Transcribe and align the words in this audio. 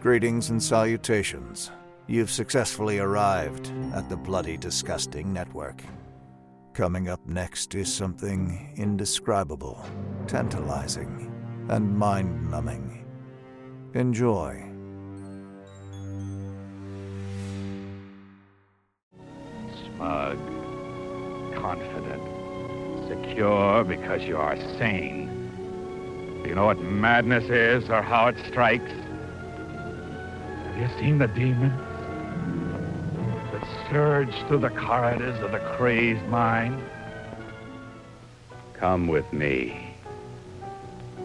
Greetings 0.00 0.50
and 0.50 0.62
salutations. 0.62 1.72
You've 2.06 2.30
successfully 2.30 3.00
arrived 3.00 3.72
at 3.92 4.08
the 4.08 4.16
Bloody 4.16 4.56
Disgusting 4.56 5.32
Network. 5.32 5.82
Coming 6.72 7.08
up 7.08 7.26
next 7.26 7.74
is 7.74 7.92
something 7.92 8.72
indescribable, 8.76 9.84
tantalizing, 10.28 11.32
and 11.68 11.98
mind 11.98 12.48
numbing. 12.48 13.04
Enjoy. 13.94 14.62
Smug, 19.96 20.38
confident, 21.56 22.22
secure 23.08 23.82
because 23.82 24.22
you 24.22 24.36
are 24.36 24.56
sane. 24.78 25.26
Do 26.44 26.48
you 26.48 26.54
know 26.54 26.66
what 26.66 26.78
madness 26.78 27.50
is 27.50 27.90
or 27.90 28.00
how 28.00 28.28
it 28.28 28.36
strikes? 28.46 28.92
You 30.78 30.88
seen 30.96 31.18
the 31.18 31.26
demons 31.26 31.72
that 33.50 33.66
surge 33.90 34.32
through 34.46 34.60
the 34.60 34.70
corridors 34.70 35.36
of 35.40 35.50
the 35.50 35.58
crazed 35.58 36.24
mind? 36.26 36.80
Come 38.74 39.08
with 39.08 39.32
me 39.32 39.92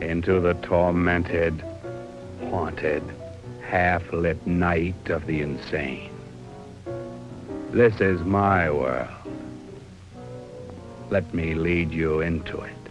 into 0.02 0.40
the 0.40 0.56
tormented, 0.56 1.64
haunted, 2.50 3.04
half-lit 3.62 4.48
night 4.48 5.10
of 5.10 5.28
the 5.28 5.42
insane. 5.42 6.10
This 7.70 8.02
is 8.02 8.22
my 8.22 8.72
world. 8.72 9.08
Let 11.12 11.32
me 11.32 11.54
lead 11.54 11.92
you 11.92 12.22
into 12.22 12.60
it. 12.60 12.83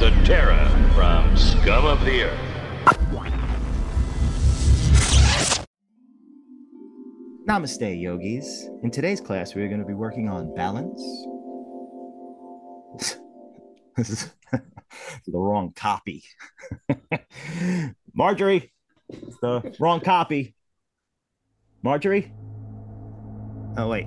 The 0.00 0.10
terror 0.24 0.66
from 0.94 1.36
scum 1.36 1.84
of 1.84 2.04
the 2.04 2.22
earth. 2.24 2.40
Namaste, 7.46 8.00
yogis. 8.00 8.68
In 8.82 8.90
today's 8.90 9.20
class, 9.20 9.54
we 9.54 9.62
are 9.62 9.68
going 9.68 9.80
to 9.80 9.86
be 9.86 9.94
working 9.94 10.28
on 10.28 10.54
balance. 10.54 11.00
this 13.96 14.10
is 14.10 14.30
the 14.52 15.38
wrong 15.38 15.72
copy. 15.76 16.24
Marjorie, 18.14 18.72
it's 19.10 19.36
the 19.40 19.74
wrong 19.78 20.00
copy. 20.00 20.54
Marjorie? 21.82 22.32
Oh, 23.76 23.88
wait. 23.88 24.06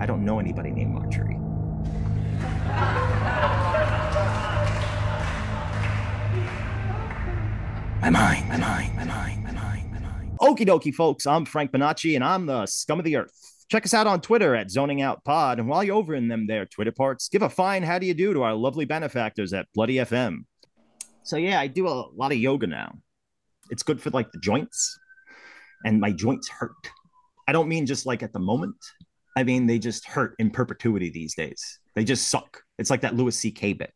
I 0.00 0.06
don't 0.06 0.24
know 0.24 0.40
anybody 0.40 0.70
named 0.70 0.92
Marjorie. 0.92 1.38
My 8.02 8.10
mind, 8.10 8.48
my 8.48 8.56
mind, 8.56 8.96
my 8.96 9.04
mind, 9.04 9.44
my 9.44 9.52
mind, 9.52 9.92
my 9.92 9.98
mind. 10.00 10.38
Okie 10.40 10.66
dokie, 10.66 10.92
folks. 10.92 11.24
I'm 11.24 11.44
Frank 11.44 11.70
Bonacci, 11.70 12.16
and 12.16 12.24
I'm 12.24 12.46
the 12.46 12.66
scum 12.66 12.98
of 12.98 13.04
the 13.04 13.14
earth. 13.14 13.30
Check 13.70 13.84
us 13.84 13.94
out 13.94 14.08
on 14.08 14.20
Twitter 14.20 14.56
at 14.56 14.72
Zoning 14.72 15.02
Out 15.02 15.22
Pod. 15.22 15.60
And 15.60 15.68
while 15.68 15.84
you're 15.84 15.94
over 15.94 16.16
in 16.16 16.26
them 16.26 16.48
there 16.48 16.66
Twitter 16.66 16.90
parts, 16.90 17.28
give 17.28 17.42
a 17.42 17.48
fine 17.48 17.84
how 17.84 18.00
do 18.00 18.06
you 18.06 18.12
do 18.12 18.32
to 18.32 18.42
our 18.42 18.54
lovely 18.54 18.86
benefactors 18.86 19.52
at 19.52 19.68
Bloody 19.72 19.98
FM. 19.98 20.46
So 21.22 21.36
yeah, 21.36 21.60
I 21.60 21.68
do 21.68 21.86
a 21.86 22.10
lot 22.12 22.32
of 22.32 22.38
yoga 22.38 22.66
now. 22.66 22.98
It's 23.70 23.84
good 23.84 24.00
for 24.00 24.10
like 24.10 24.32
the 24.32 24.40
joints, 24.40 24.98
and 25.84 26.00
my 26.00 26.10
joints 26.10 26.48
hurt. 26.48 26.90
I 27.46 27.52
don't 27.52 27.68
mean 27.68 27.86
just 27.86 28.04
like 28.04 28.24
at 28.24 28.32
the 28.32 28.40
moment. 28.40 28.84
I 29.36 29.44
mean 29.44 29.68
they 29.68 29.78
just 29.78 30.08
hurt 30.08 30.34
in 30.40 30.50
perpetuity 30.50 31.10
these 31.10 31.36
days. 31.36 31.78
They 31.94 32.02
just 32.02 32.26
suck. 32.26 32.62
It's 32.80 32.90
like 32.90 33.02
that 33.02 33.14
Louis 33.14 33.38
C.K. 33.38 33.74
bit. 33.74 33.92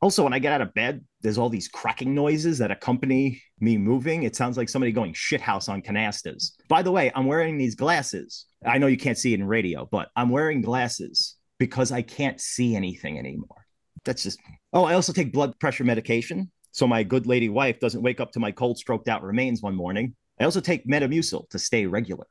Also, 0.00 0.22
when 0.22 0.32
I 0.32 0.38
get 0.38 0.52
out 0.52 0.60
of 0.60 0.74
bed, 0.74 1.04
there's 1.22 1.38
all 1.38 1.48
these 1.48 1.68
cracking 1.68 2.14
noises 2.14 2.58
that 2.58 2.70
accompany 2.70 3.42
me 3.58 3.76
moving. 3.76 4.22
It 4.22 4.36
sounds 4.36 4.56
like 4.56 4.68
somebody 4.68 4.92
going 4.92 5.12
shithouse 5.12 5.68
on 5.68 5.82
canastas. 5.82 6.52
By 6.68 6.82
the 6.82 6.92
way, 6.92 7.10
I'm 7.14 7.26
wearing 7.26 7.58
these 7.58 7.74
glasses. 7.74 8.46
I 8.64 8.78
know 8.78 8.86
you 8.86 8.96
can't 8.96 9.18
see 9.18 9.32
it 9.34 9.40
in 9.40 9.46
radio, 9.46 9.88
but 9.90 10.08
I'm 10.14 10.30
wearing 10.30 10.60
glasses 10.60 11.36
because 11.58 11.90
I 11.90 12.02
can't 12.02 12.40
see 12.40 12.76
anything 12.76 13.18
anymore. 13.18 13.66
That's 14.04 14.22
just. 14.22 14.38
Oh, 14.72 14.84
I 14.84 14.94
also 14.94 15.12
take 15.12 15.32
blood 15.32 15.58
pressure 15.58 15.84
medication. 15.84 16.50
So 16.70 16.86
my 16.86 17.02
good 17.02 17.26
lady 17.26 17.48
wife 17.48 17.80
doesn't 17.80 18.02
wake 18.02 18.20
up 18.20 18.30
to 18.32 18.40
my 18.40 18.52
cold 18.52 18.78
stroked 18.78 19.08
out 19.08 19.22
remains 19.22 19.62
one 19.62 19.74
morning. 19.74 20.14
I 20.38 20.44
also 20.44 20.60
take 20.60 20.86
Metamucil 20.86 21.48
to 21.50 21.58
stay 21.58 21.86
regular. 21.86 22.26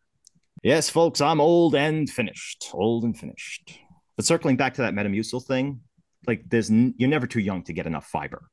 Yes, 0.63 0.89
folks, 0.89 1.19
I'm 1.19 1.41
old 1.41 1.75
and 1.75 2.09
finished. 2.09 2.69
Old 2.73 3.03
and 3.03 3.17
finished. 3.17 3.77
But 4.15 4.25
circling 4.25 4.55
back 4.55 4.73
to 4.75 4.81
that 4.83 4.93
Metamucil 4.93 5.45
thing, 5.45 5.81
like 6.27 6.43
there's 6.47 6.69
n- 6.69 6.93
you're 6.97 7.09
never 7.09 7.25
too 7.25 7.39
young 7.39 7.63
to 7.63 7.73
get 7.73 7.87
enough 7.87 8.05
fiber. 8.05 8.49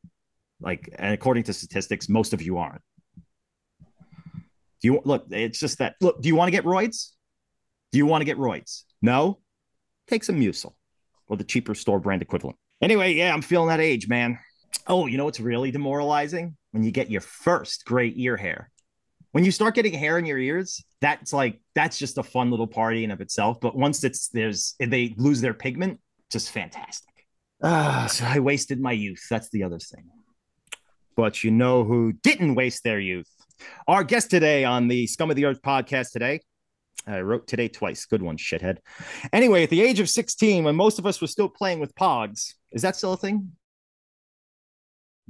Like 0.61 0.89
and 0.99 1.13
according 1.13 1.43
to 1.45 1.53
statistics 1.53 2.09
most 2.09 2.33
of 2.33 2.41
you 2.41 2.59
aren't. 2.59 2.81
Do 4.81 4.89
you 4.89 5.03
look 5.05 5.27
it's 5.31 5.59
just 5.59 5.79
that 5.79 5.97
look 6.01 6.23
do 6.23 6.29
you 6.29 6.37
want 6.37 6.49
to 6.49 6.53
get 6.53 6.65
roids? 6.65 7.11
Do 7.93 7.99
you 7.99 8.07
want 8.07 8.23
to 8.23 8.25
get 8.25 8.39
roids? 8.39 8.85
No? 9.03 9.41
Take 10.09 10.25
some 10.25 10.41
mucil 10.41 10.75
or 11.27 11.37
the 11.37 11.45
cheaper 11.45 11.75
store 11.75 11.99
brand 11.99 12.23
equivalent. 12.23 12.57
Anyway 12.81 13.15
yeah 13.15 13.35
i'm 13.35 13.43
feeling 13.43 13.69
that 13.69 13.81
age 13.81 14.09
man. 14.09 14.39
Oh 14.87 15.07
you 15.07 15.19
know 15.19 15.25
what's 15.25 15.41
really 15.41 15.71
demoralizing? 15.71 16.57
When 16.71 16.85
you 16.85 16.93
get 16.93 17.11
your 17.11 17.21
first 17.21 17.85
gray 17.85 18.13
ear 18.17 18.37
hair. 18.37 18.71
When 19.33 19.45
you 19.45 19.51
start 19.51 19.75
getting 19.75 19.95
hair 19.95 20.17
in 20.19 20.27
your 20.27 20.39
ears 20.39 20.85
that's 21.01 21.33
like 21.33 21.61
that's 21.75 21.99
just 21.99 22.19
a 22.19 22.23
fun 22.23 22.51
little 22.51 22.69
party 22.69 23.03
in 23.03 23.11
of 23.11 23.21
itself 23.21 23.59
but 23.61 23.77
once 23.77 24.05
it's 24.05 24.29
there's 24.29 24.77
they 24.79 25.15
lose 25.19 25.41
their 25.41 25.55
pigment 25.55 25.99
just 26.31 26.51
fantastic 26.51 27.14
Ah, 27.63 28.07
so 28.11 28.25
I 28.25 28.41
wasted 28.41 28.81
my 28.81 28.93
youth. 28.93 29.25
That's 29.31 29.49
the 29.51 29.63
other 29.63 29.79
thing. 29.79 30.11
But 31.17 31.45
you 31.45 31.51
know 31.51 31.85
who 31.85 32.13
didn't 32.13 32.55
waste 32.55 32.83
their 32.83 33.01
youth? 33.01 33.29
Our 33.87 34.05
guest 34.05 34.31
today 34.31 34.65
on 34.65 34.89
the 34.89 35.07
Scum 35.07 35.31
of 35.31 35.37
the 35.37 35.45
Earth 35.45 35.63
podcast 35.63 36.11
today. 36.11 36.41
I 37.07 37.21
wrote 37.21 37.47
today 37.47 37.69
twice. 37.69 38.07
Good 38.07 38.23
one, 38.23 38.37
shithead. 38.37 38.79
Anyway, 39.33 39.63
at 39.63 39.71
the 39.71 39.83
age 39.83 40.01
of 40.01 40.09
16, 40.09 40.65
when 40.65 40.75
most 40.75 40.99
of 40.99 41.07
us 41.07 41.21
were 41.21 41.27
still 41.27 41.49
playing 41.49 41.81
with 41.81 41.95
pogs, 41.95 42.55
is 42.73 42.83
that 42.83 42.97
still 42.97 43.13
a 43.13 43.17
thing? 43.17 43.53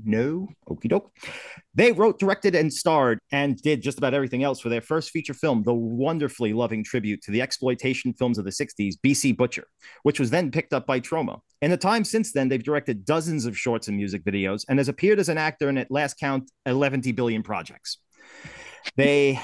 No, 0.03 0.49
okie 0.69 0.89
doke. 0.89 1.13
They 1.75 1.93
wrote, 1.93 2.19
directed, 2.19 2.55
and 2.55 2.73
starred 2.73 3.21
and 3.31 3.57
did 3.57 3.81
just 3.81 3.99
about 3.99 4.13
everything 4.13 4.43
else 4.43 4.61
for 4.61 4.69
their 4.69 4.81
first 4.81 5.11
feature 5.11 5.35
film, 5.35 5.63
the 5.63 5.75
wonderfully 5.75 6.53
loving 6.53 6.83
tribute 6.83 7.23
to 7.23 7.31
the 7.31 7.41
exploitation 7.41 8.13
films 8.13 8.37
of 8.37 8.45
the 8.45 8.51
60s, 8.51 8.95
BC 9.05 9.37
Butcher, 9.37 9.67
which 10.03 10.19
was 10.19 10.31
then 10.31 10.51
picked 10.51 10.73
up 10.73 10.87
by 10.87 10.99
Troma. 10.99 11.41
In 11.63 11.71
the 11.71 11.77
time 11.77 12.05
since 12.05 12.33
then, 12.33 12.49
they've 12.49 12.63
directed 12.63 13.05
dozens 13.05 13.47
of 13.47 13.57
shorts 13.57 13.87
and 13.87 13.97
music 13.97 14.25
videos 14.25 14.65
and 14.69 14.79
has 14.79 14.89
appeared 14.89 15.21
as 15.21 15.29
an 15.29 15.39
actor 15.39 15.69
in, 15.69 15.79
at 15.79 15.91
last 15.91 16.19
count, 16.19 16.51
11 16.67 17.03
billion 17.13 17.43
projects. 17.43 17.99
They 18.97 19.41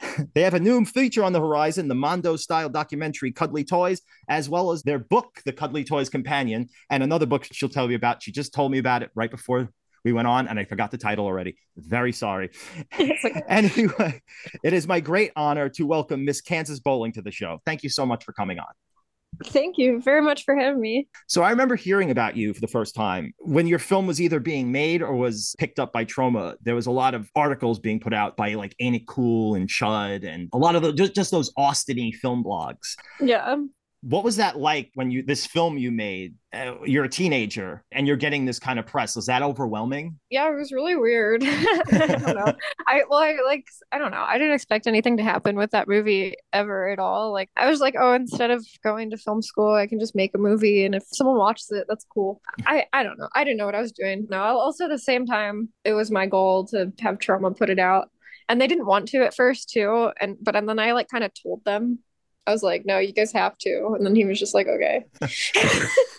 they 0.34 0.42
have 0.42 0.54
a 0.54 0.60
new 0.60 0.84
feature 0.84 1.24
on 1.24 1.32
the 1.32 1.40
horizon, 1.40 1.88
the 1.88 1.94
Mondo 1.94 2.36
style 2.36 2.68
documentary 2.68 3.32
Cuddly 3.32 3.64
Toys, 3.64 4.02
as 4.28 4.48
well 4.48 4.72
as 4.72 4.82
their 4.82 4.98
book, 4.98 5.40
The 5.46 5.52
Cuddly 5.52 5.84
Toys 5.84 6.10
Companion, 6.10 6.68
and 6.90 7.02
another 7.02 7.26
book 7.26 7.46
she'll 7.50 7.68
tell 7.68 7.88
you 7.88 7.96
about. 7.96 8.22
She 8.22 8.32
just 8.32 8.52
told 8.52 8.72
me 8.72 8.78
about 8.78 9.02
it 9.02 9.10
right 9.14 9.30
before 9.30 9.70
we 10.04 10.12
went 10.12 10.28
on, 10.28 10.48
and 10.48 10.58
I 10.58 10.64
forgot 10.64 10.90
the 10.90 10.98
title 10.98 11.24
already. 11.24 11.56
Very 11.76 12.12
sorry. 12.12 12.50
okay. 12.98 13.42
anyway, 13.48 14.22
it 14.62 14.72
is 14.72 14.86
my 14.86 15.00
great 15.00 15.32
honor 15.34 15.68
to 15.70 15.86
welcome 15.86 16.24
Miss 16.24 16.40
Kansas 16.40 16.78
Bowling 16.78 17.12
to 17.12 17.22
the 17.22 17.30
show. 17.30 17.60
Thank 17.64 17.82
you 17.82 17.88
so 17.88 18.04
much 18.04 18.24
for 18.24 18.32
coming 18.32 18.58
on. 18.58 18.66
Thank 19.46 19.78
you 19.78 20.00
very 20.00 20.22
much 20.22 20.44
for 20.44 20.54
having 20.54 20.80
me. 20.80 21.08
So 21.26 21.42
I 21.42 21.50
remember 21.50 21.74
hearing 21.74 22.10
about 22.10 22.36
you 22.36 22.54
for 22.54 22.60
the 22.60 22.68
first 22.68 22.94
time 22.94 23.32
when 23.38 23.66
your 23.66 23.80
film 23.80 24.06
was 24.06 24.20
either 24.20 24.38
being 24.38 24.70
made 24.70 25.02
or 25.02 25.14
was 25.16 25.56
picked 25.58 25.80
up 25.80 25.92
by 25.92 26.04
Troma. 26.04 26.54
There 26.62 26.74
was 26.76 26.86
a 26.86 26.92
lot 26.92 27.14
of 27.14 27.28
articles 27.34 27.80
being 27.80 27.98
put 27.98 28.14
out 28.14 28.36
by 28.36 28.54
like 28.54 28.76
Ain't 28.78 28.94
It 28.94 29.06
Cool 29.08 29.56
and 29.56 29.68
Chud 29.68 30.24
and 30.24 30.48
a 30.52 30.58
lot 30.58 30.76
of 30.76 30.82
the, 30.82 30.92
just, 30.92 31.14
just 31.14 31.30
those 31.30 31.52
Austiny 31.56 32.12
film 32.12 32.44
blogs. 32.44 32.94
Yeah. 33.20 33.56
What 34.06 34.22
was 34.22 34.36
that 34.36 34.58
like 34.58 34.90
when 34.94 35.10
you 35.10 35.22
this 35.22 35.46
film 35.46 35.78
you 35.78 35.90
made? 35.90 36.34
Uh, 36.52 36.74
you're 36.84 37.04
a 37.04 37.08
teenager 37.08 37.82
and 37.90 38.06
you're 38.06 38.18
getting 38.18 38.44
this 38.44 38.58
kind 38.58 38.78
of 38.78 38.86
press. 38.86 39.16
Was 39.16 39.26
that 39.26 39.42
overwhelming? 39.42 40.18
Yeah, 40.30 40.48
it 40.50 40.54
was 40.54 40.72
really 40.72 40.94
weird. 40.94 41.42
I 41.46 42.18
don't 42.20 42.36
know. 42.36 42.52
I 42.86 43.02
well, 43.08 43.20
I 43.20 43.38
like 43.46 43.64
I 43.92 43.98
don't 43.98 44.10
know. 44.10 44.22
I 44.22 44.36
didn't 44.36 44.52
expect 44.52 44.86
anything 44.86 45.16
to 45.16 45.22
happen 45.22 45.56
with 45.56 45.70
that 45.70 45.88
movie 45.88 46.34
ever 46.52 46.88
at 46.90 46.98
all. 46.98 47.32
Like 47.32 47.48
I 47.56 47.68
was 47.70 47.80
like, 47.80 47.94
oh, 47.98 48.12
instead 48.12 48.50
of 48.50 48.66
going 48.82 49.10
to 49.10 49.16
film 49.16 49.40
school, 49.40 49.74
I 49.74 49.86
can 49.86 49.98
just 49.98 50.14
make 50.14 50.34
a 50.34 50.38
movie, 50.38 50.84
and 50.84 50.94
if 50.94 51.04
someone 51.06 51.38
watches 51.38 51.70
it, 51.70 51.86
that's 51.88 52.04
cool. 52.12 52.42
I 52.66 52.86
I 52.92 53.02
don't 53.02 53.18
know. 53.18 53.28
I 53.34 53.42
didn't 53.42 53.56
know 53.56 53.66
what 53.66 53.74
I 53.74 53.80
was 53.80 53.92
doing. 53.92 54.26
No. 54.28 54.42
Also, 54.42 54.84
at 54.84 54.90
the 54.90 54.98
same 54.98 55.24
time, 55.24 55.70
it 55.82 55.94
was 55.94 56.10
my 56.10 56.26
goal 56.26 56.66
to 56.66 56.92
have 57.00 57.18
Troma 57.18 57.56
put 57.56 57.70
it 57.70 57.78
out, 57.78 58.10
and 58.50 58.60
they 58.60 58.66
didn't 58.66 58.86
want 58.86 59.08
to 59.08 59.24
at 59.24 59.34
first 59.34 59.70
too. 59.70 60.10
And 60.20 60.36
but 60.42 60.56
and 60.56 60.68
then 60.68 60.78
I 60.78 60.92
like 60.92 61.08
kind 61.08 61.24
of 61.24 61.32
told 61.42 61.64
them 61.64 62.00
I 62.46 62.52
was 62.52 62.62
like, 62.62 62.84
no, 62.84 62.98
you 62.98 63.12
guys 63.12 63.32
have 63.32 63.56
to. 63.58 63.94
And 63.96 64.04
then 64.04 64.14
he 64.14 64.24
was 64.24 64.38
just 64.38 64.54
like, 64.54 64.66
okay. 64.66 65.04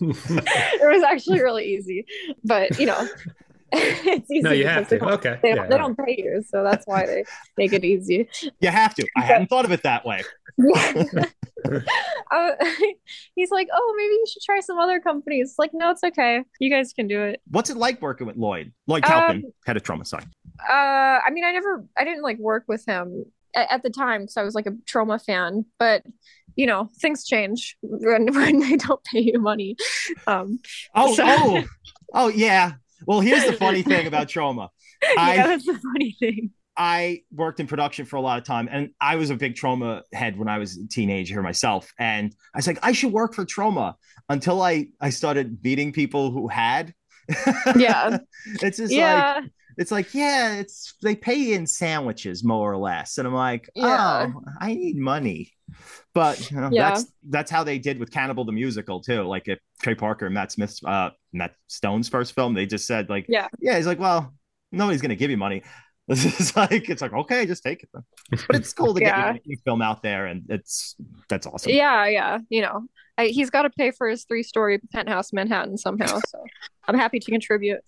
it 0.02 0.82
was 0.82 1.04
actually 1.04 1.40
really 1.42 1.66
easy. 1.66 2.06
But, 2.44 2.80
you 2.80 2.88
know, 2.88 3.08
it's 3.72 4.32
easy. 4.32 4.42
No, 4.42 4.52
you 4.52 4.66
have 4.68 4.88
to. 4.90 5.04
Okay. 5.14 5.38
They, 5.42 5.50
Yeah, 5.50 5.56
don't, 5.56 5.70
they 5.70 5.78
don't 5.78 5.98
pay 5.98 6.16
you. 6.18 6.44
So 6.48 6.64
that's 6.64 6.86
why 6.88 7.06
they 7.06 7.26
make 7.58 7.74
it 7.74 7.86
easy. 7.86 8.28
You 8.60 8.70
have 8.70 8.96
to. 8.96 9.08
I 9.16 9.22
hadn't 9.22 9.48
thought 9.52 9.66
of 9.66 9.72
it 9.72 9.84
that 9.84 10.06
way. 10.06 10.24
uh, 12.32 12.52
he's 13.36 13.52
like, 13.52 13.68
oh, 13.74 13.94
maybe 13.98 14.14
you 14.14 14.26
should 14.28 14.42
try 14.44 14.60
some 14.62 14.80
other 14.80 15.00
companies. 15.00 15.56
Like, 15.58 15.72
no, 15.74 15.92
it's 15.92 16.04
okay. 16.04 16.44
You 16.60 16.70
guys 16.70 16.94
can 16.94 17.08
do 17.08 17.22
it. 17.22 17.42
What's 17.52 17.70
it 17.70 17.78
like 17.78 18.02
working 18.02 18.26
with 18.28 18.36
Lloyd? 18.38 18.72
Lloyd 18.88 19.04
Kaufman, 19.04 19.46
Um, 19.46 19.52
head 19.66 19.78
of 19.78 19.84
Troma. 19.84 20.08
Sorry. 20.08 20.24
Uh, 20.68 20.74
I 21.26 21.30
mean, 21.32 21.44
I 21.44 21.52
never, 21.52 21.86
I 21.98 22.04
didn't 22.04 22.24
like 22.24 22.38
work 22.40 22.64
with 22.68 22.86
him 22.86 23.26
at, 23.56 23.84
the 23.84 23.90
time 23.90 24.22
because 24.22 24.38
I 24.38 24.44
was 24.44 24.56
like 24.56 24.68
a 24.68 24.72
Troma 24.72 25.24
fan, 25.24 25.66
but 25.80 26.04
you 26.56 26.66
know, 26.66 26.90
things 27.02 27.26
change 27.26 27.78
when, 27.82 28.28
when 28.34 28.60
they 28.60 28.78
don't 28.78 29.04
pay 29.04 29.20
you 29.20 29.40
money. 29.40 29.76
Um, 30.28 30.60
Oh, 30.94 31.14
so- 31.16 31.24
oh, 31.26 31.64
oh, 32.14 32.28
yeah. 32.30 32.74
Well, 33.06 33.20
here's 33.20 33.46
the 33.46 33.54
funny 33.54 33.82
thing 33.82 34.08
about 34.08 34.28
Troma. 34.28 34.70
I- 35.18 35.36
yeah, 35.36 35.48
that's 35.48 35.66
the 35.66 35.78
funny 35.78 36.16
thing. 36.20 36.52
I 36.78 37.22
worked 37.32 37.62
in 37.62 37.68
production 37.68 38.06
for 38.06 38.18
a 38.18 38.22
lot 38.22 38.38
of 38.38 38.44
time 38.44 38.68
and 38.70 38.90
I 39.00 39.16
was 39.16 39.30
a 39.30 39.36
big 39.36 39.56
Troma 39.56 40.02
head 40.14 40.38
when 40.38 40.50
I 40.50 40.58
was 40.58 40.78
a 40.78 40.86
teenager 40.90 41.42
myself. 41.42 41.94
And 41.98 42.36
I 42.54 42.58
was 42.58 42.68
like, 42.68 42.80
I 42.84 42.92
should 42.92 43.14
work 43.14 43.34
for 43.34 43.46
Troma 43.46 43.94
until 44.28 44.62
I, 44.62 44.88
I 45.00 45.10
started 45.10 45.58
meeting 45.64 45.94
people 45.94 46.32
who 46.32 46.50
had. 46.50 46.94
Yeah. 47.78 48.18
it's 48.46 48.78
just 48.78 48.80
like, 48.80 48.92
Yeah, 48.92 49.42
it's 49.78 49.92
like, 49.92 50.14
yeah, 50.14 50.56
it's 50.56 50.94
they 51.02 51.16
pay 51.16 51.54
in 51.54 51.66
sandwiches 51.68 52.44
more 52.44 52.72
or 52.72 52.78
less. 52.78 53.18
And 53.18 53.28
I'm 53.28 53.34
like, 53.34 53.70
Yeah. 53.76 54.32
oh, 54.36 54.42
I 54.62 54.74
need 54.76 54.98
money. 54.98 55.52
But 56.14 56.50
you 56.52 56.60
know, 56.62 56.70
Yeah. 56.72 56.90
that's 56.92 57.06
that's 57.30 57.52
how 57.52 57.64
they 57.64 57.78
did 57.80 58.00
with 58.00 58.12
Cannibal 58.12 58.46
the 58.46 58.52
musical 58.52 59.02
too. 59.02 59.24
Like 59.24 59.48
if 59.48 59.60
Trey 59.82 59.96
Parker 59.96 60.26
and 60.26 60.34
Matt 60.34 60.52
Smith's 60.52 60.82
uh 60.86 61.10
Matt 61.34 61.56
Stone's 61.68 62.08
first 62.10 62.34
film, 62.34 62.54
they 62.54 62.66
just 62.66 62.86
said 62.88 63.10
like, 63.10 63.26
Yeah. 63.28 63.48
yeah, 63.60 63.76
he's 63.78 63.88
like, 63.88 64.00
well, 64.00 64.34
nobody's 64.72 65.02
gonna 65.02 65.16
give 65.16 65.32
you 65.32 65.38
money. 65.38 65.64
This 66.08 66.40
is 66.40 66.56
like 66.56 66.88
it's 66.88 67.02
like 67.02 67.14
okay, 67.14 67.48
just 67.48 67.64
take 67.64 67.82
it. 67.82 67.90
Then. 67.92 68.04
But 68.46 68.58
it's 68.58 68.74
cool 68.74 68.94
to 68.94 69.02
Yeah. 69.02 69.34
get 69.34 69.42
your 69.48 69.58
film 69.66 69.82
out 69.82 70.04
there, 70.04 70.28
and 70.28 70.44
it's 70.50 70.96
that's 71.30 71.48
awesome. 71.48 71.72
yeah, 71.72 72.06
yeah. 72.06 72.38
You 72.48 72.62
know, 72.62 72.84
I, 73.18 73.26
he's 73.30 73.50
got 73.50 73.64
to 73.64 73.72
pay 73.72 73.90
for 73.90 74.08
his 74.08 74.24
three-story 74.26 74.82
penthouse 74.94 75.32
in 75.34 75.38
Manhattan 75.38 75.80
somehow. 75.80 76.20
So 76.28 76.44
I'm 76.88 76.96
happy 76.96 77.20
to 77.20 77.32
contribute. 77.32 77.80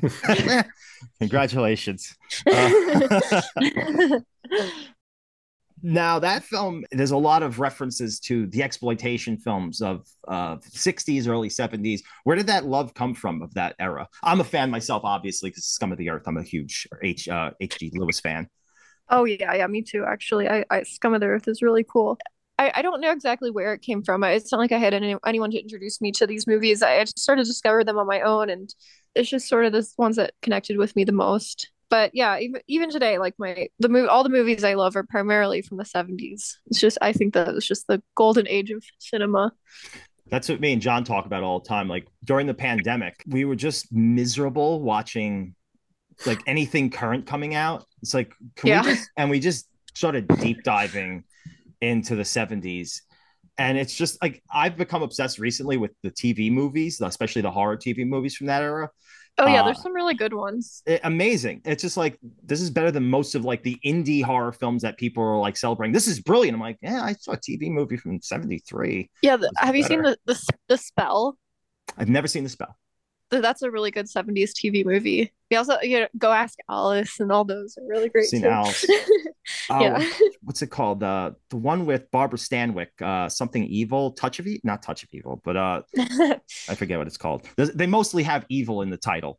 Congratulations. 1.20 2.16
Uh, 2.50 2.70
Now 5.82 6.18
that 6.18 6.42
film, 6.42 6.84
there's 6.90 7.12
a 7.12 7.16
lot 7.16 7.42
of 7.42 7.60
references 7.60 8.18
to 8.20 8.46
the 8.46 8.62
exploitation 8.62 9.36
films 9.36 9.80
of 9.80 10.06
uh, 10.26 10.56
60s, 10.56 11.28
early 11.28 11.48
70s. 11.48 12.02
Where 12.24 12.36
did 12.36 12.48
that 12.48 12.66
love 12.66 12.94
come 12.94 13.14
from 13.14 13.42
of 13.42 13.54
that 13.54 13.76
era? 13.78 14.08
I'm 14.22 14.40
a 14.40 14.44
fan 14.44 14.70
myself, 14.70 15.02
obviously, 15.04 15.50
because 15.50 15.66
Scum 15.66 15.92
of 15.92 15.98
the 15.98 16.10
Earth. 16.10 16.24
I'm 16.26 16.36
a 16.36 16.42
huge 16.42 16.88
H 17.02 17.28
uh, 17.28 17.50
H.G. 17.60 17.92
Lewis 17.94 18.20
fan. 18.20 18.48
Oh 19.08 19.24
yeah, 19.24 19.54
yeah, 19.54 19.66
me 19.66 19.82
too. 19.82 20.04
Actually, 20.04 20.48
I, 20.48 20.64
I 20.70 20.82
Scum 20.82 21.14
of 21.14 21.20
the 21.20 21.26
Earth 21.26 21.48
is 21.48 21.62
really 21.62 21.84
cool. 21.84 22.18
I, 22.58 22.72
I 22.74 22.82
don't 22.82 23.00
know 23.00 23.12
exactly 23.12 23.50
where 23.50 23.72
it 23.72 23.82
came 23.82 24.02
from. 24.02 24.24
It's 24.24 24.50
not 24.50 24.58
like 24.58 24.72
I 24.72 24.78
had 24.78 24.92
any, 24.92 25.16
anyone 25.24 25.52
to 25.52 25.60
introduce 25.60 26.00
me 26.00 26.10
to 26.12 26.26
these 26.26 26.46
movies. 26.46 26.82
I, 26.82 26.98
I 26.98 27.04
just 27.04 27.20
sort 27.20 27.38
of 27.38 27.46
discovered 27.46 27.86
them 27.86 27.98
on 27.98 28.06
my 28.06 28.20
own, 28.20 28.50
and 28.50 28.74
it's 29.18 29.28
just 29.28 29.48
sort 29.48 29.64
of 29.64 29.72
the 29.72 29.86
ones 29.98 30.16
that 30.16 30.32
connected 30.42 30.78
with 30.78 30.94
me 30.96 31.04
the 31.04 31.12
most. 31.12 31.70
But 31.90 32.10
yeah, 32.14 32.38
even 32.38 32.60
even 32.68 32.90
today, 32.90 33.18
like 33.18 33.34
my 33.38 33.68
the 33.78 33.88
movie, 33.88 34.08
all 34.08 34.22
the 34.22 34.28
movies 34.28 34.62
I 34.62 34.74
love 34.74 34.94
are 34.96 35.04
primarily 35.04 35.62
from 35.62 35.78
the 35.78 35.84
seventies. 35.84 36.58
It's 36.66 36.80
just 36.80 36.98
I 37.00 37.12
think 37.12 37.34
that 37.34 37.54
was 37.54 37.66
just 37.66 37.86
the 37.86 38.02
golden 38.14 38.46
age 38.46 38.70
of 38.70 38.84
cinema. 38.98 39.52
That's 40.30 40.48
what 40.50 40.60
me 40.60 40.74
and 40.74 40.82
John 40.82 41.04
talk 41.04 41.24
about 41.24 41.42
all 41.42 41.60
the 41.60 41.68
time. 41.68 41.88
Like 41.88 42.06
during 42.24 42.46
the 42.46 42.54
pandemic, 42.54 43.14
we 43.26 43.46
were 43.46 43.56
just 43.56 43.90
miserable 43.92 44.82
watching 44.82 45.54
like 46.26 46.40
anything 46.46 46.90
current 46.90 47.26
coming 47.26 47.54
out. 47.54 47.84
It's 48.02 48.12
like, 48.12 48.32
can 48.56 48.68
Yeah. 48.68 48.82
we 48.82 48.90
just, 48.90 49.10
and 49.16 49.30
we 49.30 49.40
just 49.40 49.68
started 49.94 50.28
deep 50.40 50.62
diving 50.64 51.24
into 51.80 52.14
the 52.16 52.24
70s. 52.24 53.00
And 53.56 53.78
it's 53.78 53.94
just 53.94 54.20
like 54.22 54.42
I've 54.52 54.76
become 54.76 55.02
obsessed 55.02 55.38
recently 55.38 55.78
with 55.78 55.92
the 56.02 56.10
TV 56.10 56.52
movies, 56.52 57.00
especially 57.00 57.42
the 57.42 57.50
horror 57.50 57.76
TV 57.76 58.06
movies 58.06 58.36
from 58.36 58.48
that 58.48 58.62
era. 58.62 58.90
Oh 59.38 59.46
yeah, 59.46 59.60
Uh, 59.60 59.64
there's 59.66 59.82
some 59.82 59.94
really 59.94 60.14
good 60.14 60.34
ones. 60.34 60.82
It- 60.86 61.00
amazing. 61.04 61.62
It's 61.64 61.82
just 61.82 61.96
like 61.96 62.18
this 62.44 62.60
is 62.60 62.70
better 62.70 62.90
than 62.90 63.08
most 63.08 63.34
of 63.34 63.44
like 63.44 63.62
the 63.62 63.76
indie 63.84 64.22
horror 64.22 64.52
films 64.52 64.82
that 64.82 64.98
people 64.98 65.22
are 65.22 65.38
like 65.38 65.56
celebrating. 65.56 65.92
This 65.92 66.06
is 66.08 66.20
brilliant. 66.20 66.54
I'm 66.54 66.60
like, 66.60 66.78
yeah, 66.82 67.02
I 67.02 67.12
saw 67.12 67.32
a 67.32 67.36
TV 67.36 67.70
movie 67.70 67.96
from 67.96 68.20
73. 68.20 69.08
Yeah, 69.22 69.36
the, 69.36 69.50
have 69.58 69.76
you 69.76 69.82
seen 69.84 70.02
the, 70.02 70.16
the 70.26 70.40
the 70.68 70.76
spell? 70.76 71.38
I've 71.96 72.08
never 72.08 72.26
seen 72.28 72.42
the 72.44 72.50
spell. 72.50 72.76
Th- 73.30 73.42
That's 73.42 73.62
a 73.62 73.70
really 73.70 73.90
good 73.90 74.06
70s 74.06 74.52
TV 74.52 74.84
movie. 74.84 75.32
We 75.50 75.56
also, 75.56 75.78
you 75.82 76.00
know, 76.00 76.08
Go 76.18 76.30
Ask 76.32 76.58
Alice 76.68 77.20
and 77.20 77.30
all 77.32 77.44
those 77.44 77.76
are 77.78 77.86
really 77.86 78.08
great 78.08 78.26
Seen 78.26 78.42
too. 78.42 78.48
Alice. 78.48 78.84
Oh, 79.70 79.80
yeah. 79.80 80.06
what's 80.42 80.60
it 80.60 80.66
called? 80.66 81.02
Uh, 81.02 81.30
the 81.48 81.56
one 81.56 81.86
with 81.86 82.10
Barbara 82.10 82.38
Stanwyck, 82.38 82.88
uh, 83.00 83.30
something 83.30 83.64
evil, 83.64 84.10
touch 84.12 84.38
of 84.38 84.46
evil, 84.46 84.60
not 84.64 84.82
touch 84.82 85.02
of 85.04 85.08
evil, 85.12 85.40
but 85.42 85.56
uh, 85.56 85.80
I 86.68 86.74
forget 86.74 86.98
what 86.98 87.06
it's 87.06 87.16
called. 87.16 87.46
They- 87.56 87.64
They 87.74 87.86
mostly 87.86 88.22
have 88.24 88.44
evil 88.50 88.82
in 88.82 88.90
the 88.90 88.98
title, 88.98 89.38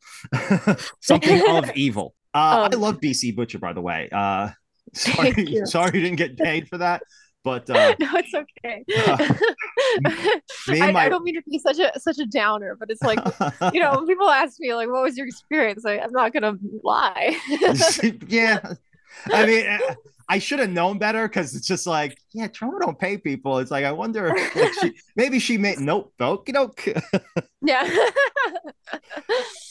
something 1.01 1.42
of 1.50 1.71
evil. 1.75 2.15
Uh, 2.33 2.69
I 2.71 2.74
Um, 2.75 2.81
love 2.81 3.00
BC 3.00 3.35
Butcher, 3.35 3.59
by 3.59 3.74
the 3.74 3.81
way. 3.81 4.09
Uh, 4.12 4.50
sorry, 4.94 5.33
you. 5.38 5.65
sorry 5.68 5.92
you 6.00 6.03
didn't 6.03 6.18
get 6.18 6.38
paid 6.38 6.68
for 6.68 6.77
that, 6.80 7.01
but 7.44 7.69
uh, 7.69 7.95
no, 8.00 8.09
it's 8.15 8.33
okay. 8.33 8.83
I, 10.81 10.91
my 10.91 11.06
I 11.06 11.09
don't 11.09 11.24
mean 11.24 11.36
to 11.36 11.41
be 11.50 11.59
such 11.59 11.80
a 11.80 11.97
such 12.00 12.19
a 12.19 12.25
downer, 12.25 12.75
but 12.80 12.89
it's 12.89 13.01
like 13.01 13.19
you 13.74 13.80
know, 13.80 14.06
people 14.06 14.30
ask 14.30 14.59
me 14.59 14.74
like, 14.74 14.89
"What 14.89 15.03
was 15.03 15.18
your 15.18 15.27
experience?" 15.27 15.86
I, 15.86 16.00
I'm 16.00 16.12
not 16.12 16.33
gonna 16.33 16.56
lie. 16.83 17.38
yeah. 18.27 18.59
I 19.33 19.45
mean, 19.45 19.80
I 20.30 20.38
should 20.39 20.59
have 20.59 20.69
known 20.69 21.00
better 21.00 21.27
because 21.27 21.56
it's 21.56 21.68
just 21.68 21.88
like, 21.88 22.18
yeah, 22.31 22.47
Troma 22.47 22.80
don't 22.80 22.97
pay 23.00 23.18
people. 23.18 23.57
It's 23.57 23.71
like, 23.71 23.83
I 23.83 23.92
wonder 23.92 24.31
if 24.35 24.75
she, 24.75 24.94
maybe 25.15 25.39
she 25.39 25.57
made 25.57 25.80
nope, 25.80 26.13
okie 26.19 26.53
doke. 26.53 26.88
yeah. 27.62 27.89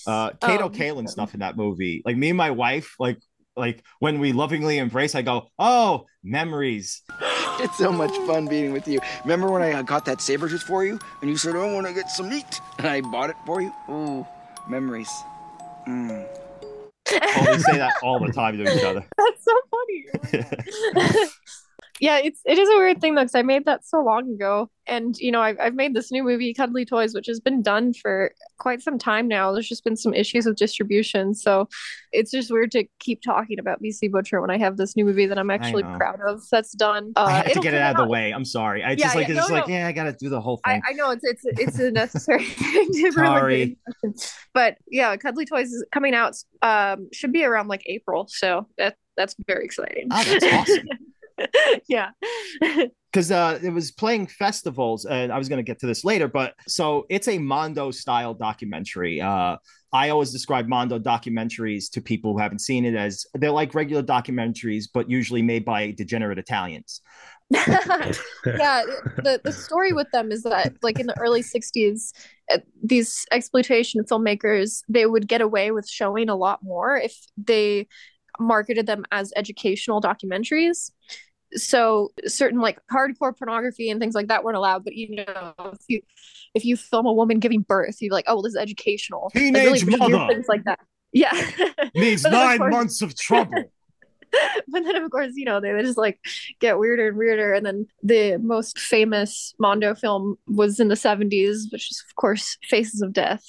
uh 0.06 0.30
Kato 0.40 0.66
Um, 0.66 0.72
Kalin 0.72 1.08
stuff 1.08 1.34
in 1.34 1.40
that 1.40 1.56
movie. 1.56 2.02
Like 2.04 2.16
me 2.16 2.30
and 2.30 2.36
my 2.36 2.50
wife, 2.50 2.96
like 2.98 3.18
like 3.58 3.82
when 3.98 4.18
we 4.18 4.32
lovingly 4.32 4.78
embrace, 4.78 5.14
I 5.14 5.22
go, 5.22 5.48
oh, 5.58 6.06
memories. 6.22 7.02
It's 7.60 7.76
so 7.76 7.90
much 7.90 8.16
fun 8.18 8.46
being 8.46 8.72
with 8.72 8.86
you. 8.86 9.00
Remember 9.24 9.50
when 9.50 9.62
I 9.62 9.72
uh, 9.72 9.82
got 9.82 10.04
that 10.04 10.20
saber 10.20 10.48
tooth 10.48 10.62
for 10.62 10.84
you? 10.84 10.96
And 11.20 11.28
you 11.28 11.36
said, 11.36 11.56
I 11.56 11.72
want 11.72 11.88
to 11.88 11.92
get 11.92 12.08
some 12.08 12.28
meat. 12.28 12.60
And 12.78 12.86
I 12.86 13.00
bought 13.00 13.30
it 13.30 13.36
for 13.44 13.60
you? 13.60 13.72
Ooh, 13.90 14.24
memories. 14.68 15.10
Mm. 15.88 16.24
Oh, 17.10 17.46
we 17.50 17.58
say 17.58 17.78
that 17.78 17.96
all 18.04 18.20
the 18.20 18.32
time 18.32 18.58
to 18.58 18.62
each 18.62 18.84
other. 18.84 19.04
That's 19.16 19.44
so 19.44 19.56
funny. 19.72 21.30
Yeah, 22.00 22.18
it's 22.18 22.40
it 22.44 22.58
is 22.58 22.68
a 22.68 22.76
weird 22.76 23.00
thing 23.00 23.14
though, 23.14 23.22
because 23.22 23.34
I 23.34 23.42
made 23.42 23.64
that 23.66 23.84
so 23.84 24.00
long 24.02 24.32
ago, 24.32 24.70
and 24.86 25.16
you 25.18 25.32
know, 25.32 25.40
I've 25.40 25.58
I've 25.60 25.74
made 25.74 25.94
this 25.94 26.12
new 26.12 26.22
movie, 26.22 26.54
Cuddly 26.54 26.84
Toys, 26.84 27.14
which 27.14 27.26
has 27.26 27.40
been 27.40 27.62
done 27.62 27.92
for 27.92 28.32
quite 28.58 28.82
some 28.82 28.98
time 28.98 29.26
now. 29.28 29.52
There's 29.52 29.68
just 29.68 29.84
been 29.84 29.96
some 29.96 30.14
issues 30.14 30.46
with 30.46 30.56
distribution, 30.56 31.34
so 31.34 31.68
it's 32.12 32.30
just 32.30 32.50
weird 32.50 32.70
to 32.72 32.84
keep 33.00 33.22
talking 33.22 33.58
about 33.58 33.82
BC 33.82 34.10
Butcher 34.10 34.40
when 34.40 34.50
I 34.50 34.58
have 34.58 34.76
this 34.76 34.96
new 34.96 35.04
movie 35.04 35.26
that 35.26 35.38
I'm 35.38 35.50
actually 35.50 35.82
proud 35.82 36.20
of. 36.26 36.42
That's 36.50 36.72
done. 36.72 37.12
Uh, 37.16 37.24
I 37.24 37.32
had 37.42 37.52
to 37.54 37.60
get 37.60 37.74
it 37.74 37.80
out 37.80 37.98
of 37.98 38.06
the 38.06 38.10
way. 38.10 38.32
I'm 38.32 38.44
sorry. 38.44 38.82
I 38.84 38.90
Yeah, 38.90 38.96
just 38.96 39.16
like 39.16 39.28
yeah, 39.28 39.38
it's 39.38 39.48
no, 39.48 39.54
like, 39.54 39.68
yeah, 39.68 39.86
I 39.86 39.92
gotta 39.92 40.12
do 40.12 40.28
the 40.28 40.40
whole 40.40 40.60
thing. 40.64 40.80
I 40.88 40.92
know 40.92 41.10
it's 41.10 41.24
it's 41.24 41.42
it's 41.44 41.78
a 41.78 41.90
necessary 41.90 42.44
thing 42.44 42.90
to 42.92 43.12
Sorry. 43.12 43.78
really. 44.02 44.14
But 44.54 44.76
yeah, 44.90 45.16
Cuddly 45.16 45.46
Toys 45.46 45.72
is 45.72 45.84
coming 45.92 46.14
out 46.14 46.36
um 46.62 47.08
should 47.12 47.32
be 47.32 47.44
around 47.44 47.68
like 47.68 47.82
April. 47.86 48.26
So 48.28 48.68
that 48.78 48.96
that's 49.16 49.34
very 49.46 49.64
exciting. 49.64 50.08
Oh, 50.10 50.24
that's 50.24 50.44
awesome. 50.44 50.88
yeah. 51.88 52.10
because 53.12 53.30
uh, 53.32 53.58
it 53.62 53.70
was 53.70 53.90
playing 53.90 54.26
festivals, 54.26 55.06
and 55.06 55.32
I 55.32 55.38
was 55.38 55.48
going 55.48 55.58
to 55.58 55.62
get 55.62 55.78
to 55.80 55.86
this 55.86 56.04
later. 56.04 56.28
But 56.28 56.54
so 56.66 57.06
it's 57.08 57.28
a 57.28 57.38
Mondo 57.38 57.90
style 57.90 58.34
documentary. 58.34 59.20
Uh, 59.20 59.56
I 59.92 60.10
always 60.10 60.30
describe 60.30 60.68
Mondo 60.68 60.98
documentaries 60.98 61.90
to 61.92 62.02
people 62.02 62.32
who 62.32 62.38
haven't 62.38 62.60
seen 62.60 62.84
it 62.84 62.94
as 62.94 63.24
they're 63.34 63.50
like 63.50 63.74
regular 63.74 64.02
documentaries, 64.02 64.84
but 64.92 65.10
usually 65.10 65.42
made 65.42 65.64
by 65.64 65.92
degenerate 65.92 66.38
Italians. 66.38 67.00
yeah, 67.50 68.12
the 68.44 69.40
the 69.42 69.52
story 69.52 69.94
with 69.94 70.10
them 70.12 70.30
is 70.30 70.42
that 70.42 70.74
like 70.82 71.00
in 71.00 71.06
the 71.06 71.18
early 71.18 71.42
60s 71.42 72.12
uh, 72.52 72.58
these 72.82 73.24
exploitation 73.32 74.04
filmmakers 74.04 74.82
they 74.86 75.06
would 75.06 75.26
get 75.26 75.40
away 75.40 75.70
with 75.70 75.88
showing 75.88 76.28
a 76.28 76.36
lot 76.36 76.62
more 76.62 76.98
if 76.98 77.16
they 77.38 77.88
marketed 78.38 78.86
them 78.86 79.06
as 79.12 79.32
educational 79.34 80.02
documentaries 80.02 80.90
so 81.54 82.10
certain 82.26 82.60
like 82.60 82.78
hardcore 82.92 83.36
pornography 83.36 83.88
and 83.90 84.00
things 84.00 84.14
like 84.14 84.28
that 84.28 84.44
weren't 84.44 84.56
allowed 84.56 84.84
but 84.84 84.94
you 84.94 85.16
know 85.16 85.54
if 85.72 85.78
you 85.88 86.00
if 86.54 86.64
you 86.64 86.76
film 86.76 87.06
a 87.06 87.12
woman 87.12 87.38
giving 87.38 87.62
birth 87.62 87.96
you're 88.00 88.12
like 88.12 88.24
oh 88.28 88.34
well 88.34 88.42
this 88.42 88.50
is 88.52 88.56
educational 88.58 89.30
Like, 89.34 89.44
Teenage 89.44 89.86
mother. 89.86 90.26
things 90.28 90.46
like 90.48 90.64
that 90.64 90.80
yeah 91.12 91.32
Needs 91.94 92.22
But 92.22 92.30
then, 92.30 92.42
of 92.42 92.48
nine 92.48 92.58
course- 92.58 92.72
months 92.72 93.02
of 93.02 93.16
trouble. 93.18 93.64
but 94.68 94.84
then 94.84 94.94
of 94.96 95.10
course 95.10 95.32
you 95.36 95.46
know 95.46 95.58
they, 95.58 95.72
they 95.72 95.80
just 95.82 95.96
like 95.96 96.20
get 96.60 96.78
weirder 96.78 97.08
and 97.08 97.16
weirder 97.16 97.54
and 97.54 97.64
then 97.64 97.86
the 98.02 98.36
most 98.36 98.78
famous 98.78 99.54
mondo 99.58 99.94
film 99.94 100.36
was 100.46 100.78
in 100.78 100.88
the 100.88 100.94
70s 100.94 101.72
which 101.72 101.90
is 101.90 102.04
of 102.06 102.14
course 102.16 102.58
faces 102.64 103.00
of 103.00 103.14
death 103.14 103.42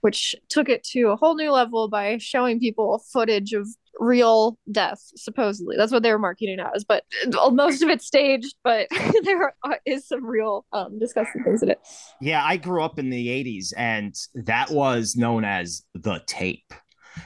which 0.00 0.34
took 0.48 0.68
it 0.68 0.82
to 0.82 1.10
a 1.10 1.16
whole 1.16 1.36
new 1.36 1.52
level 1.52 1.86
by 1.88 2.18
showing 2.18 2.58
people 2.58 3.00
footage 3.12 3.52
of 3.52 3.68
real 3.98 4.58
death 4.70 5.00
supposedly 5.16 5.76
that's 5.76 5.90
what 5.92 6.02
they 6.02 6.10
were 6.12 6.18
marketing 6.18 6.58
it 6.58 6.66
as 6.74 6.84
but 6.84 7.04
most 7.52 7.82
of 7.82 7.88
it's 7.88 8.06
staged 8.06 8.54
but 8.62 8.86
there 9.24 9.54
is 9.86 10.06
some 10.06 10.24
real 10.24 10.64
um 10.72 10.98
disgusting 10.98 11.42
things 11.44 11.62
in 11.62 11.70
it 11.70 11.80
Yeah, 12.20 12.44
I 12.44 12.56
grew 12.56 12.82
up 12.82 12.98
in 12.98 13.10
the 13.10 13.26
80s 13.28 13.72
and 13.76 14.14
that 14.34 14.70
was 14.70 15.16
known 15.16 15.44
as 15.44 15.82
the 15.94 16.20
tape. 16.26 16.72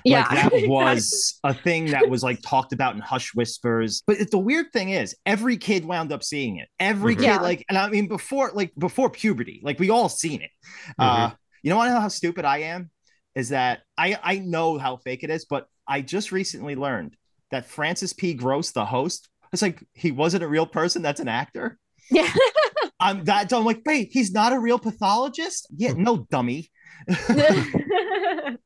yeah 0.05 0.21
Like 0.21 0.29
that 0.29 0.37
exactly. 0.53 0.69
was 0.69 1.41
a 1.43 1.53
thing 1.55 1.87
that 1.87 2.09
was 2.09 2.23
like 2.23 2.41
talked 2.43 2.73
about 2.73 2.95
in 2.95 3.01
hush 3.01 3.35
whispers. 3.35 4.03
But 4.07 4.21
it- 4.21 4.31
the 4.31 4.39
weird 4.39 4.67
thing 4.73 4.91
is, 4.91 5.17
every 5.27 5.57
kid 5.57 5.85
wound 5.85 6.13
up 6.13 6.23
seeing 6.23 6.59
it. 6.59 6.69
Every 6.79 7.15
Mhm. 7.17 7.19
kid, 7.19 7.25
Yeah. 7.25 7.41
like, 7.41 7.65
and 7.69 7.77
I 7.77 7.89
mean, 7.89 8.07
before 8.07 8.53
like 8.55 8.73
before 8.79 9.11
puberty, 9.11 9.61
like 9.65 9.79
we 9.81 9.91
all 9.91 10.09
seen 10.09 10.43
it. 10.43 10.51
Uh, 10.99 11.31
you 11.63 11.71
know 11.71 11.77
what? 11.77 11.89
I 11.89 11.95
know 11.95 12.01
how 12.01 12.09
stupid 12.09 12.45
I 12.45 12.59
am 12.59 12.91
is 13.35 13.49
that 13.51 13.81
I 13.99 14.19
I 14.23 14.39
know 14.39 14.79
how 14.79 14.97
fake 14.99 15.23
it 15.25 15.31
is, 15.31 15.45
but 15.51 15.67
I 15.91 16.01
just 16.01 16.31
recently 16.31 16.77
learned 16.77 17.17
that 17.51 17.67
Francis 17.67 18.13
B. 18.13 18.37
Gröss, 18.37 18.73
the 18.73 18.87
host, 18.87 19.29
it's 19.53 19.61
like 19.61 19.85
he 19.93 20.13
wasn't 20.13 20.45
a 20.45 20.49
real 20.49 20.67
person. 20.67 21.03
That's 21.03 21.21
an 21.21 21.29
actor. 21.29 21.79
yeah 22.11 22.33
I'm 23.01 23.25
that 23.25 23.53
I'm 23.53 23.65
like, 23.65 23.83
wait, 23.85 24.11
he's 24.13 24.31
not 24.31 24.53
a 24.53 24.59
real 24.59 24.79
pathologist. 24.79 25.67
Yeah, 25.77 25.93
hmm. 25.93 26.05
no 26.05 26.27
dummy. 26.31 26.71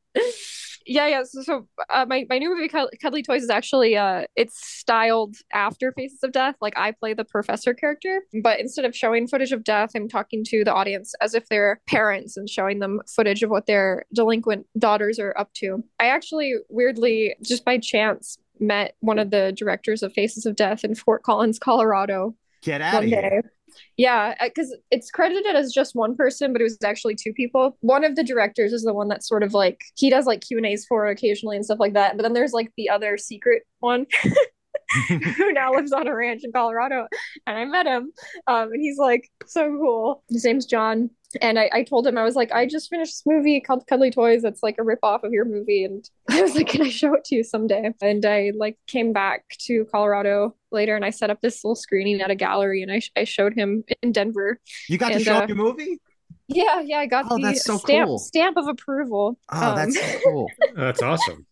yeah 0.87 1.07
yeah 1.07 1.23
so, 1.25 1.43
so 1.43 1.67
uh, 1.91 2.05
my, 2.09 2.27
my 2.29 2.39
new 2.39 2.55
movie 2.55 2.69
Cud- 2.69 2.91
cuddly 3.01 3.23
toys 3.23 3.43
is 3.43 3.51
actually 3.51 3.97
uh 3.97 4.25
it's 4.37 4.67
styled 4.67 5.37
after 5.53 5.93
faces 5.93 6.23
of 6.23 6.33
death 6.33 6.57
like 6.61 6.77
i 6.77 6.93
play 6.93 7.15
the 7.15 7.25
professor 7.25 7.75
character 7.75 8.23
but 8.43 8.61
instead 8.61 8.85
of 8.85 8.95
showing 8.95 9.27
footage 9.27 9.53
of 9.53 9.65
death 9.65 9.91
i'm 9.95 10.09
talking 10.09 10.45
to 10.45 10.65
the 10.65 10.73
audience 10.73 11.15
as 11.21 11.35
if 11.35 11.49
they're 11.49 11.81
parents 11.87 12.37
and 12.37 12.49
showing 12.49 12.79
them 12.79 13.01
footage 13.07 13.43
of 13.43 13.51
what 13.51 13.67
their 13.67 14.05
delinquent 14.15 14.67
daughters 14.79 15.19
are 15.19 15.35
up 15.39 15.53
to 15.55 15.83
i 16.01 16.07
actually 16.07 16.55
weirdly 16.69 17.35
just 17.43 17.65
by 17.65 17.79
chance 17.79 18.39
met 18.61 18.95
one 19.01 19.19
of 19.19 19.31
the 19.31 19.53
directors 19.57 20.03
of 20.03 20.13
faces 20.13 20.47
of 20.47 20.57
death 20.57 20.85
in 20.85 20.95
fort 20.95 21.23
collins 21.23 21.59
colorado 21.59 22.35
Get 22.65 22.81
out 22.81 23.05
of 23.05 23.11
here. 23.11 23.53
Yeah, 23.97 24.35
because 24.43 24.75
it's 24.91 25.11
credited 25.11 25.55
as 25.57 25.73
just 25.73 25.95
one 25.95 26.17
person, 26.17 26.53
but 26.53 26.61
it 26.61 26.65
was 26.65 26.79
actually 26.85 27.15
two 27.15 27.33
people. 27.33 27.77
One 27.81 28.05
of 28.05 28.17
the 28.17 28.25
directors 28.25 28.73
is 28.73 28.83
the 28.83 28.95
one 28.95 29.09
that's 29.09 29.29
sort 29.29 29.43
of 29.43 29.55
like 29.55 29.81
he 29.97 30.11
does 30.11 30.27
like 30.27 30.41
Q 30.41 30.57
and 30.57 30.67
A's 30.67 30.87
for 30.87 31.07
occasionally 31.07 31.57
and 31.57 31.65
stuff 31.65 31.81
like 31.81 31.95
that. 31.95 32.17
But 32.17 32.23
then 32.23 32.33
there's 32.33 32.53
like 32.53 32.73
the 32.77 32.91
other 32.91 33.17
secret 33.17 33.63
one 33.81 34.07
who 35.09 35.53
now 35.53 35.73
lives 35.73 35.93
on 35.93 36.07
a 36.07 36.15
ranch 36.15 36.43
in 36.45 36.53
Colorado, 36.53 37.07
and 37.47 37.59
I 37.59 37.65
met 37.65 37.87
him, 37.87 38.13
um, 38.47 38.73
and 38.73 38.81
he's 38.81 38.99
like 38.99 39.29
so 39.47 39.69
cool. 39.69 40.23
His 40.29 40.45
name's 40.45 40.67
John, 40.67 41.11
and 41.41 41.59
I, 41.59 41.71
I 41.73 41.83
told 41.83 42.07
him 42.07 42.17
I 42.19 42.23
was 42.25 42.37
like, 42.37 42.53
I 42.53 42.67
just 42.67 42.91
finished 42.91 43.13
this 43.13 43.23
movie 43.27 43.61
called 43.61 43.87
Cuddly 43.87 44.11
Toys. 44.11 44.43
That's 44.43 44.63
like 44.63 44.77
a 44.79 44.83
ripoff 44.83 45.23
of 45.25 45.33
your 45.33 45.45
movie, 45.45 45.85
and 45.85 46.09
I 46.31 46.43
was 46.43 46.55
like, 46.55 46.69
can 46.69 46.83
I 46.83 46.89
show 46.91 47.15
it 47.15 47.25
to 47.27 47.37
you 47.37 47.45
someday? 47.45 47.91
And 48.01 48.25
I 48.25 48.53
like 48.57 48.79
came 48.87 49.13
back 49.13 49.45
to 49.67 49.87
Colorado 49.93 50.55
later, 50.71 50.97
and 50.97 51.05
I 51.05 51.11
set 51.11 51.31
up 51.31 51.41
this 51.41 51.65
little 51.65 51.77
screening 51.77 52.21
at 52.21 52.31
a 52.31 52.35
gallery, 52.35 52.83
and 52.83 52.93
I 52.93 53.01
I 53.17 53.25
showed 53.25 53.55
him 53.55 53.85
in 54.03 54.13
Denver. 54.13 54.59
You 54.89 54.99
got 54.99 55.13
to 55.13 55.21
show 55.21 55.35
uh, 55.37 55.39
up 55.41 55.49
your 55.49 55.57
movie? 55.57 56.01
Yeah, 56.49 56.81
yeah, 56.81 56.99
I 56.99 57.07
got 57.07 57.27
Oh, 57.31 57.37
the 57.37 57.43
that's 57.43 57.65
so 57.65 57.79
stamp 57.79 58.09
cool. 58.09 58.19
stamp 58.19 58.57
of 58.57 58.69
approval. 58.69 59.39
Oh, 59.51 59.75
that's 59.75 59.97
Um, 59.97 60.03
so 60.13 60.21
cool. 60.25 60.51
That's 60.77 61.03
awesome. 61.03 61.47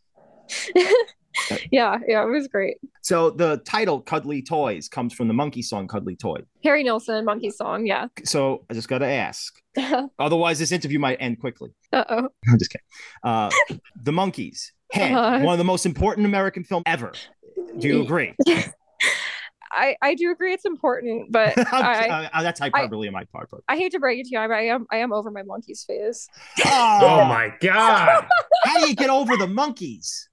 yeah, 1.73 1.99
yeah, 2.07 2.23
it 2.23 2.31
was 2.31 2.49
great. 2.49 2.77
So 3.03 3.31
the 3.31 3.59
title 3.59 4.01
"Cuddly 4.01 4.43
Toys" 4.43 4.89
comes 4.89 5.13
from 5.13 5.29
the 5.29 5.35
monkey 5.35 5.63
song 5.63 5.89
"Cuddly 5.89 6.17
Toy." 6.17 6.39
Harry 6.65 6.83
Nilsson, 6.83 7.25
Monkey 7.25 7.51
Song. 7.51 7.87
Yeah. 7.87 8.07
So 8.25 8.65
I 8.71 8.75
just 8.75 8.89
got 8.89 8.99
to 8.99 9.07
ask. 9.07 9.55
uh 9.77 10.07
Otherwise, 10.19 10.59
this 10.59 10.73
interview 10.73 10.99
might 10.99 11.17
end 11.21 11.41
quickly. 11.41 11.71
oh. 11.93 12.05
I'm 12.49 12.59
just 12.59 12.71
kidding. 12.71 12.87
Uh, 13.23 13.51
the 14.03 14.13
Monkees, 14.13 14.71
Head, 14.93 15.13
Uh-huh. 15.13 15.45
one 15.45 15.53
of 15.55 15.59
the 15.59 15.65
most 15.65 15.87
important 15.87 16.27
American 16.27 16.65
film 16.65 16.83
ever. 16.87 17.13
Do 17.79 17.89
you 17.89 18.03
agree? 18.03 18.35
I 19.75 19.97
I 20.03 20.15
do 20.15 20.31
agree 20.31 20.53
it's 20.53 20.67
important, 20.67 21.33
but 21.33 21.55
I 21.73 22.29
Uh, 22.33 22.43
that's 22.43 22.61
hyperbole 22.61 23.07
on 23.09 23.15
my 23.15 23.25
part. 23.33 23.49
But 23.51 23.61
I 23.69 23.77
hate 23.77 23.93
to 23.93 23.99
break 24.01 24.19
it 24.21 24.25
to 24.25 24.31
you, 24.33 24.39
I, 24.39 24.45
I 24.47 24.63
am 24.65 24.87
I 24.91 24.97
am 24.99 25.13
over 25.13 25.31
my 25.31 25.43
Monkees 25.43 25.87
phase. 25.87 26.29
Oh 26.67 26.99
oh, 27.03 27.25
my 27.25 27.55
god. 27.61 28.27
how 28.65 28.81
do 28.81 28.89
you 28.89 28.95
get 28.95 29.09
over 29.09 29.37
the 29.39 29.47
Monkees? 29.47 30.27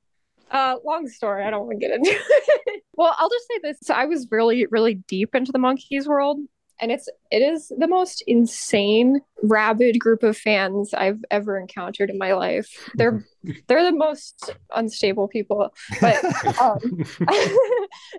Uh, 0.52 0.76
long 0.86 1.08
story. 1.08 1.44
I 1.44 1.50
don't 1.50 1.68
want 1.68 1.80
to 1.80 1.88
get 1.88 1.96
into 1.96 2.10
it. 2.12 2.84
well, 2.94 3.16
I'll 3.18 3.30
just 3.30 3.48
say 3.48 3.60
this. 3.64 3.78
So 3.84 3.94
I 3.94 4.06
was 4.06 4.28
really, 4.32 4.66
really 4.72 4.96
deep 4.96 5.36
into 5.36 5.52
the 5.52 5.60
Monkees 5.60 6.08
world, 6.08 6.40
and 6.80 6.92
it's 6.92 7.08
it 7.32 7.42
is 7.42 7.72
the 7.78 7.88
most 7.88 8.24
insane, 8.26 9.22
rabid 9.44 10.00
group 10.00 10.24
of 10.24 10.38
fans 10.38 10.94
I've 10.94 11.24
ever 11.30 11.60
encountered 11.60 12.10
in 12.10 12.18
my 12.18 12.34
life. 12.34 12.90
They're 12.96 13.26
they're 13.68 13.84
the 13.84 13.96
most 13.96 14.56
unstable 14.76 15.28
people, 15.28 15.74
but 16.02 16.24
um, 16.62 17.06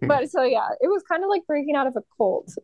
but 0.02 0.30
so 0.30 0.42
yeah, 0.42 0.68
it 0.80 0.88
was 0.88 1.02
kind 1.10 1.24
of 1.24 1.30
like 1.30 1.46
breaking 1.46 1.74
out 1.74 1.86
of 1.86 1.96
a 1.96 2.02
cult. 2.16 2.54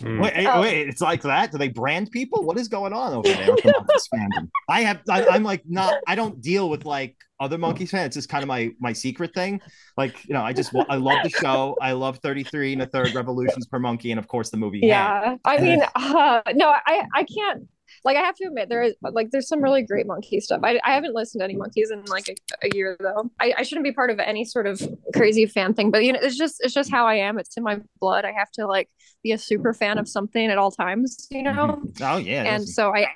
Mm. 0.00 0.22
Wait, 0.22 0.46
Oh. 0.46 0.60
wait, 0.60 0.88
it's 0.88 1.00
like 1.00 1.22
that? 1.22 1.50
Do 1.52 1.58
they 1.58 1.68
brand 1.68 2.10
people? 2.10 2.44
What 2.44 2.56
is 2.58 2.68
going 2.68 2.92
on 2.92 3.14
over 3.14 3.28
there 3.28 3.50
with 3.54 3.62
the 3.64 4.00
fandom? 4.14 4.48
I 4.68 4.82
have, 4.82 5.00
I, 5.10 5.26
I'm 5.26 5.42
like 5.42 5.62
not, 5.66 5.94
I 6.06 6.14
don't 6.14 6.40
deal 6.40 6.70
with 6.70 6.84
like 6.84 7.16
other 7.40 7.58
Monkees 7.58 7.90
fans. 7.90 8.06
It's 8.06 8.14
just 8.16 8.28
kind 8.28 8.42
of 8.42 8.48
my 8.48 8.70
my 8.80 8.92
secret 8.92 9.32
thing. 9.34 9.60
Like 9.96 10.24
you 10.26 10.34
know, 10.34 10.42
I 10.42 10.52
just 10.52 10.74
I 10.88 10.96
love 10.96 11.18
the 11.22 11.30
show. 11.30 11.76
I 11.80 11.92
love 11.92 12.18
33 12.18 12.74
and 12.74 12.82
a 12.82 12.86
third 12.86 13.14
revolutions 13.14 13.66
per 13.66 13.78
Monkee, 13.78 14.10
and 14.10 14.18
of 14.18 14.28
course 14.28 14.50
the 14.50 14.56
movie. 14.56 14.80
Head. 14.80 14.88
Yeah, 14.88 15.36
I 15.44 15.58
mean, 15.58 15.82
uh, 15.94 16.42
no, 16.54 16.68
I 16.68 17.04
I 17.14 17.24
can't. 17.24 17.68
Like 18.04 18.16
I 18.16 18.20
have 18.20 18.34
to 18.36 18.46
admit, 18.46 18.68
there 18.68 18.82
is 18.82 18.94
like 19.02 19.30
there's 19.30 19.48
some 19.48 19.62
really 19.62 19.82
great 19.82 20.06
monkey 20.06 20.40
stuff. 20.40 20.60
I, 20.62 20.80
I 20.84 20.92
haven't 20.94 21.14
listened 21.14 21.40
to 21.40 21.44
any 21.44 21.56
Monkees 21.56 21.92
in 21.92 22.04
like 22.04 22.28
a, 22.28 22.34
a 22.66 22.70
year 22.74 22.96
though. 23.00 23.30
I, 23.40 23.54
I 23.58 23.62
shouldn't 23.62 23.84
be 23.84 23.92
part 23.92 24.10
of 24.10 24.18
any 24.18 24.44
sort 24.44 24.66
of 24.66 24.80
crazy 25.14 25.46
fan 25.46 25.74
thing, 25.74 25.90
but 25.90 26.04
you 26.04 26.12
know, 26.12 26.20
it's 26.22 26.36
just 26.36 26.56
it's 26.60 26.74
just 26.74 26.90
how 26.90 27.06
I 27.06 27.14
am. 27.16 27.38
It's 27.38 27.56
in 27.56 27.62
my 27.62 27.80
blood. 28.00 28.24
I 28.24 28.32
have 28.32 28.50
to 28.52 28.66
like 28.66 28.88
be 29.22 29.32
a 29.32 29.38
super 29.38 29.72
fan 29.72 29.98
of 29.98 30.08
something 30.08 30.50
at 30.50 30.58
all 30.58 30.70
times, 30.70 31.26
you 31.30 31.42
know. 31.42 31.82
Oh 32.00 32.16
yeah. 32.16 32.44
and 32.44 32.68
so 32.68 32.94
I, 32.94 33.08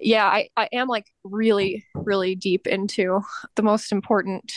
yeah, 0.00 0.26
I 0.26 0.48
I 0.56 0.68
am 0.72 0.88
like 0.88 1.06
really 1.24 1.84
really 1.94 2.34
deep 2.34 2.66
into 2.66 3.20
the 3.54 3.62
most 3.62 3.92
important 3.92 4.52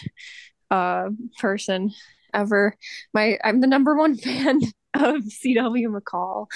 uh 0.72 1.10
person 1.39 1.92
ever. 2.34 2.75
My 3.13 3.38
I'm 3.44 3.62
the 3.62 3.68
number 3.68 3.96
one 3.96 4.16
fan 4.18 4.62
of 4.96 5.24
C.W. 5.24 5.92
McCall. 5.92 6.48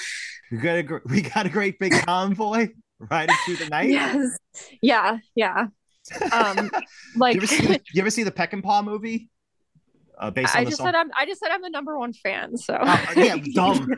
we 0.50 0.58
got 0.58 0.76
a 0.78 0.82
gr- 0.82 0.98
we 1.06 1.22
got 1.22 1.46
a 1.46 1.48
great 1.48 1.78
big 1.78 1.92
convoy 1.92 2.68
riding 2.98 3.34
through 3.44 3.56
the 3.56 3.66
night. 3.66 3.90
Yes. 3.90 4.38
Yeah, 4.80 5.18
yeah. 5.34 5.66
Um 6.32 6.70
like 7.16 7.34
you, 7.34 7.40
ever 7.40 7.46
see, 7.46 7.66
you 7.92 8.00
ever 8.02 8.10
see 8.10 8.22
the 8.22 8.30
Peckinpah 8.32 8.84
movie? 8.84 9.30
Uh, 10.18 10.30
based 10.30 10.54
on 10.54 10.60
I 10.60 10.64
just 10.64 10.76
song. 10.76 10.86
said 10.86 10.94
I'm 10.94 11.10
I 11.16 11.26
just 11.26 11.40
said 11.40 11.50
I'm 11.50 11.62
the 11.62 11.70
number 11.70 11.98
one 11.98 12.12
fan, 12.12 12.56
so 12.56 12.78
Oh, 12.80 13.04
yeah, 13.16 13.36
dumb. 13.54 13.88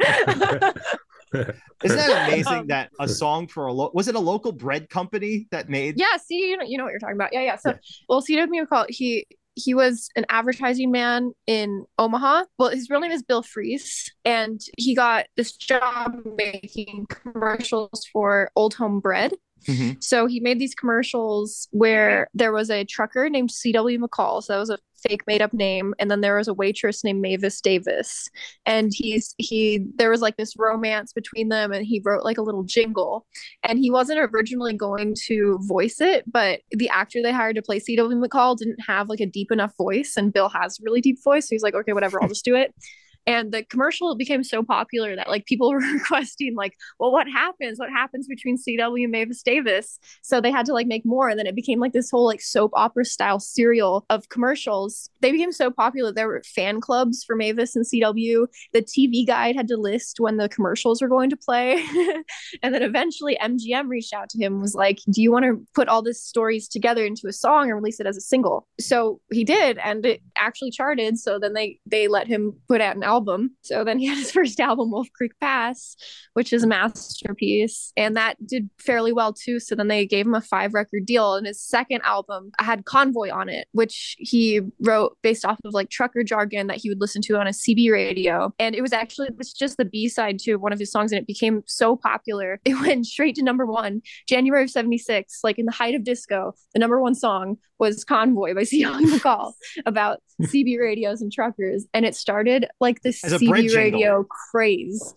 Isn't 1.84 1.96
that 1.98 2.22
amazing 2.22 2.46
Um, 2.60 2.66
that 2.68 2.90
a 2.98 3.06
song 3.08 3.48
for 3.48 3.66
a 3.66 3.72
lo- 3.72 3.90
was 3.92 4.08
it 4.08 4.14
a 4.14 4.18
local 4.20 4.52
bread 4.52 4.88
company 4.88 5.46
that 5.50 5.68
made? 5.68 5.98
yeah, 5.98 6.16
see, 6.16 6.48
you 6.48 6.56
know, 6.56 6.64
you 6.64 6.78
know 6.78 6.84
what 6.84 6.90
you're 6.90 7.00
talking 7.00 7.16
about. 7.16 7.32
Yeah, 7.32 7.42
yeah. 7.42 7.56
So 7.56 7.70
Yeah. 7.70 7.76
well 8.08 8.22
CW 8.22 8.64
McCall, 8.66 8.86
he 8.88 9.26
he 9.56 9.74
was 9.74 10.10
an 10.14 10.26
advertising 10.28 10.90
man 10.90 11.32
in 11.46 11.86
Omaha. 11.98 12.44
Well, 12.58 12.70
his 12.70 12.90
real 12.90 13.00
name 13.00 13.10
is 13.10 13.22
Bill 13.22 13.42
Fries, 13.42 14.10
and 14.24 14.60
he 14.76 14.94
got 14.94 15.26
this 15.36 15.56
job 15.56 16.22
making 16.36 17.06
commercials 17.08 18.06
for 18.12 18.50
Old 18.54 18.74
Home 18.74 19.00
Bread. 19.00 19.32
Mhm. 19.64 20.02
So 20.02 20.26
he 20.26 20.40
made 20.40 20.58
these 20.58 20.74
commercials 20.74 21.68
where 21.72 22.28
there 22.34 22.52
was 22.52 22.70
a 22.70 22.84
trucker 22.84 23.28
named 23.28 23.50
C.W. 23.50 23.98
McCall. 23.98 24.42
So 24.42 24.52
that 24.52 24.58
was 24.60 24.70
a 24.70 24.78
fake 25.08 25.26
made 25.26 25.42
up 25.42 25.52
name. 25.52 25.94
And 25.98 26.10
then 26.10 26.20
there 26.20 26.36
was 26.36 26.48
a 26.48 26.54
waitress 26.54 27.02
named 27.04 27.20
Mavis 27.20 27.60
Davis. 27.60 28.28
And 28.64 28.92
he's, 28.94 29.34
he, 29.38 29.84
there 29.96 30.10
was 30.10 30.20
like 30.20 30.36
this 30.36 30.54
romance 30.56 31.12
between 31.12 31.48
them 31.48 31.72
and 31.72 31.84
he 31.84 32.00
wrote 32.04 32.24
like 32.24 32.38
a 32.38 32.42
little 32.42 32.62
jingle. 32.62 33.26
And 33.62 33.78
he 33.78 33.90
wasn't 33.90 34.20
originally 34.32 34.74
going 34.74 35.14
to 35.26 35.58
voice 35.62 36.00
it, 36.00 36.24
but 36.30 36.60
the 36.70 36.88
actor 36.88 37.20
they 37.22 37.32
hired 37.32 37.56
to 37.56 37.62
play 37.62 37.78
C.W. 37.78 38.20
McCall 38.20 38.56
didn't 38.56 38.80
have 38.86 39.08
like 39.08 39.20
a 39.20 39.26
deep 39.26 39.50
enough 39.50 39.76
voice. 39.76 40.14
And 40.16 40.32
Bill 40.32 40.48
has 40.50 40.78
a 40.78 40.82
really 40.84 41.00
deep 41.00 41.22
voice. 41.22 41.48
So 41.48 41.54
he's 41.54 41.62
like, 41.62 41.74
okay, 41.74 41.92
whatever, 41.92 42.22
I'll 42.22 42.28
just 42.28 42.44
do 42.44 42.54
it. 42.56 42.74
And 43.26 43.50
the 43.50 43.64
commercial 43.64 44.14
became 44.14 44.44
so 44.44 44.62
popular 44.62 45.16
that 45.16 45.28
like 45.28 45.46
people 45.46 45.70
were 45.72 45.78
requesting 45.78 46.54
like, 46.54 46.74
well, 46.98 47.12
what 47.12 47.28
happens? 47.28 47.78
What 47.78 47.90
happens 47.90 48.28
between 48.28 48.56
CW 48.56 49.02
and 49.02 49.12
Mavis 49.12 49.42
Davis? 49.42 49.98
So 50.22 50.40
they 50.40 50.52
had 50.52 50.66
to 50.66 50.72
like 50.72 50.86
make 50.86 51.04
more, 51.04 51.28
and 51.28 51.38
then 51.38 51.46
it 51.46 51.56
became 51.56 51.80
like 51.80 51.92
this 51.92 52.10
whole 52.10 52.24
like 52.24 52.40
soap 52.40 52.70
opera 52.74 53.04
style 53.04 53.40
serial 53.40 54.06
of 54.10 54.28
commercials. 54.28 55.10
They 55.20 55.32
became 55.32 55.52
so 55.52 55.70
popular. 55.70 56.12
There 56.12 56.28
were 56.28 56.42
fan 56.44 56.80
clubs 56.80 57.24
for 57.24 57.34
Mavis 57.36 57.74
and 57.74 57.84
CW. 57.84 58.46
The 58.72 58.82
TV 58.82 59.26
guide 59.26 59.56
had 59.56 59.68
to 59.68 59.76
list 59.76 60.20
when 60.20 60.36
the 60.36 60.48
commercials 60.48 61.02
were 61.02 61.08
going 61.08 61.30
to 61.30 61.36
play, 61.36 61.84
and 62.62 62.74
then 62.74 62.82
eventually 62.82 63.36
MGM 63.42 63.88
reached 63.88 64.12
out 64.12 64.28
to 64.30 64.38
him 64.38 64.60
was 64.60 64.74
like, 64.74 65.00
"Do 65.10 65.20
you 65.20 65.32
want 65.32 65.44
to 65.44 65.64
put 65.74 65.88
all 65.88 66.02
these 66.02 66.20
stories 66.20 66.68
together 66.68 67.04
into 67.04 67.26
a 67.26 67.32
song 67.32 67.70
and 67.70 67.74
release 67.74 67.98
it 67.98 68.06
as 68.06 68.16
a 68.16 68.20
single?" 68.20 68.68
So 68.78 69.20
he 69.32 69.42
did, 69.42 69.78
and 69.78 70.06
it 70.06 70.20
actually 70.38 70.70
charted. 70.70 71.18
So 71.18 71.38
then 71.38 71.54
they 71.54 71.80
they 71.86 72.06
let 72.06 72.28
him 72.28 72.54
put 72.68 72.80
out 72.80 72.96
an 72.96 73.02
album 73.02 73.15
album. 73.16 73.56
So 73.62 73.82
then 73.82 73.98
he 73.98 74.06
had 74.06 74.18
his 74.18 74.30
first 74.38 74.60
album, 74.60 74.90
Wolf 74.90 75.08
Creek 75.16 75.32
Pass, 75.40 75.96
which 76.34 76.52
is 76.52 76.62
a 76.62 76.66
masterpiece. 76.66 77.92
And 77.96 78.14
that 78.16 78.34
did 78.46 78.68
fairly 78.78 79.12
well 79.12 79.32
too. 79.32 79.58
So 79.58 79.74
then 79.74 79.88
they 79.88 80.06
gave 80.06 80.26
him 80.26 80.34
a 80.34 80.40
five 80.40 80.74
record 80.74 81.06
deal. 81.06 81.34
And 81.34 81.46
his 81.46 81.60
second 81.60 82.02
album 82.04 82.50
had 82.58 82.84
Convoy 82.84 83.30
on 83.30 83.48
it, 83.48 83.68
which 83.72 84.16
he 84.18 84.60
wrote 84.80 85.16
based 85.22 85.46
off 85.46 85.58
of 85.64 85.72
like 85.72 85.88
trucker 85.88 86.22
jargon 86.22 86.66
that 86.66 86.76
he 86.76 86.90
would 86.90 87.00
listen 87.00 87.22
to 87.22 87.38
on 87.38 87.46
a 87.46 87.50
CB 87.50 87.90
radio. 87.90 88.52
And 88.58 88.74
it 88.74 88.82
was 88.82 88.92
actually 88.92 89.28
it's 89.40 89.52
just 89.52 89.78
the 89.78 89.84
B 89.84 90.08
side 90.08 90.38
to 90.40 90.56
one 90.56 90.72
of 90.72 90.78
his 90.78 90.92
songs. 90.92 91.12
And 91.12 91.20
it 91.20 91.26
became 91.26 91.62
so 91.66 91.96
popular. 91.96 92.60
It 92.66 92.80
went 92.80 93.06
straight 93.06 93.36
to 93.36 93.44
number 93.44 93.64
one, 93.64 94.02
January 94.28 94.64
of 94.64 94.70
76, 94.70 95.40
like 95.44 95.58
in 95.58 95.66
the 95.66 95.72
height 95.72 95.94
of 95.94 96.02
disco. 96.02 96.52
The 96.74 96.80
number 96.80 97.00
one 97.00 97.14
song 97.14 97.58
was 97.78 98.04
Convoy 98.04 98.54
by 98.54 98.62
C.W. 98.70 99.06
McCall 99.06 99.52
about 99.84 100.20
CB 100.42 100.78
radios 100.78 101.22
and 101.22 101.32
truckers. 101.32 101.86
And 101.94 102.04
it 102.04 102.14
started 102.14 102.66
like 102.80 103.02
this 103.06 103.24
As 103.24 103.40
CB 103.40 103.74
radio 103.74 104.24
craze. 104.24 105.14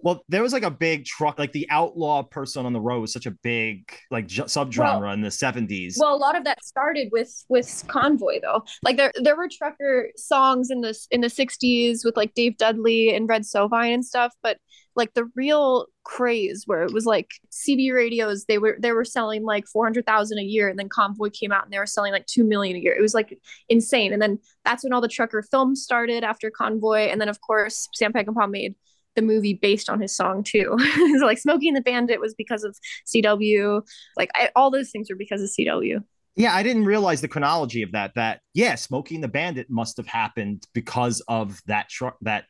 Well, 0.00 0.24
there 0.28 0.42
was 0.42 0.52
like 0.52 0.62
a 0.62 0.70
big 0.70 1.04
truck, 1.04 1.38
like 1.38 1.52
the 1.52 1.66
outlaw 1.70 2.22
person 2.22 2.66
on 2.66 2.72
the 2.72 2.80
road 2.80 3.00
was 3.00 3.12
such 3.12 3.26
a 3.26 3.30
big 3.30 3.90
like 4.10 4.26
ju- 4.26 4.44
subgenre 4.44 5.12
in 5.12 5.22
the 5.22 5.28
70s. 5.28 5.94
Well, 5.98 6.14
a 6.14 6.16
lot 6.16 6.36
of 6.36 6.44
that 6.44 6.64
started 6.64 7.08
with 7.12 7.44
with 7.48 7.84
Convoy 7.88 8.40
though. 8.40 8.64
Like 8.82 8.96
there 8.96 9.12
there 9.22 9.36
were 9.36 9.48
trucker 9.48 10.10
songs 10.16 10.70
in 10.70 10.80
this 10.80 11.06
in 11.10 11.20
the 11.20 11.28
60s 11.28 12.04
with 12.04 12.16
like 12.16 12.34
Dave 12.34 12.56
Dudley 12.56 13.14
and 13.14 13.28
Red 13.28 13.42
Sovine 13.42 13.94
and 13.94 14.04
stuff, 14.04 14.32
but 14.42 14.58
like 14.98 15.14
the 15.14 15.30
real 15.34 15.86
craze 16.04 16.64
where 16.66 16.82
it 16.82 16.92
was 16.92 17.06
like 17.06 17.30
CB 17.52 17.92
radios 17.94 18.44
they 18.46 18.58
were 18.58 18.76
they 18.80 18.92
were 18.92 19.04
selling 19.04 19.44
like 19.44 19.66
400,000 19.68 20.38
a 20.38 20.42
year 20.42 20.68
and 20.68 20.78
then 20.78 20.88
Convoy 20.88 21.30
came 21.30 21.52
out 21.52 21.64
and 21.64 21.72
they 21.72 21.78
were 21.78 21.86
selling 21.86 22.12
like 22.12 22.26
2 22.26 22.44
million 22.44 22.76
a 22.76 22.80
year. 22.80 22.96
It 22.96 23.02
was 23.02 23.14
like 23.14 23.38
insane. 23.68 24.12
And 24.12 24.20
then 24.20 24.38
that's 24.64 24.84
when 24.84 24.92
all 24.92 25.00
the 25.00 25.08
trucker 25.08 25.42
films 25.42 25.82
started 25.82 26.24
after 26.24 26.50
Convoy 26.50 27.08
and 27.08 27.20
then 27.20 27.28
of 27.28 27.40
course 27.40 27.88
Sam 27.94 28.12
Peckinpah 28.12 28.50
made 28.50 28.74
the 29.18 29.26
movie 29.26 29.54
based 29.54 29.90
on 29.90 30.00
his 30.00 30.14
song 30.14 30.42
too. 30.42 30.76
so 31.18 31.26
like 31.26 31.38
Smokey 31.38 31.68
and 31.68 31.76
the 31.76 31.82
Bandit 31.82 32.20
was 32.20 32.34
because 32.34 32.62
of 32.62 32.76
CW. 33.06 33.82
Like 34.16 34.30
I, 34.34 34.50
all 34.54 34.70
those 34.70 34.90
things 34.90 35.10
were 35.10 35.16
because 35.16 35.42
of 35.42 35.50
CW. 35.50 36.02
Yeah, 36.36 36.54
I 36.54 36.62
didn't 36.62 36.84
realize 36.84 37.20
the 37.20 37.28
chronology 37.28 37.82
of 37.82 37.92
that. 37.92 38.12
That 38.14 38.40
yeah, 38.54 38.76
Smoking 38.76 39.20
the 39.20 39.28
Bandit 39.28 39.68
must 39.68 39.96
have 39.96 40.06
happened 40.06 40.66
because 40.72 41.20
of 41.26 41.60
that 41.66 41.88
truck 41.88 42.16
that 42.22 42.44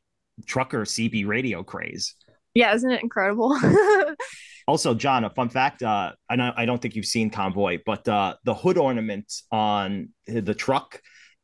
trucker 0.46 0.84
CB 0.84 1.26
radio 1.26 1.62
craze. 1.62 2.14
Yeah, 2.54 2.74
isn't 2.74 2.90
it 2.90 3.02
incredible? 3.02 3.58
Also, 4.68 4.92
John, 4.92 5.24
a 5.24 5.30
fun 5.30 5.48
fact. 5.48 5.82
Uh, 5.82 6.12
I 6.28 6.36
know 6.36 6.52
I 6.54 6.66
don't 6.66 6.80
think 6.80 6.94
you've 6.94 7.06
seen 7.06 7.30
Convoy, 7.30 7.78
but 7.86 8.06
uh, 8.06 8.34
the 8.44 8.54
hood 8.54 8.76
ornament 8.76 9.32
on 9.50 10.10
the 10.26 10.52
truck, 10.52 11.00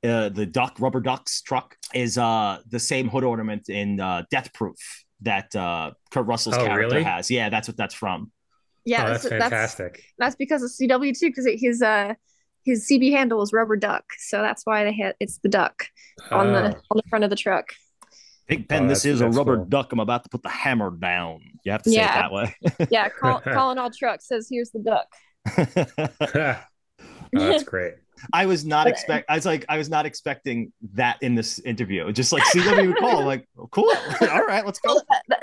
uh, 0.07 0.29
the 0.29 0.45
duck 0.45 0.77
rubber 0.79 1.01
ducks 1.01 1.41
truck, 1.41 1.75
is 1.95 2.19
uh, 2.19 2.59
the 2.69 2.79
same 2.79 3.09
hood 3.09 3.25
ornament 3.25 3.71
in 3.71 3.99
uh, 3.99 4.25
Death 4.31 4.53
Proof 4.53 4.77
that 5.25 5.55
uh, 5.57 5.91
Kurt 6.11 6.27
Russell's 6.27 6.57
Oh, 6.57 6.65
character 6.65 6.89
really? 6.97 7.03
has. 7.05 7.31
Yeah, 7.31 7.49
that's 7.51 7.69
what 7.69 7.77
that's 7.77 7.95
from. 7.95 8.31
yeah, 8.85 9.05
oh, 9.05 9.09
that's 9.11 9.23
that's, 9.25 9.31
that's 9.31 9.43
fantastic. 9.45 10.05
that's 10.19 10.37
because 10.37 10.63
of 10.63 10.71
CW 10.71 11.19
too, 11.19 11.29
because 11.29 11.47
his 11.61 11.83
uh 11.83 12.15
his 12.65 12.89
CB 12.89 13.11
handle 13.13 13.43
is 13.43 13.53
rubber 13.53 13.77
duck, 13.77 14.05
so 14.19 14.41
that's 14.41 14.65
why 14.65 14.85
they 14.85 14.93
had 14.93 15.15
it's 15.21 15.39
the 15.39 15.49
duck 15.49 15.87
on 16.31 16.53
the 16.53 16.75
Oh. 16.77 16.81
on 16.91 16.97
the 16.97 17.03
front 17.11 17.25
of 17.25 17.31
the 17.31 17.37
truck. 17.37 17.67
Big 18.47 18.69
Ben, 18.69 18.85
Oh, 18.85 18.89
this 18.89 19.05
is 19.07 19.23
a 19.23 19.29
rubber 19.29 19.57
cool. 19.57 19.65
duck. 19.65 19.93
I'm 19.93 20.01
about 20.01 20.23
to 20.25 20.29
put 20.29 20.43
the 20.43 20.51
hammer 20.51 20.91
down. 20.91 21.41
You 21.65 21.73
have 21.73 21.83
to 21.85 21.91
say 21.91 21.97
Yeah. 21.97 22.13
it 22.13 22.21
that 22.21 22.33
way. 22.33 22.57
Yeah, 22.91 23.09
call, 23.09 23.41
calling 23.45 23.79
all 23.79 23.91
trucks 23.91 24.29
says 24.29 24.49
here's 24.51 24.71
the 24.71 24.81
duck. 24.81 25.07
oh, 25.57 26.61
that's 27.33 27.65
great. 27.65 27.95
I 28.33 28.47
was 28.47 28.65
not 28.65 28.85
But- 28.85 28.93
expect. 28.93 29.31
I 29.31 29.35
was 29.35 29.47
like, 29.47 29.65
I 29.69 29.79
was 29.79 29.89
not 29.91 30.07
expecting 30.07 30.73
that 30.95 31.19
in 31.23 31.35
this 31.35 31.59
interview. 31.61 32.11
Just 32.13 32.33
like 32.33 32.43
CW 32.45 32.95
McCall, 32.95 33.25
like, 33.27 33.47
cool. 33.71 33.93
All 34.31 34.45
right, 34.45 34.65
let's 34.65 34.81
go. 34.81 35.01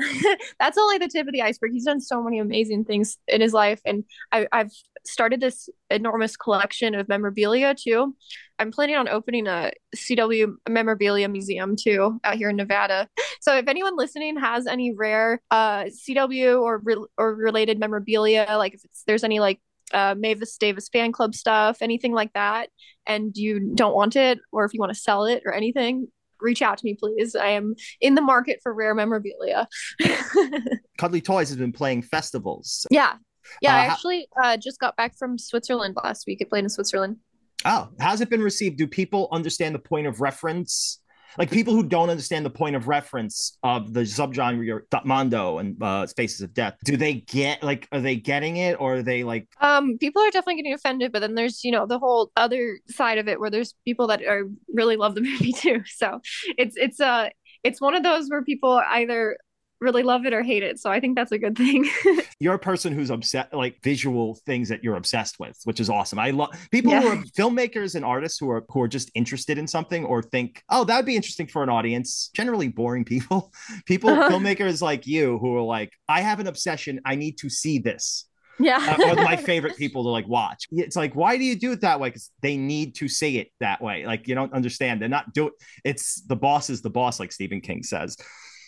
That's 0.59 0.77
only 0.77 0.97
the 0.97 1.07
tip 1.07 1.27
of 1.27 1.33
the 1.33 1.41
iceberg. 1.41 1.71
He's 1.73 1.85
done 1.85 1.99
so 2.01 2.23
many 2.23 2.39
amazing 2.39 2.85
things 2.85 3.17
in 3.27 3.41
his 3.41 3.53
life, 3.53 3.81
and 3.85 4.03
I, 4.31 4.47
I've 4.51 4.71
started 5.05 5.39
this 5.39 5.69
enormous 5.89 6.37
collection 6.37 6.95
of 6.95 7.07
memorabilia 7.09 7.75
too. 7.75 8.15
I'm 8.59 8.71
planning 8.71 8.95
on 8.95 9.07
opening 9.07 9.47
a 9.47 9.71
CW 9.95 10.53
memorabilia 10.69 11.27
museum 11.27 11.75
too 11.75 12.19
out 12.23 12.35
here 12.35 12.49
in 12.49 12.55
Nevada. 12.57 13.07
So 13.39 13.57
if 13.57 13.67
anyone 13.67 13.95
listening 13.97 14.37
has 14.39 14.67
any 14.67 14.93
rare 14.93 15.41
uh, 15.49 15.85
CW 15.85 16.61
or 16.61 16.77
re- 16.83 17.05
or 17.17 17.33
related 17.35 17.79
memorabilia, 17.79 18.45
like 18.57 18.75
if 18.75 18.85
it's, 18.85 19.03
there's 19.07 19.23
any 19.23 19.39
like 19.39 19.59
uh, 19.93 20.15
Mavis 20.17 20.57
Davis 20.57 20.89
fan 20.89 21.11
club 21.11 21.35
stuff, 21.35 21.77
anything 21.81 22.13
like 22.13 22.33
that, 22.33 22.69
and 23.05 23.35
you 23.35 23.73
don't 23.75 23.95
want 23.95 24.15
it, 24.15 24.39
or 24.51 24.65
if 24.65 24.73
you 24.73 24.79
want 24.79 24.93
to 24.93 24.99
sell 24.99 25.25
it 25.25 25.43
or 25.45 25.53
anything, 25.53 26.07
reach 26.39 26.61
out 26.61 26.77
to 26.77 26.85
me, 26.85 26.95
please. 26.99 27.35
I 27.35 27.49
am 27.49 27.75
in 27.99 28.15
the 28.15 28.21
market 28.21 28.59
for 28.63 28.73
rare 28.73 28.95
memorabilia. 28.95 29.67
Cuddly 30.97 31.21
Toys 31.21 31.49
has 31.49 31.57
been 31.57 31.71
playing 31.71 32.01
festivals. 32.03 32.85
yeah. 32.91 33.13
Yeah, 33.61 33.73
Uh, 33.73 33.77
I 33.77 33.85
actually 33.87 34.27
uh, 34.41 34.55
just 34.55 34.79
got 34.79 34.95
back 34.95 35.17
from 35.17 35.37
Switzerland 35.37 35.95
last 36.03 36.25
week. 36.27 36.37
I 36.41 36.45
played 36.45 36.63
in 36.63 36.69
Switzerland. 36.69 37.17
Oh, 37.65 37.89
how's 37.99 38.21
it 38.21 38.29
been 38.29 38.41
received? 38.41 38.77
Do 38.77 38.87
people 38.87 39.27
understand 39.31 39.73
the 39.75 39.79
point 39.79 40.05
of 40.07 40.21
reference? 40.21 41.00
Like 41.37 41.51
people 41.51 41.73
who 41.73 41.83
don't 41.83 42.09
understand 42.09 42.45
the 42.45 42.49
point 42.49 42.75
of 42.75 42.87
reference 42.87 43.57
of 43.63 43.93
the 43.93 44.01
subgenre 44.01 44.81
Mondo 45.05 45.57
and 45.59 45.81
uh, 45.81 46.07
Faces 46.07 46.41
of 46.41 46.53
Death, 46.53 46.75
do 46.85 46.97
they 46.97 47.15
get 47.15 47.63
like 47.63 47.87
are 47.91 47.99
they 47.99 48.15
getting 48.15 48.57
it 48.57 48.79
or 48.79 48.95
are 48.95 49.03
they 49.03 49.23
like 49.23 49.47
Um, 49.59 49.97
people 49.97 50.21
are 50.21 50.31
definitely 50.31 50.57
getting 50.57 50.73
offended, 50.73 51.11
but 51.11 51.19
then 51.19 51.35
there's 51.35 51.63
you 51.63 51.71
know 51.71 51.85
the 51.85 51.99
whole 51.99 52.31
other 52.35 52.79
side 52.87 53.17
of 53.17 53.27
it 53.27 53.39
where 53.39 53.49
there's 53.49 53.73
people 53.85 54.07
that 54.07 54.23
are 54.23 54.43
really 54.73 54.95
love 54.95 55.15
the 55.15 55.21
movie 55.29 55.53
too. 55.53 55.81
So 55.85 56.21
it's 56.57 56.75
it's 56.77 56.99
uh 56.99 57.29
it's 57.63 57.79
one 57.79 57.95
of 57.95 58.03
those 58.03 58.27
where 58.29 58.43
people 58.43 58.81
either 58.89 59.37
really 59.81 60.03
love 60.03 60.25
it 60.25 60.33
or 60.33 60.43
hate 60.43 60.63
it. 60.63 60.79
So 60.79 60.89
I 60.91 60.99
think 60.99 61.15
that's 61.17 61.31
a 61.31 61.37
good 61.39 61.57
thing. 61.57 61.89
you're 62.39 62.53
a 62.53 62.59
person 62.59 62.93
who's 62.93 63.09
obsessed 63.09 63.53
like 63.53 63.81
visual 63.83 64.35
things 64.45 64.69
that 64.69 64.83
you're 64.83 64.95
obsessed 64.95 65.39
with 65.39 65.57
which 65.65 65.79
is 65.79 65.89
awesome. 65.89 66.19
I 66.19 66.29
love 66.31 66.51
people 66.71 66.91
who 66.91 67.07
are 67.07 67.17
filmmakers 67.37 67.95
and 67.95 68.05
artists 68.05 68.39
who 68.39 68.49
are 68.49 68.63
who 68.69 68.81
are 68.81 68.87
just 68.87 69.11
interested 69.15 69.57
in 69.57 69.67
something 69.67 70.05
or 70.05 70.21
think 70.21 70.63
oh 70.69 70.83
that 70.85 70.95
would 70.95 71.05
be 71.05 71.15
interesting 71.15 71.47
for 71.47 71.63
an 71.63 71.69
audience. 71.69 72.29
Generally 72.33 72.69
boring 72.69 73.03
people. 73.03 73.51
People 73.85 74.11
Uh-huh. 74.11 74.29
filmmakers 74.29 74.81
like 74.81 75.07
you 75.07 75.37
who 75.39 75.55
are 75.57 75.61
like 75.61 75.91
i 76.07 76.21
have 76.21 76.39
an 76.39 76.47
obsession. 76.47 77.01
I 77.05 77.15
need 77.15 77.37
to 77.39 77.49
see 77.49 77.79
this. 77.79 78.27
Yeah. 78.59 78.77
uh, 78.99 79.15
my 79.15 79.35
favorite 79.51 79.75
people 79.77 80.03
to 80.03 80.09
like 80.09 80.27
watch. 80.27 80.67
It's 80.71 80.95
like 80.95 81.15
why 81.15 81.37
do 81.37 81.43
you 81.43 81.55
do 81.55 81.71
it 81.71 81.81
that 81.81 81.99
way? 81.99 82.09
Because 82.09 82.29
they 82.41 82.57
need 82.57 82.95
to 82.95 83.07
say 83.07 83.35
it 83.37 83.47
that 83.59 83.81
way. 83.81 84.05
Like 84.05 84.27
you 84.27 84.35
don't 84.35 84.53
understand. 84.53 85.01
They're 85.01 85.09
not 85.09 85.33
do 85.33 85.51
it's 85.83 86.21
the 86.21 86.35
boss 86.35 86.69
is 86.69 86.81
the 86.81 86.89
boss 86.91 87.19
like 87.19 87.31
stephen 87.31 87.61
king 87.61 87.81
says 87.83 88.17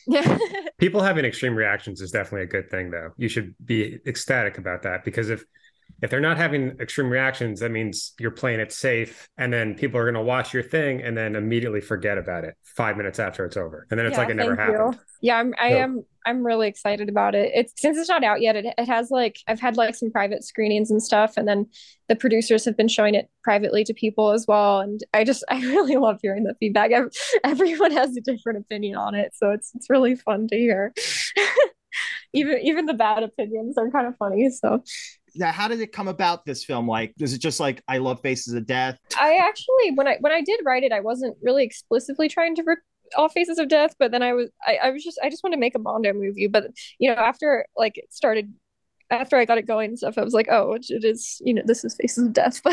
yeah. 0.08 0.38
People 0.78 1.02
having 1.02 1.26
extreme 1.26 1.56
reactions 1.56 2.02
is 2.02 2.12
definitely 2.12 2.44
a 2.44 2.48
good 2.48 2.70
thing, 2.70 2.92
though. 2.92 3.12
You 3.18 3.30
should 3.30 3.56
be 3.64 4.00
ecstatic 4.06 4.58
about 4.58 4.84
that 4.84 5.04
because 5.04 5.30
if 5.30 5.44
if 6.02 6.10
they're 6.10 6.20
not 6.20 6.38
having 6.38 6.78
extreme 6.82 7.10
reactions, 7.10 7.60
that 7.62 7.72
means 7.72 8.14
you're 8.20 8.32
playing 8.32 8.60
it 8.60 8.72
safe, 8.72 9.28
and 9.38 9.54
then 9.54 9.76
people 9.76 10.00
are 10.00 10.04
going 10.04 10.16
to 10.16 10.22
watch 10.22 10.54
your 10.54 10.64
thing 10.64 11.02
and 11.02 11.18
then 11.18 11.36
immediately 11.36 11.80
forget 11.82 12.18
about 12.18 12.44
it 12.44 12.56
five 12.64 12.98
minutes 12.98 13.20
after 13.20 13.46
it's 13.46 13.56
over, 13.58 13.88
and 13.90 14.00
then 14.00 14.06
it's 14.08 14.16
Yeah, 14.16 14.20
like 14.22 14.30
it 14.30 14.36
never 14.36 14.56
thank 14.56 14.72
you. 14.72 14.94
Yeah, 15.22 15.38
I'm 15.38 15.54
I 15.60 15.70
So- 15.70 15.78
am 15.78 16.06
I'm 16.26 16.46
really 16.46 16.70
excited 16.70 17.10
about 17.10 17.36
it. 17.36 17.52
It's 17.54 17.74
since 17.82 17.98
it's 17.98 18.08
not 18.08 18.24
out 18.24 18.40
yet, 18.42 18.56
it, 18.56 18.66
it 18.78 18.88
has 18.88 19.12
like 19.12 19.38
I've 19.48 19.60
had 19.60 19.76
like 19.78 19.94
some 19.96 20.10
private 20.12 20.44
screenings 20.44 20.90
and 20.92 21.02
stuff, 21.04 21.34
and 21.38 21.48
then 21.48 21.68
the 22.10 22.16
producers 22.16 22.64
have 22.66 22.76
been 22.78 22.88
showing 22.88 23.14
it 23.16 23.30
privately 23.44 23.84
to 23.86 23.94
people 23.94 24.32
as 24.32 24.46
well. 24.48 24.80
And 24.80 25.02
I 25.14 25.24
just 25.24 25.44
I 25.50 25.60
really 25.62 25.96
love 25.98 26.20
hearing 26.22 26.44
the 26.44 26.56
feedback. 26.60 26.92
Ev- 26.92 27.12
Everyone 27.44 27.92
has 27.92 28.16
a 28.18 28.22
different 28.22 28.60
opinion 28.60 28.96
on 28.98 29.16
it, 29.16 29.34
so 29.36 29.52
it's 29.52 29.72
it's 29.76 29.90
really 29.90 30.16
fun 30.16 30.48
to 30.50 30.58
hear. 30.58 30.94
even 32.34 32.60
even 32.60 32.86
the 32.86 32.94
bad 32.94 33.24
opinions 33.24 33.78
are 33.78 33.90
kind 33.92 34.08
of 34.08 34.18
funny. 34.18 34.50
So 34.50 34.84
now 35.36 35.52
how 35.52 35.68
did 35.68 35.80
it 35.80 35.92
come 35.92 36.08
about 36.08 36.46
this 36.46 36.64
film 36.64 36.88
like 36.88 37.14
is 37.20 37.34
it 37.34 37.40
just 37.40 37.60
like 37.60 37.82
i 37.88 37.98
love 37.98 38.20
faces 38.22 38.54
of 38.54 38.66
death 38.66 38.98
I 39.20 39.36
actually 39.38 39.92
when 39.96 40.08
I 40.08 40.18
when 40.20 40.32
I 40.32 40.42
did 40.42 40.60
write 40.66 40.84
it, 40.84 40.92
I 40.92 41.00
wasn't 41.00 41.38
really 41.42 41.64
explicitly 41.64 42.30
trying 42.30 42.56
to 42.56 42.64
rip 42.64 42.80
off 43.18 43.34
Faces 43.34 43.60
of 43.60 43.68
Death, 43.68 43.96
but 44.00 44.12
then 44.12 44.24
I 44.24 44.34
was 44.34 44.50
I, 44.66 44.76
I 44.76 44.90
was 44.92 45.04
just 45.04 45.20
I 45.24 45.30
just 45.30 45.44
wanted 45.44 45.58
to 45.58 45.60
make 45.60 45.76
a 45.76 45.80
Mondo 45.80 46.14
movie. 46.14 46.48
But 46.48 46.66
you 47.00 47.10
know, 47.10 47.16
after 47.16 47.66
like 47.78 47.98
it 47.98 48.12
started 48.14 48.54
after 49.10 49.38
I 49.38 49.46
got 49.46 49.58
it 49.58 49.68
going 49.68 49.90
and 49.90 49.98
stuff, 49.98 50.18
I 50.18 50.24
was 50.24 50.34
like, 50.34 50.48
oh, 50.50 50.74
it, 50.74 50.86
it 50.90 51.04
is, 51.04 51.42
you 51.46 51.54
know, 51.54 51.62
this 51.66 51.84
is 51.84 51.96
Faces 51.96 52.26
of 52.26 52.34
Death. 52.34 52.62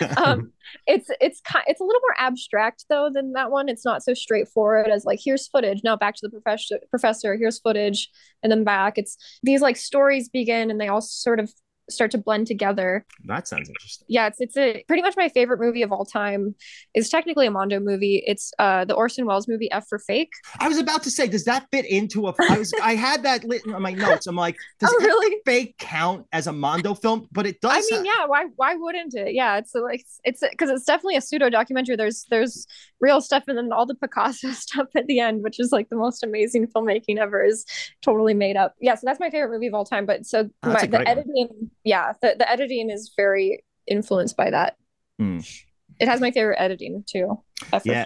But 0.00 0.18
um 0.18 0.52
it's 0.86 1.08
it's 1.20 1.40
it's 1.66 1.80
a 1.80 1.84
little 1.84 2.00
more 2.00 2.14
abstract 2.18 2.84
though 2.88 3.10
than 3.12 3.32
that 3.32 3.50
one. 3.50 3.68
It's 3.68 3.84
not 3.84 4.02
so 4.02 4.14
straightforward 4.14 4.88
as 4.88 5.04
like 5.04 5.20
here's 5.24 5.48
footage, 5.48 5.80
now 5.84 5.96
back 5.96 6.14
to 6.16 6.28
the 6.28 6.30
professor 6.30 6.78
professor, 6.90 7.36
here's 7.36 7.58
footage, 7.60 8.10
and 8.42 8.50
then 8.50 8.64
back. 8.64 8.98
It's 8.98 9.16
these 9.42 9.60
like 9.60 9.76
stories 9.76 10.28
begin 10.28 10.70
and 10.70 10.80
they 10.80 10.88
all 10.88 11.00
sort 11.00 11.40
of 11.40 11.52
start 11.90 12.10
to 12.12 12.18
blend 12.18 12.46
together. 12.46 13.04
That 13.24 13.48
sounds 13.48 13.68
interesting. 13.68 14.06
Yeah, 14.08 14.26
it's 14.28 14.40
it's 14.40 14.56
a 14.56 14.82
pretty 14.88 15.02
much 15.02 15.14
my 15.16 15.28
favorite 15.28 15.60
movie 15.60 15.82
of 15.82 15.92
all 15.92 16.04
time. 16.04 16.54
It's 16.94 17.08
technically 17.08 17.46
a 17.46 17.50
Mondo 17.50 17.80
movie. 17.80 18.22
It's 18.26 18.52
uh 18.58 18.84
the 18.84 18.94
Orson 18.94 19.26
Welles 19.26 19.48
movie 19.48 19.70
F 19.72 19.86
for 19.88 19.98
Fake. 19.98 20.32
I 20.58 20.68
was 20.68 20.78
about 20.78 21.02
to 21.04 21.10
say, 21.10 21.26
does 21.26 21.44
that 21.44 21.66
fit 21.72 21.84
into 21.86 22.28
a? 22.28 22.34
I 22.48 22.58
was 22.58 22.72
I 22.82 22.94
had 22.94 23.22
that 23.24 23.44
lit 23.44 23.62
on 23.72 23.82
my 23.82 23.92
notes. 23.92 24.26
I'm 24.26 24.36
like, 24.36 24.56
does 24.80 24.90
Oh, 24.92 24.98
really? 25.04 25.36
Fake 25.46 25.76
count 25.78 26.26
as 26.32 26.46
a 26.46 26.52
Mondo 26.52 26.94
film? 26.94 27.28
But 27.32 27.46
it 27.46 27.60
does. 27.60 27.86
I 27.92 27.96
mean, 27.96 28.04
yeah, 28.04 28.26
why 28.26 28.46
why 28.56 28.74
wouldn't 28.74 29.14
it? 29.14 29.34
Yeah, 29.34 29.58
it's 29.58 29.74
like 29.74 30.04
it's 30.24 30.42
because 30.50 30.70
it's 30.70 30.84
definitely 30.84 31.16
a 31.16 31.20
pseudo 31.20 31.48
documentary. 31.50 31.96
There's 31.96 32.26
there's 32.30 32.66
real 33.00 33.20
stuff 33.20 33.44
and 33.48 33.56
then 33.56 33.72
all 33.72 33.86
the 33.86 33.94
Picasso 33.94 34.50
stuff 34.52 34.86
at 34.96 35.06
the 35.06 35.20
end, 35.20 35.42
which 35.42 35.58
is 35.60 35.72
like 35.72 35.88
the 35.88 35.96
most 35.96 36.22
amazing 36.22 36.66
filmmaking 36.66 37.18
ever, 37.18 37.42
is 37.44 37.64
totally 38.02 38.34
made 38.34 38.56
up. 38.56 38.74
Yeah, 38.80 38.94
so 38.94 39.02
that's 39.04 39.20
my 39.20 39.30
favorite 39.30 39.50
movie 39.50 39.66
of 39.68 39.74
all 39.74 39.84
time. 39.84 40.06
But 40.06 40.26
so 40.26 40.48
Oh, 40.62 40.72
my, 40.72 40.86
the 40.86 41.06
editing. 41.08 41.48
one. 41.48 41.70
Yeah, 41.84 42.12
the, 42.22 42.34
the 42.38 42.50
editing 42.50 42.90
is 42.90 43.12
very 43.16 43.64
influenced 43.86 44.36
by 44.36 44.50
that. 44.50 44.76
Hmm. 45.18 45.40
It 45.98 46.08
has 46.08 46.18
my 46.20 46.30
favorite 46.30 46.56
editing 46.58 47.04
too. 47.06 47.42
Yeah. 47.84 48.04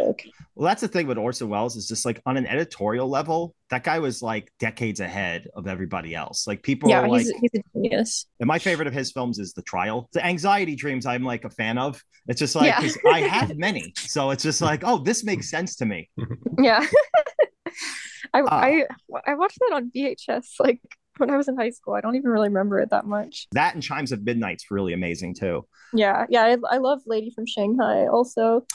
Well, 0.56 0.66
that's 0.66 0.80
the 0.80 0.88
thing 0.88 1.06
with 1.06 1.16
Orson 1.16 1.48
Welles 1.48 1.76
is 1.76 1.86
just 1.86 2.04
like 2.04 2.20
on 2.26 2.36
an 2.36 2.44
editorial 2.44 3.08
level, 3.08 3.54
that 3.70 3.84
guy 3.84 4.00
was 4.00 4.20
like 4.20 4.50
decades 4.58 4.98
ahead 4.98 5.46
of 5.54 5.68
everybody 5.68 6.12
else. 6.12 6.44
Like 6.44 6.62
people 6.64 6.90
Yeah, 6.90 7.02
are 7.02 7.08
like, 7.08 7.20
he's 7.20 7.30
he's 7.40 7.50
a 7.54 7.62
genius. 7.72 8.26
and 8.40 8.48
my 8.48 8.58
favorite 8.58 8.88
of 8.88 8.94
his 8.94 9.12
films 9.12 9.38
is 9.38 9.52
The 9.52 9.62
Trial. 9.62 10.08
The 10.12 10.26
Anxiety 10.26 10.74
Dreams, 10.74 11.06
I'm 11.06 11.22
like 11.22 11.44
a 11.44 11.50
fan 11.50 11.78
of. 11.78 12.02
It's 12.26 12.40
just 12.40 12.56
like 12.56 12.66
Yeah. 12.66 12.90
I 13.12 13.20
have 13.20 13.56
many, 13.56 13.92
so 13.96 14.30
it's 14.30 14.42
just 14.42 14.60
like, 14.60 14.82
oh, 14.84 14.98
this 14.98 15.22
makes 15.22 15.48
sense 15.48 15.76
to 15.76 15.86
me. 15.86 16.10
Yeah. 16.58 16.84
I 18.34 18.40
Ah. 18.40 18.48
I 18.50 18.84
I 19.24 19.34
watched 19.34 19.58
that 19.60 19.74
on 19.74 19.92
VHS 19.94 20.46
like 20.58 20.80
when 21.18 21.30
I 21.30 21.36
was 21.36 21.48
in 21.48 21.56
high 21.56 21.70
school. 21.70 21.94
I 21.94 22.00
don't 22.00 22.16
even 22.16 22.30
really 22.30 22.48
remember 22.48 22.80
it 22.80 22.90
that 22.90 23.06
much. 23.06 23.46
That 23.52 23.74
and 23.74 23.82
Chimes 23.82 24.12
of 24.12 24.24
Midnight's 24.24 24.70
really 24.70 24.92
amazing 24.92 25.34
too. 25.34 25.66
Yeah, 25.92 26.26
yeah, 26.28 26.42
I, 26.44 26.56
I 26.74 26.78
love 26.78 27.00
Lady 27.06 27.30
from 27.30 27.46
Shanghai. 27.46 28.06
Also, 28.06 28.66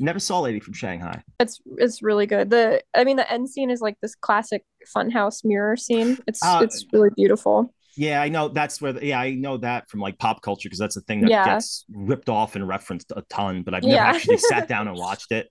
Never 0.00 0.18
saw 0.18 0.40
Lady 0.40 0.58
from 0.58 0.72
Shanghai. 0.74 1.22
it's 1.38 1.60
it's 1.78 2.02
really 2.02 2.26
good. 2.26 2.50
The 2.50 2.82
I 2.96 3.04
mean, 3.04 3.16
the 3.16 3.30
end 3.32 3.48
scene 3.48 3.70
is 3.70 3.80
like 3.80 3.96
this 4.02 4.16
classic 4.16 4.64
funhouse 4.96 5.44
mirror 5.44 5.76
scene. 5.76 6.18
It's 6.26 6.40
Uh, 6.44 6.60
it's 6.64 6.84
really 6.92 7.10
beautiful. 7.16 7.72
Yeah, 7.96 8.20
I 8.20 8.28
know 8.28 8.48
that's 8.48 8.80
where. 8.82 8.92
The, 8.92 9.06
yeah, 9.06 9.20
I 9.20 9.34
know 9.34 9.56
that 9.58 9.88
from 9.88 10.00
like 10.00 10.18
pop 10.18 10.42
culture 10.42 10.68
because 10.68 10.80
that's 10.80 10.96
a 10.96 11.00
thing 11.02 11.20
that 11.20 11.30
Yeah. 11.30 11.44
gets 11.44 11.84
ripped 11.92 12.28
off 12.28 12.56
and 12.56 12.66
referenced 12.66 13.12
a 13.14 13.22
ton. 13.30 13.62
But 13.62 13.72
I've 13.74 13.84
never 13.84 13.94
Yeah. 13.94 14.06
actually 14.06 14.38
sat 14.38 14.66
down 14.72 14.88
and 14.88 14.96
watched 14.96 15.30
it. 15.30 15.48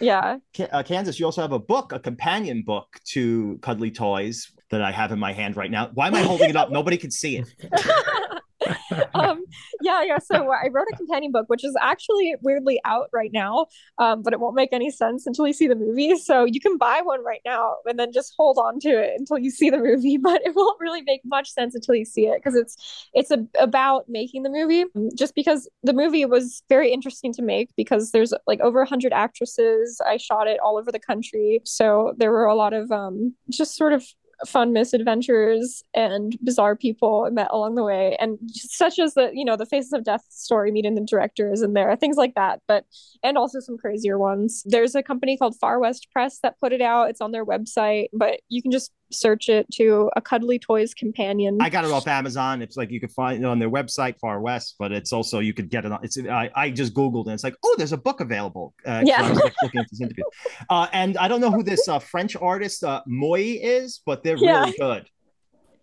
Yeah, 0.00 0.38
Ka- 0.56 0.68
uh, 0.72 0.82
Kansas, 0.82 1.20
you 1.20 1.26
also 1.26 1.42
have 1.42 1.52
a 1.52 1.58
book, 1.58 1.92
a 1.92 2.00
companion 2.00 2.62
book 2.66 2.86
to 3.08 3.58
Cuddly 3.60 3.90
Toys 3.90 4.50
that 4.72 4.82
I 4.82 4.90
have 4.90 5.12
in 5.12 5.18
my 5.18 5.32
hand 5.32 5.56
right 5.56 5.70
now. 5.70 5.90
Why 5.94 6.08
am 6.08 6.14
I 6.14 6.22
holding 6.22 6.50
it 6.50 6.56
up? 6.56 6.70
Nobody 6.70 6.96
can 6.96 7.10
see 7.10 7.36
it. 7.36 7.54
um, 9.14 9.44
yeah, 9.82 10.02
yeah. 10.02 10.18
So 10.18 10.50
I 10.50 10.68
wrote 10.70 10.86
a 10.92 10.96
companion 10.96 11.30
book, 11.30 11.44
which 11.48 11.62
is 11.62 11.76
actually 11.80 12.34
weirdly 12.40 12.80
out 12.86 13.08
right 13.12 13.30
now, 13.32 13.66
um, 13.98 14.22
but 14.22 14.32
it 14.32 14.40
won't 14.40 14.54
make 14.54 14.72
any 14.72 14.90
sense 14.90 15.26
until 15.26 15.46
you 15.46 15.52
see 15.52 15.66
the 15.66 15.74
movie. 15.74 16.16
So 16.16 16.44
you 16.44 16.58
can 16.58 16.78
buy 16.78 17.00
one 17.02 17.22
right 17.22 17.42
now 17.44 17.76
and 17.84 17.98
then 17.98 18.12
just 18.12 18.32
hold 18.36 18.56
on 18.56 18.80
to 18.80 18.88
it 18.88 19.12
until 19.18 19.38
you 19.38 19.50
see 19.50 19.70
the 19.70 19.78
movie. 19.78 20.18
But 20.22 20.40
it 20.46 20.54
won't 20.54 20.80
really 20.80 21.02
make 21.02 21.20
much 21.24 21.50
sense 21.50 21.74
until 21.74 21.94
you 21.94 22.04
see 22.04 22.26
it 22.26 22.36
because 22.36 22.54
it's 22.54 23.10
it's 23.12 23.30
a, 23.30 23.44
about 23.58 24.08
making 24.08 24.44
the 24.44 24.50
movie. 24.50 24.84
Just 25.14 25.34
because 25.34 25.68
the 25.82 25.92
movie 25.92 26.24
was 26.24 26.62
very 26.68 26.92
interesting 26.92 27.32
to 27.34 27.42
make 27.42 27.70
because 27.76 28.12
there's 28.12 28.32
like 28.46 28.60
over 28.60 28.84
hundred 28.84 29.12
actresses. 29.12 30.00
I 30.06 30.16
shot 30.16 30.46
it 30.46 30.60
all 30.60 30.78
over 30.78 30.92
the 30.92 31.00
country, 31.00 31.60
so 31.64 32.14
there 32.16 32.30
were 32.30 32.46
a 32.46 32.54
lot 32.54 32.72
of 32.72 32.90
um, 32.92 33.34
just 33.50 33.76
sort 33.76 33.92
of 33.92 34.04
fun 34.46 34.72
misadventures 34.72 35.82
and 35.94 36.36
bizarre 36.42 36.76
people 36.76 37.24
I 37.26 37.30
met 37.30 37.48
along 37.50 37.74
the 37.74 37.84
way. 37.84 38.16
And 38.18 38.38
such 38.52 38.98
as 38.98 39.14
the 39.14 39.30
you 39.32 39.44
know 39.44 39.56
the 39.56 39.66
faces 39.66 39.92
of 39.92 40.04
death 40.04 40.24
story 40.28 40.70
meeting 40.72 40.94
the 40.94 41.02
directors 41.02 41.60
and 41.62 41.76
there 41.76 41.94
things 41.96 42.16
like 42.16 42.34
that. 42.34 42.60
But 42.68 42.84
and 43.22 43.36
also 43.36 43.60
some 43.60 43.78
crazier 43.78 44.18
ones. 44.18 44.62
There's 44.66 44.94
a 44.94 45.02
company 45.02 45.36
called 45.36 45.56
far 45.60 45.78
west 45.78 46.08
press 46.12 46.38
that 46.40 46.58
put 46.60 46.72
it 46.72 46.80
out. 46.80 47.10
It's 47.10 47.20
on 47.20 47.32
their 47.32 47.44
website 47.44 48.06
but 48.12 48.40
you 48.48 48.62
can 48.62 48.70
just 48.70 48.92
search 49.12 49.48
it 49.48 49.66
to 49.74 50.10
a 50.16 50.20
cuddly 50.20 50.58
toys 50.58 50.94
companion 50.94 51.58
I 51.60 51.68
got 51.70 51.84
it 51.84 51.90
off 51.90 52.06
Amazon. 52.06 52.62
It's 52.62 52.76
like 52.76 52.90
you 52.90 53.00
can 53.00 53.08
find 53.08 53.42
it 53.42 53.46
on 53.46 53.58
their 53.58 53.70
website, 53.70 54.18
Far 54.20 54.40
West, 54.40 54.76
but 54.78 54.92
it's 54.92 55.12
also 55.12 55.38
you 55.40 55.52
could 55.54 55.70
get 55.70 55.84
it 55.84 55.92
on. 55.92 56.00
It's 56.02 56.18
I, 56.18 56.50
I 56.54 56.70
just 56.70 56.94
googled 56.94 57.26
and 57.26 57.34
it's 57.34 57.44
like, 57.44 57.56
oh, 57.64 57.74
there's 57.78 57.92
a 57.92 57.96
book 57.98 58.20
available. 58.20 58.74
Uh, 58.86 59.02
Yeah. 59.04 59.22
I 59.22 59.30
was 59.30 59.38
like, 59.40 59.54
looking 59.62 59.80
at 59.80 59.86
this 59.90 60.00
interview, 60.00 60.24
uh, 60.70 60.86
and 60.92 61.16
I 61.18 61.28
don't 61.28 61.40
know 61.40 61.50
who 61.50 61.62
this 61.62 61.88
uh, 61.88 61.98
French 61.98 62.36
artist 62.36 62.82
uh, 62.84 63.02
Moy 63.06 63.58
is, 63.62 64.00
but 64.04 64.22
they're 64.22 64.36
Yeah. 64.36 64.60
really 64.60 64.74
good. 64.78 65.06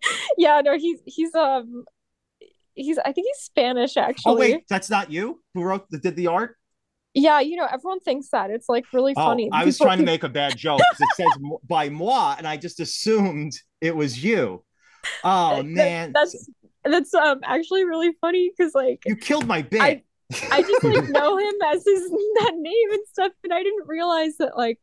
yeah 0.38 0.62
no 0.64 0.78
he's 0.78 0.98
he's 1.04 1.34
um 1.34 1.84
he's 2.74 2.96
i 2.98 3.12
think 3.12 3.26
he's 3.26 3.44
spanish 3.44 3.98
actually 3.98 4.32
Oh 4.32 4.36
wait, 4.38 4.64
that's 4.66 4.88
not 4.88 5.10
you 5.10 5.42
who 5.52 5.62
wrote 5.62 5.90
the, 5.90 5.98
did 5.98 6.16
the 6.16 6.26
art. 6.28 6.56
Yeah 7.14 7.40
you 7.40 7.56
know 7.56 7.66
everyone 7.70 8.00
thinks 8.00 8.28
that 8.30 8.50
it's 8.50 8.68
like 8.68 8.84
really 8.92 9.12
Oh, 9.16 9.24
funny 9.24 9.48
I 9.52 9.64
was 9.64 9.76
People- 9.76 9.86
trying 9.86 9.98
to 9.98 10.04
make 10.04 10.22
a 10.22 10.28
bad 10.28 10.56
joke. 10.56 10.80
it 10.80 11.08
says 11.16 11.26
by 11.68 11.88
moi, 11.88 12.34
and 12.38 12.46
I 12.46 12.56
just 12.56 12.78
assumed 12.80 13.52
it 13.80 13.94
was 13.96 14.22
you. 14.22 14.62
Oh 15.24 15.62
man, 15.62 16.12
that's 16.12 16.48
that's 16.84 17.12
um 17.14 17.40
actually 17.44 17.84
really 17.84 18.12
funny 18.20 18.50
because 18.56 18.74
like 18.74 19.00
you 19.06 19.16
killed 19.16 19.46
my 19.46 19.62
bit. 19.62 19.80
I- 19.80 20.02
I 20.52 20.62
just 20.62 20.84
like 20.84 21.08
know 21.18 21.36
him 21.38 21.54
as 21.66 21.84
his 21.84 22.08
that 22.40 22.52
name 22.56 22.90
and 22.92 23.00
stuff, 23.08 23.32
and 23.42 23.52
I 23.52 23.64
didn't 23.64 23.88
realize 23.88 24.36
that 24.38 24.56
like 24.56 24.78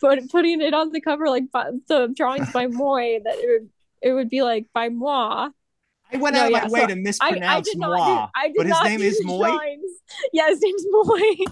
put, 0.00 0.30
putting 0.30 0.60
it 0.60 0.72
on 0.72 0.92
the 0.92 1.00
cover 1.00 1.28
like 1.28 1.50
by, 1.50 1.70
the 1.88 2.12
drawings 2.14 2.52
by 2.52 2.66
Moy 2.68 3.18
that 3.24 3.34
it 3.34 3.48
would 3.48 3.70
it 4.02 4.12
would 4.12 4.30
be 4.30 4.42
like 4.42 4.66
by 4.72 4.90
moi. 4.90 5.48
I 6.12 6.16
went 6.18 6.36
No, 6.36 6.42
out 6.42 6.46
of 6.46 6.52
yeah, 6.52 6.64
my 6.66 6.68
way 6.70 6.80
so 6.82 6.86
to 6.86 6.94
mispronounce 6.96 7.44
I 7.44 7.60
did 7.72 7.78
not 7.78 7.88
moi, 7.98 8.26
do, 8.26 8.30
I 8.36 8.46
did 8.48 8.56
but 8.58 8.66
his 8.66 8.70
not 8.70 8.84
name 8.84 9.00
is 9.00 9.20
Moy. 9.24 9.56
Yeah, 10.32 10.46
his 10.48 10.60
name's 10.62 10.84
Moy. 10.88 11.44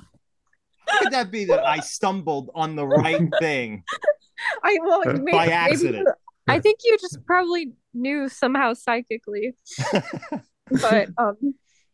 How 0.89 0.99
could 1.01 1.13
that 1.13 1.31
be 1.31 1.45
that 1.47 1.65
I 1.65 1.81
stumbled 1.81 2.51
on 2.55 2.77
the 2.77 2.87
right 2.87 3.29
thing? 3.41 3.85
I 4.63 4.79
well 4.85 5.03
By 5.05 5.13
maybe, 5.13 5.23
maybe 5.25 5.39
accident. 5.53 5.97
you- 6.07 6.13
I 6.49 6.59
think 6.59 6.81
you 6.85 6.99
just 7.01 7.25
probably 7.25 7.73
knew 7.95 8.29
somehow 8.29 8.75
psychically, 8.75 9.55
but 10.71 11.09
um. 11.19 11.37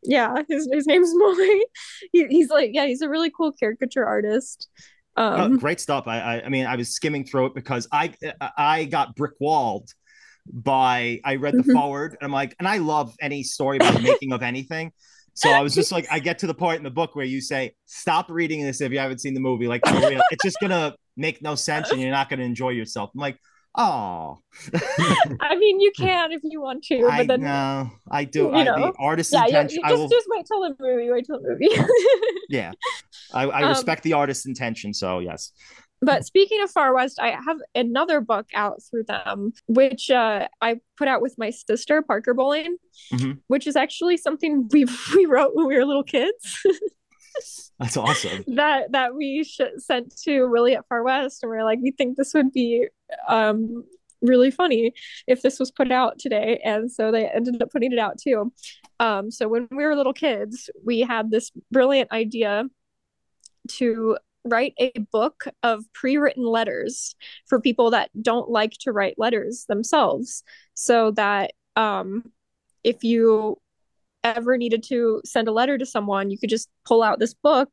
Yeah, 0.05 0.42
his 0.48 0.68
his 0.72 0.87
name's 0.87 1.11
Molly. 1.12 1.61
He, 2.12 2.27
he's 2.29 2.51
like, 2.51 2.70
yeah, 2.72 2.87
he's 2.87 3.03
a 3.03 3.09
really 3.09 3.33
cool 3.37 3.51
caricature 3.51 4.07
artist. 4.07 4.68
Oh, 5.16 5.40
Um, 5.40 5.59
great 5.59 5.81
stuff. 5.81 6.07
I, 6.07 6.20
I, 6.20 6.42
I 6.44 6.48
mean, 6.51 6.66
I 6.66 6.77
was 6.77 6.90
skimming 6.94 7.24
through 7.24 7.46
it 7.46 7.55
because 7.57 7.88
I, 7.90 8.14
I 8.57 8.85
got 8.85 9.16
brick 9.16 9.33
walled 9.40 9.90
by. 10.46 11.20
I 11.24 11.35
read 11.35 11.55
the 11.55 11.64
Mhm. 11.64 11.72
forward, 11.74 12.12
and 12.12 12.20
I'm 12.22 12.33
like, 12.33 12.55
and 12.61 12.68
I 12.68 12.79
love 12.79 13.12
any 13.20 13.42
story 13.42 13.79
about 13.79 13.94
the 13.94 14.01
making 14.01 14.33
of 14.33 14.44
anything. 14.44 14.92
So 15.38 15.51
I 15.51 15.61
was 15.62 15.72
just 15.72 15.92
like, 15.92 16.07
I 16.11 16.18
get 16.18 16.40
to 16.40 16.48
the 16.48 16.55
point 16.55 16.79
in 16.79 16.83
the 16.83 16.90
book 16.90 17.14
where 17.14 17.24
you 17.24 17.40
say, 17.40 17.74
"Stop 17.87 18.29
reading 18.29 18.64
this 18.64 18.81
if 18.81 18.90
you 18.90 18.98
haven't 18.98 19.20
seen 19.20 19.35
the 19.35 19.40
movie." 19.40 19.68
Like, 19.68 19.83
it's 19.87 20.42
just 20.42 20.59
gonna 20.61 20.96
make 21.16 21.40
no 21.42 21.55
sense, 21.55 21.92
and 21.92 22.01
you're 22.01 22.11
not 22.11 22.29
gonna 22.29 22.42
enjoy 22.42 22.70
yourself. 22.70 23.11
I'm 23.14 23.20
like, 23.20 23.38
oh, 23.77 24.38
I 25.40 25.57
mean, 25.57 25.81
you 25.81 25.92
can 25.96 26.33
if 26.33 26.40
you 26.42 26.61
want 26.61 26.83
to, 26.85 27.07
I 27.07 27.18
but 27.18 27.29
then 27.29 27.42
know, 27.42 27.90
I 28.11 28.24
do. 28.24 28.46
you 28.46 28.51
I, 28.53 28.64
the 28.64 28.77
know. 28.77 28.92
artist's 28.98 29.33
yeah, 29.33 29.44
intention. 29.46 29.81
I 29.85 29.90
just 29.90 30.01
will, 30.03 30.09
just 30.09 30.27
wait 30.29 30.44
till 30.46 30.61
the 30.61 30.74
movie. 30.81 31.11
Wait 31.11 31.24
till 31.24 31.40
the 31.40 31.48
movie. 31.51 31.68
yeah, 32.48 32.72
I, 33.33 33.44
I 33.44 33.62
Um, 33.62 33.68
respect 33.68 34.03
the 34.03 34.14
artist's 34.14 34.44
intention. 34.46 34.92
So 34.92 35.20
yes, 35.20 35.53
but 36.00 36.24
speaking 36.24 36.62
of 36.62 36.70
Far 36.70 36.94
West, 36.94 37.18
I 37.20 37.30
have 37.30 37.58
another 37.74 38.20
book 38.20 38.46
out 38.54 38.82
through 38.88 39.04
them, 39.04 39.52
which 39.66 40.11
uh, 40.11 40.48
I 40.61 40.80
put 40.96 41.08
out 41.08 41.20
with 41.22 41.34
my 41.38 41.50
sister 41.50 42.02
Parker 42.02 42.34
Bowling, 42.34 42.76
Mhm. 43.12 43.40
which 43.48 43.66
is 43.66 43.76
actually 43.76 44.16
something 44.16 44.68
we 44.72 44.84
we 45.14 45.26
wrote 45.26 45.54
when 45.54 45.66
we 45.66 45.76
were 45.76 45.84
little 45.84 46.04
kids. 46.04 46.61
that's 47.78 47.96
awesome. 47.96 48.44
that 48.48 48.92
that 48.92 49.14
we 49.14 49.44
sh- 49.44 49.61
sent 49.78 50.16
to 50.24 50.46
Willie 50.46 50.74
at 50.76 50.87
Far 50.88 51.02
West, 51.02 51.42
and 51.42 51.50
we 51.50 51.56
are 51.56 51.64
like, 51.64 51.78
we 51.82 51.92
think 51.92 52.16
this 52.16 52.34
would 52.34 52.52
be 52.52 52.88
um 53.28 53.84
really 54.20 54.50
funny 54.50 54.92
if 55.28 55.42
this 55.42 55.61
was 55.61 55.70
put 55.70 55.92
out 55.92 56.18
today, 56.18 56.61
and 56.64 56.90
so 56.90 57.12
they 57.12 57.28
ended 57.28 57.62
up 57.62 57.70
putting 57.70 57.92
it 57.92 57.98
out 58.00 58.18
too. 58.18 58.52
Um, 59.00 59.30
so 59.30 59.46
when 59.48 59.68
we 59.70 59.84
were 59.84 59.94
little 59.94 60.12
kids, 60.12 60.68
we 60.84 61.00
had 61.00 61.30
this 61.30 61.52
brilliant 61.70 62.11
idea 62.11 62.64
to 63.68 64.16
write 64.44 64.74
a 64.79 64.92
book 65.12 65.44
of 65.62 65.85
pre-written 65.92 66.44
letters 66.44 67.14
for 67.46 67.61
people 67.61 67.90
that 67.90 68.11
don't 68.20 68.51
like 68.51 68.72
to 68.81 68.92
write 68.92 69.18
letters 69.18 69.64
themselves, 69.68 70.42
so 70.74 71.11
that 71.12 71.53
um, 71.77 72.31
if 72.85 73.05
you 73.05 73.57
ever 74.24 74.57
needed 74.57 74.83
to 74.85 75.20
send 75.24 75.48
a 75.48 75.53
letter 75.53 75.79
to 75.79 75.87
someone, 75.87 76.31
you 76.31 76.38
could 76.38 76.51
just 76.51 76.68
pull 76.85 77.03
out 77.03 77.18
this 77.18 77.35
book 77.35 77.70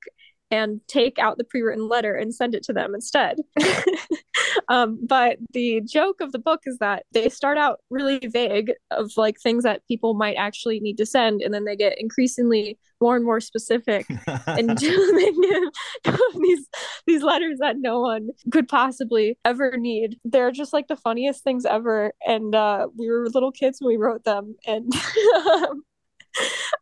and 0.52 0.80
take 0.88 1.18
out 1.20 1.38
the 1.38 1.44
pre-written 1.44 1.88
letter 1.88 2.14
and 2.14 2.34
send 2.34 2.56
it 2.56 2.64
to 2.64 2.74
them 2.74 2.94
instead. 2.94 3.38
um, 4.68 5.00
but 5.06 5.38
the 5.52 5.82
joke 5.82 6.22
of 6.22 6.32
the 6.32 6.40
book 6.40 6.62
is 6.66 6.78
that 6.80 7.06
they 7.12 7.30
start 7.30 7.58
out 7.58 7.80
really 7.90 8.20
vague 8.20 8.74
of 8.92 9.12
like 9.18 9.38
things 9.42 9.64
that 9.64 9.86
people 9.88 10.14
might 10.14 10.36
actually 10.36 10.80
need 10.80 10.98
to 10.98 11.06
send, 11.06 11.42
and 11.42 11.54
then 11.54 11.66
they 11.66 11.76
get 11.76 12.00
increasingly 12.00 12.78
more 13.02 13.16
and 13.16 13.26
more 13.26 13.40
specific 13.40 14.06
until 14.48 15.16
they 15.16 15.32
give 15.32 16.20
these 16.40 16.68
these 17.08 17.24
letters 17.24 17.58
that 17.60 17.78
no 17.78 18.00
one 18.00 18.30
could 18.52 18.68
possibly 18.68 19.38
ever 19.46 19.78
need. 19.78 20.18
They're 20.24 20.52
just 20.52 20.74
like 20.74 20.88
the 20.88 20.96
funniest 20.96 21.44
things 21.44 21.66
ever, 21.66 22.14
and 22.26 22.56
uh, 22.56 22.88
we 22.98 23.10
were 23.10 23.28
little 23.30 23.52
kids 23.52 23.80
when 23.82 23.94
we 23.94 23.98
wrote 23.98 24.24
them, 24.24 24.56
and 24.66 24.92
um, 25.48 25.84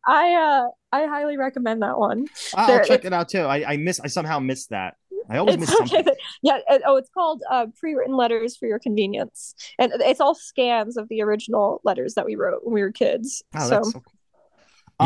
I 0.07 0.33
uh 0.33 0.67
I 0.91 1.05
highly 1.07 1.37
recommend 1.37 1.81
that 1.81 1.97
one. 1.97 2.27
I'll 2.55 2.67
There- 2.67 2.83
check 2.83 3.05
it 3.05 3.13
out 3.13 3.29
too. 3.29 3.39
I, 3.41 3.73
I 3.73 3.77
miss 3.77 3.99
I 3.99 4.07
somehow 4.07 4.39
missed 4.39 4.69
that. 4.71 4.95
I 5.29 5.37
always 5.37 5.57
miss 5.57 5.73
okay. 5.73 5.87
something. 5.87 6.13
Yeah. 6.41 6.59
it- 6.69 6.81
oh, 6.85 6.97
it's 6.97 7.09
called 7.09 7.41
uh, 7.49 7.67
pre-written 7.79 8.15
letters 8.15 8.57
for 8.57 8.67
your 8.67 8.79
convenience, 8.79 9.55
and 9.79 9.91
it's 9.99 10.19
all 10.19 10.35
scans 10.35 10.97
of 10.97 11.07
the 11.07 11.21
original 11.21 11.79
letters 11.85 12.15
that 12.15 12.25
we 12.25 12.35
wrote 12.35 12.59
when 12.63 12.73
we 12.73 12.81
were 12.81 12.91
kids. 12.91 13.41
Oh, 13.55 13.59
so 13.59 13.69
that's 13.69 13.91
so 13.93 13.99
cool. 14.01 14.03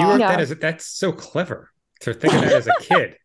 You 0.02 0.06
Uh, 0.08 0.10
wrote 0.12 0.20
Yeah. 0.22 0.28
that 0.32 0.40
as 0.42 0.50
that's 0.50 0.86
so 0.86 1.12
clever 1.12 1.70
to 2.02 2.14
think 2.14 2.34
of 2.34 2.42
that 2.42 2.54
as 2.54 2.68
a 2.68 2.72
kid. 2.82 3.18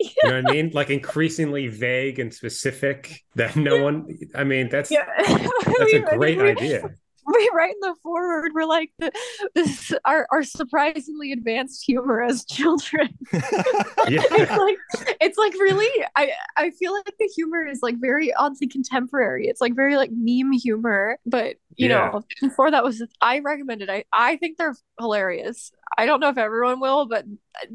You 0.00 0.10
know 0.24 0.42
what 0.42 0.50
I 0.50 0.52
mean? 0.52 0.70
Like 0.74 0.90
increasingly 0.90 1.68
vague 1.68 2.18
and 2.18 2.34
specific 2.34 3.20
that 3.36 3.54
no 3.56 3.82
one. 3.84 4.18
I 4.34 4.44
mean, 4.44 4.68
that's 4.68 4.90
yeah, 4.90 5.06
that's 5.26 5.92
We- 5.92 5.94
a 5.94 6.16
great 6.16 6.38
we- 6.38 6.50
idea. 6.50 6.90
we 7.34 7.50
write 7.54 7.70
in 7.74 7.80
the 7.80 7.94
forward 8.02 8.50
we're 8.54 8.64
like 8.64 8.90
the, 8.98 9.12
this 9.54 9.92
our, 10.04 10.26
our 10.32 10.42
surprisingly 10.42 11.32
advanced 11.32 11.84
humor 11.84 12.22
as 12.22 12.44
children 12.44 13.08
Yeah. 13.32 14.20
it's 14.30 14.50
like 14.56 14.78
it's 15.20 15.38
like 15.38 15.52
really 15.54 16.04
i 16.16 16.32
i 16.56 16.70
feel 16.70 16.92
like 16.92 17.04
the 17.18 17.30
humor 17.36 17.64
is 17.66 17.80
like 17.82 17.96
very 18.00 18.34
oddly 18.34 18.66
contemporary 18.66 19.46
it's 19.46 19.60
like 19.60 19.74
very 19.76 19.96
like 19.96 20.10
meme 20.12 20.52
humor 20.52 21.18
but 21.26 21.56
you 21.76 21.88
Yeah. 21.88 22.10
know 22.12 22.22
before 22.40 22.70
that 22.70 22.82
was 22.84 23.02
i 23.20 23.38
recommend 23.38 23.82
it 23.82 23.88
i 23.90 24.04
i 24.12 24.36
think 24.36 24.58
they're 24.58 24.74
hilarious 24.98 25.70
i 25.98 26.06
don't 26.06 26.20
know 26.20 26.28
if 26.28 26.38
everyone 26.38 26.80
will 26.80 27.06
but 27.06 27.24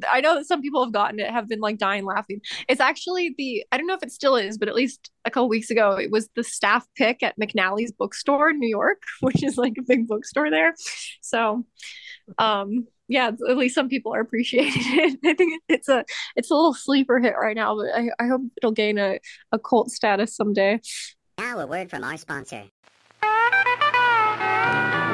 i 0.10 0.22
know 0.22 0.36
that 0.36 0.46
some 0.46 0.62
people 0.62 0.84
have 0.84 0.94
gotten 0.94 1.20
it 1.20 1.30
have 1.30 1.48
been 1.48 1.60
like 1.60 1.78
dying 1.78 2.06
laughing. 2.06 2.42
It's 2.68 2.82
actually 2.82 3.36
the 3.38 3.66
i 3.72 3.78
don't 3.78 3.88
know 3.88 3.94
if 3.94 4.04
it 4.04 4.12
still 4.12 4.36
is 4.36 4.58
but 4.58 4.68
at 4.68 4.76
least 4.76 5.12
a 5.26 5.32
couple 5.32 5.50
weeks 5.50 5.70
ago 5.70 5.92
it 5.94 6.12
was 6.12 6.30
the 6.36 6.44
staff 6.44 6.86
pick 6.96 7.24
at 7.24 7.38
mcnally's 7.40 7.92
bookstore 7.92 8.50
in 8.50 8.60
new 8.60 8.70
york 8.70 9.02
which 9.22 9.44
is 9.44 9.58
like 9.58 9.76
a 9.78 9.84
big 9.84 10.08
bookstore 10.08 10.50
there. 10.50 10.74
So 11.22 11.66
um 12.38 12.88
yeah 13.08 13.32
at 13.50 13.58
least 13.58 13.76
some 13.76 13.90
people 13.90 14.14
are 14.14 14.20
appreciating 14.20 14.74
it. 14.76 15.20
I 15.26 15.34
think 15.34 15.62
it's 15.70 15.90
a 15.90 16.04
it's 16.36 16.52
a 16.52 16.56
little 16.56 16.74
sleeper 16.74 17.20
hit 17.20 17.36
right 17.40 17.56
now 17.56 17.76
but 17.76 17.88
i, 17.96 18.10
I 18.20 18.28
hope 18.28 18.42
it'll 18.58 18.72
gain 18.72 18.98
a, 18.98 19.20
a 19.52 19.60
cult 19.60 19.92
status 19.92 20.36
someday. 20.36 20.80
Now, 21.40 21.60
a 21.60 21.68
word 21.68 21.92
from 21.92 22.04
our 22.04 22.18
sponsor. 22.18 22.64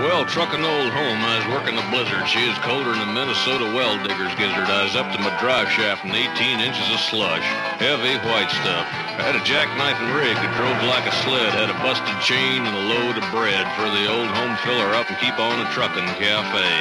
Well, 0.03 0.25
trucking 0.25 0.59
old 0.59 0.91
home, 0.91 1.23
I 1.23 1.39
was 1.39 1.47
working 1.47 1.79
the 1.79 1.87
blizzard. 1.87 2.27
She 2.27 2.43
is 2.43 2.57
colder 2.59 2.91
than 2.91 3.07
a 3.07 3.13
Minnesota 3.13 3.71
well 3.71 3.95
digger's 4.03 4.35
gizzard. 4.35 4.67
I 4.67 4.83
was 4.83 4.99
up 4.99 5.07
to 5.15 5.19
my 5.23 5.31
drive 5.39 5.71
shaft 5.71 6.03
in 6.03 6.11
18 6.11 6.59
inches 6.59 6.91
of 6.91 6.99
slush. 6.99 7.47
Heavy 7.79 8.19
white 8.27 8.51
stuff. 8.51 8.83
I 9.13 9.29
had 9.29 9.37
a 9.37 9.45
jackknife 9.45 10.01
and 10.01 10.09
rig 10.17 10.33
that 10.33 10.57
drove 10.57 10.73
like 10.89 11.05
a 11.05 11.13
sled, 11.21 11.53
had 11.53 11.69
a 11.69 11.77
busted 11.85 12.17
chain 12.25 12.65
and 12.65 12.73
a 12.73 12.85
load 12.89 13.13
of 13.13 13.25
bread 13.29 13.61
for 13.77 13.85
the 13.85 14.09
old 14.09 14.25
home 14.25 14.57
filler 14.65 14.97
up 14.97 15.05
and 15.05 15.21
keep 15.21 15.37
on 15.37 15.61
a 15.61 15.69
trucking 15.69 16.09
cafe. 16.17 16.73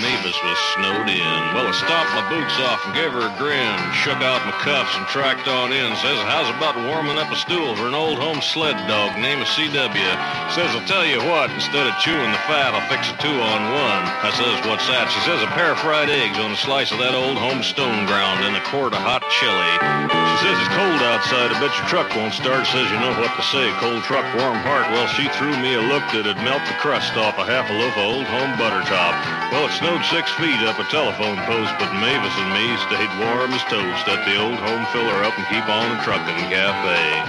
Mavis 0.00 0.36
was 0.40 0.56
snowed 0.76 1.12
in. 1.12 1.40
Well, 1.52 1.68
I 1.68 1.76
stopped 1.76 2.12
my 2.16 2.24
boots 2.32 2.56
off 2.64 2.80
and 2.88 2.96
gave 2.96 3.12
her 3.12 3.28
a 3.28 3.32
grin, 3.36 3.76
shook 3.92 4.20
out 4.24 4.40
my 4.48 4.56
cuffs 4.64 4.96
and 4.96 5.04
tracked 5.12 5.44
on 5.44 5.68
in. 5.76 5.92
Says, 6.00 6.16
how's 6.24 6.48
about 6.56 6.80
warming 6.88 7.20
up 7.20 7.28
a 7.28 7.36
stool 7.36 7.76
for 7.76 7.88
an 7.88 7.96
old 7.96 8.16
home 8.16 8.40
sled 8.40 8.76
dog 8.88 9.20
named 9.20 9.44
CW? 9.44 10.12
Says, 10.56 10.72
I'll 10.72 10.88
tell 10.88 11.04
you 11.04 11.20
what, 11.28 11.52
instead 11.52 11.84
of 11.84 11.92
chewing 12.00 12.32
the 12.32 12.42
fat, 12.48 12.72
I'll 12.72 12.84
fix 12.88 13.12
a 13.12 13.16
two 13.20 13.32
on 13.32 13.60
one. 13.76 14.04
I 14.24 14.32
says, 14.32 14.56
what's 14.64 14.88
that? 14.88 15.12
She 15.12 15.20
says, 15.28 15.44
a 15.44 15.52
pair 15.52 15.76
of 15.76 15.80
fried 15.84 16.08
eggs 16.08 16.40
on 16.40 16.52
a 16.52 16.60
slice 16.60 16.92
of 16.92 17.00
that 17.04 17.12
old 17.12 17.36
home 17.36 17.60
stone 17.60 18.08
ground 18.08 18.44
and 18.44 18.56
a 18.56 18.64
quart 18.72 18.96
of 18.96 19.04
hot 19.04 19.24
chili. 19.36 19.72
She 20.08 20.36
says, 20.48 20.56
it's 20.56 20.72
cold 20.72 21.00
outside. 21.04 21.57
I 21.58 21.66
bet 21.66 21.74
your 21.74 21.90
truck 21.90 22.14
won't 22.14 22.30
start. 22.30 22.70
Says, 22.70 22.86
you 22.86 23.02
know 23.02 23.10
what 23.18 23.34
to 23.34 23.42
say. 23.42 23.66
Cold 23.82 24.06
truck, 24.06 24.22
warm 24.38 24.62
heart. 24.62 24.86
Well, 24.94 25.10
she 25.10 25.26
threw 25.34 25.50
me 25.58 25.74
a 25.74 25.82
look 25.90 26.06
that'd 26.14 26.38
melt 26.46 26.62
the 26.70 26.78
crust 26.78 27.18
off 27.18 27.34
a 27.34 27.42
half 27.42 27.66
a 27.66 27.74
loaf 27.74 27.98
of 27.98 28.14
old 28.14 28.30
home 28.30 28.54
butter 28.54 28.78
top. 28.86 29.18
Well, 29.50 29.66
it 29.66 29.74
snowed 29.74 30.06
six 30.06 30.30
feet 30.38 30.62
up 30.70 30.78
a 30.78 30.86
telephone 30.86 31.34
post, 31.50 31.74
but 31.82 31.90
Mavis 31.98 32.30
and 32.38 32.54
me 32.54 32.62
stayed 32.86 33.10
warm 33.18 33.50
as 33.50 33.66
toast 33.66 34.06
at 34.06 34.22
the 34.22 34.38
old 34.38 34.54
home 34.54 34.86
filler 34.94 35.26
up 35.26 35.34
and 35.34 35.50
keep 35.50 35.66
on 35.66 35.98
a 35.98 35.98
trucking 36.06 36.46
cafe. 36.46 37.26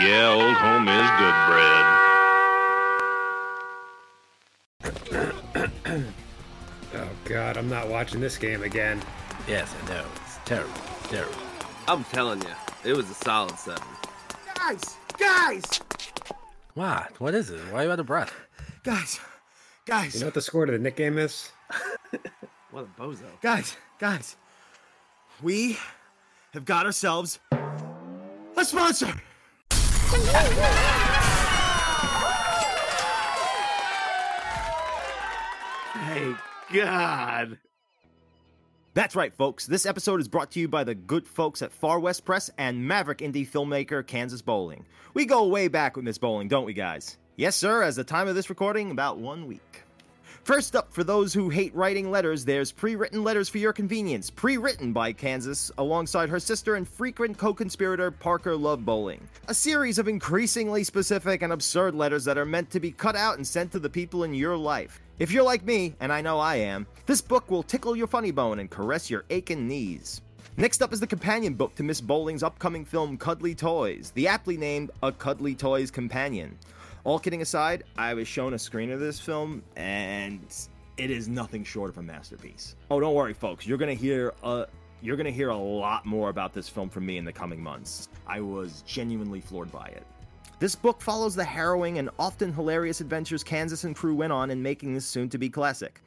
Yeah, 0.00 0.32
old 0.32 0.56
home 0.64 0.88
is 0.88 1.04
good 1.20 1.36
bread. 1.44 1.84
Oh 6.96 7.10
God, 7.24 7.58
I'm 7.58 7.68
not 7.68 7.88
watching 7.88 8.20
this 8.20 8.38
game 8.38 8.62
again. 8.62 9.02
Yes, 9.48 9.74
I 9.82 9.88
know. 9.88 10.06
It's 10.24 10.38
terrible. 10.44 10.72
Terrible. 11.10 11.34
I'm 11.88 12.04
telling 12.04 12.40
you, 12.40 12.54
it 12.84 12.96
was 12.96 13.08
a 13.10 13.14
solid 13.14 13.58
seven. 13.58 13.82
Guys, 14.56 14.96
guys, 15.18 15.62
What? 16.74 17.20
What 17.20 17.34
is 17.34 17.50
it? 17.50 17.60
Why 17.70 17.82
are 17.82 17.84
you 17.86 17.92
out 17.92 18.00
of 18.00 18.06
breath? 18.06 18.32
guys, 18.82 19.20
guys, 19.86 20.14
You 20.14 20.20
know 20.20 20.26
what 20.26 20.34
the 20.34 20.42
score 20.42 20.66
to 20.66 20.72
the 20.72 20.78
Nick 20.78 20.96
game 20.96 21.18
is? 21.18 21.50
What 22.70 22.88
a 22.98 23.00
bozo. 23.00 23.22
guys, 23.40 23.76
guys. 24.00 24.34
We 25.40 25.78
have 26.52 26.64
got 26.64 26.86
ourselves 26.86 27.38
a 28.56 28.64
sponsor. 28.64 29.14
Thank 35.94 36.36
God. 36.72 37.58
That's 38.94 39.16
right, 39.16 39.34
folks. 39.34 39.66
This 39.66 39.86
episode 39.86 40.20
is 40.20 40.28
brought 40.28 40.52
to 40.52 40.60
you 40.60 40.68
by 40.68 40.84
the 40.84 40.94
good 40.94 41.26
folks 41.26 41.62
at 41.62 41.72
Far 41.72 41.98
West 41.98 42.24
Press 42.24 42.48
and 42.56 42.86
maverick 42.86 43.18
indie 43.18 43.46
filmmaker 43.46 44.06
Kansas 44.06 44.40
Bowling. 44.40 44.86
We 45.14 45.26
go 45.26 45.48
way 45.48 45.66
back 45.66 45.96
with 45.96 46.04
Miss 46.04 46.16
Bowling, 46.16 46.46
don't 46.46 46.64
we, 46.64 46.74
guys? 46.74 47.18
Yes, 47.34 47.56
sir. 47.56 47.82
As 47.82 47.96
the 47.96 48.04
time 48.04 48.28
of 48.28 48.36
this 48.36 48.50
recording, 48.50 48.92
about 48.92 49.18
one 49.18 49.48
week. 49.48 49.82
First 50.44 50.76
up, 50.76 50.92
for 50.92 51.02
those 51.02 51.34
who 51.34 51.48
hate 51.48 51.74
writing 51.74 52.12
letters, 52.12 52.44
there's 52.44 52.70
pre 52.70 52.94
written 52.94 53.24
letters 53.24 53.48
for 53.48 53.58
your 53.58 53.72
convenience, 53.72 54.30
pre 54.30 54.58
written 54.58 54.92
by 54.92 55.12
Kansas 55.12 55.72
alongside 55.76 56.28
her 56.28 56.38
sister 56.38 56.76
and 56.76 56.86
frequent 56.86 57.36
co 57.36 57.52
conspirator 57.52 58.12
Parker 58.12 58.54
Love 58.54 58.84
Bowling. 58.84 59.26
A 59.48 59.54
series 59.54 59.98
of 59.98 60.06
increasingly 60.06 60.84
specific 60.84 61.42
and 61.42 61.52
absurd 61.52 61.96
letters 61.96 62.26
that 62.26 62.38
are 62.38 62.44
meant 62.44 62.70
to 62.70 62.78
be 62.78 62.92
cut 62.92 63.16
out 63.16 63.38
and 63.38 63.44
sent 63.44 63.72
to 63.72 63.80
the 63.80 63.90
people 63.90 64.22
in 64.22 64.34
your 64.34 64.56
life. 64.56 65.00
If 65.20 65.30
you're 65.30 65.44
like 65.44 65.64
me, 65.64 65.94
and 66.00 66.12
I 66.12 66.20
know 66.20 66.40
I 66.40 66.56
am, 66.56 66.88
this 67.06 67.20
book 67.20 67.48
will 67.48 67.62
tickle 67.62 67.94
your 67.94 68.08
funny 68.08 68.32
bone 68.32 68.58
and 68.58 68.68
caress 68.68 69.08
your 69.08 69.24
aching 69.30 69.68
knees. 69.68 70.22
Next 70.56 70.82
up 70.82 70.92
is 70.92 70.98
the 70.98 71.06
companion 71.06 71.54
book 71.54 71.76
to 71.76 71.84
Miss 71.84 72.00
Bowling's 72.00 72.42
upcoming 72.42 72.84
film 72.84 73.16
Cuddly 73.16 73.54
Toys, 73.54 74.10
the 74.16 74.26
aptly 74.26 74.56
named 74.56 74.90
A 75.04 75.12
Cuddly 75.12 75.54
Toys 75.54 75.92
Companion. 75.92 76.58
All 77.04 77.20
kidding 77.20 77.42
aside, 77.42 77.84
I 77.96 78.12
was 78.14 78.26
shown 78.26 78.54
a 78.54 78.58
screen 78.58 78.90
of 78.90 78.98
this 78.98 79.20
film, 79.20 79.62
and 79.76 80.40
it 80.96 81.12
is 81.12 81.28
nothing 81.28 81.62
short 81.62 81.90
of 81.90 81.98
a 81.98 82.02
masterpiece. 82.02 82.74
Oh, 82.90 82.98
don't 82.98 83.14
worry, 83.14 83.34
folks. 83.34 83.68
You're 83.68 83.78
gonna 83.78 83.94
hear 83.94 84.34
a 84.42 84.66
you're 85.00 85.16
gonna 85.16 85.30
hear 85.30 85.50
a 85.50 85.56
lot 85.56 86.06
more 86.06 86.30
about 86.30 86.52
this 86.52 86.68
film 86.68 86.88
from 86.88 87.06
me 87.06 87.18
in 87.18 87.24
the 87.24 87.32
coming 87.32 87.62
months. 87.62 88.08
I 88.26 88.40
was 88.40 88.82
genuinely 88.82 89.40
floored 89.40 89.70
by 89.70 89.86
it. 89.86 90.04
This 90.60 90.76
book 90.76 91.00
follows 91.00 91.34
the 91.34 91.44
harrowing 91.44 91.98
and 91.98 92.10
often 92.18 92.52
hilarious 92.52 93.00
adventures 93.00 93.42
Kansas 93.42 93.84
and 93.84 93.94
crew 93.94 94.14
went 94.14 94.32
on 94.32 94.50
in 94.50 94.62
making 94.62 94.94
this 94.94 95.04
soon 95.04 95.28
to 95.30 95.38
be 95.38 95.48
classic. 95.48 96.00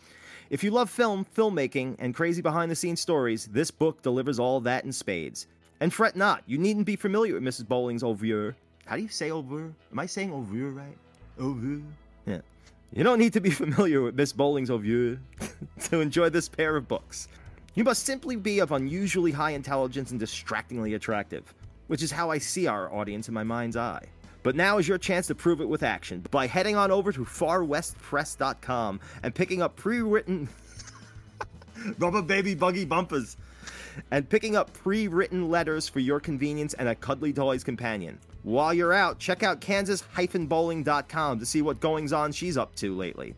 If 0.49 0.63
you 0.63 0.71
love 0.71 0.89
film, 0.89 1.25
filmmaking, 1.35 1.97
and 1.99 2.15
crazy 2.15 2.41
behind 2.41 2.71
the 2.71 2.75
scenes 2.75 3.01
stories, 3.01 3.47
this 3.47 3.69
book 3.69 4.01
delivers 4.01 4.39
all 4.39 4.61
that 4.61 4.85
in 4.85 4.93
spades. 4.93 5.47
And 5.81 5.93
fret 5.93 6.15
not, 6.15 6.43
you 6.47 6.57
needn't 6.57 6.85
be 6.85 6.95
familiar 6.95 7.33
with 7.33 7.43
Mrs. 7.43 7.67
Bowling's 7.67 8.03
oeuvre. 8.03 8.55
How 8.85 8.95
do 8.95 9.01
you 9.01 9.09
say 9.09 9.29
oeuvre? 9.31 9.73
Am 9.91 9.99
I 9.99 10.05
saying 10.05 10.31
oeuvre 10.31 10.69
right? 10.69 10.97
Oeuvre? 11.41 11.81
Yeah. 12.25 12.39
You 12.93 13.03
don't 13.03 13.19
need 13.19 13.33
to 13.33 13.41
be 13.41 13.49
familiar 13.51 14.01
with 14.01 14.15
Miss 14.15 14.31
Bowling's 14.31 14.71
oeuvre 14.71 15.19
to 15.83 15.99
enjoy 15.99 16.29
this 16.29 16.47
pair 16.47 16.77
of 16.77 16.87
books. 16.87 17.27
You 17.75 17.83
must 17.83 18.05
simply 18.05 18.37
be 18.37 18.59
of 18.59 18.71
unusually 18.71 19.31
high 19.31 19.51
intelligence 19.51 20.11
and 20.11 20.19
distractingly 20.19 20.93
attractive, 20.93 21.53
which 21.87 22.01
is 22.01 22.11
how 22.11 22.31
I 22.31 22.37
see 22.37 22.65
our 22.65 22.91
audience 22.93 23.27
in 23.27 23.33
my 23.33 23.43
mind's 23.43 23.75
eye. 23.75 24.07
But 24.47 24.55
now 24.55 24.77
is 24.77 24.87
your 24.87 24.97
chance 24.97 25.27
to 25.27 25.35
prove 25.35 25.59
it 25.59 25.67
with 25.67 25.83
action 25.83 26.23
by 26.31 26.47
heading 26.47 26.77
on 26.77 26.89
over 26.89 27.11
to 27.11 27.25
farwestpress.com 27.25 29.01
and 29.21 29.35
picking 29.35 29.61
up 29.61 29.75
pre-written 29.75 30.47
rubber 31.99 32.21
baby 32.21 32.55
buggy 32.55 32.85
bumpers 32.85 33.35
and 34.09 34.29
picking 34.29 34.55
up 34.55 34.71
pre-written 34.71 35.49
letters 35.49 35.89
for 35.89 35.99
your 35.99 36.21
convenience 36.21 36.73
and 36.75 36.87
a 36.87 36.95
cuddly 36.95 37.33
toys 37.33 37.61
companion. 37.61 38.19
While 38.43 38.73
you're 38.73 38.93
out, 38.93 39.19
check 39.19 39.43
out 39.43 39.59
kansas-bowling.com 39.59 41.39
to 41.39 41.45
see 41.45 41.61
what 41.61 41.81
goings 41.81 42.13
on 42.13 42.31
she's 42.31 42.55
up 42.55 42.73
to 42.75 42.95
lately. 42.95 43.35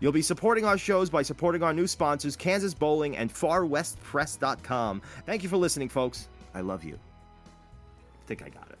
You'll 0.00 0.12
be 0.12 0.22
supporting 0.22 0.64
our 0.64 0.78
shows 0.78 1.10
by 1.10 1.20
supporting 1.20 1.62
our 1.62 1.74
new 1.74 1.86
sponsors, 1.86 2.34
Kansas 2.34 2.72
Bowling 2.72 3.18
and 3.18 3.30
FarWestPress.com. 3.30 5.02
Thank 5.26 5.42
you 5.42 5.50
for 5.50 5.58
listening, 5.58 5.90
folks. 5.90 6.28
I 6.54 6.62
love 6.62 6.82
you. 6.82 6.94
I 6.94 8.26
think 8.26 8.42
I 8.42 8.48
got 8.48 8.70
it. 8.70 8.75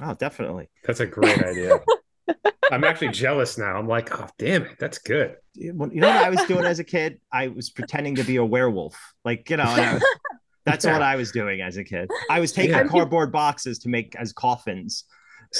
Oh, 0.00 0.14
definitely. 0.14 0.68
That's 0.84 1.00
a 1.00 1.06
great 1.06 1.42
idea. 1.42 1.80
I'm 2.72 2.84
actually 2.84 3.08
jealous 3.08 3.56
now. 3.56 3.76
I'm 3.78 3.88
like, 3.88 4.10
oh 4.18 4.28
damn 4.38 4.62
it, 4.64 4.76
that's 4.78 4.98
good. 4.98 5.36
You 5.54 5.72
know 5.72 5.86
what 5.86 6.16
I 6.24 6.28
was 6.30 6.42
doing 6.44 6.64
as 6.64 6.78
a 6.78 6.84
kid? 6.84 7.18
I 7.32 7.48
was 7.48 7.70
pretending 7.70 8.14
to 8.16 8.24
be 8.24 8.36
a 8.36 8.44
werewolf. 8.44 8.96
Like, 9.24 9.48
you 9.50 9.56
know, 9.56 9.64
was- 9.64 10.02
that's 10.66 10.84
what 10.84 11.00
I 11.02 11.16
was 11.16 11.32
doing 11.32 11.62
as 11.62 11.78
a 11.78 11.84
kid. 11.84 12.10
I 12.30 12.40
was 12.40 12.52
taking 12.52 12.72
Yeah. 12.76 12.84
cardboard 12.84 13.32
boxes 13.32 13.78
to 13.80 13.88
make 13.88 14.14
as 14.16 14.32
coffins. 14.32 15.04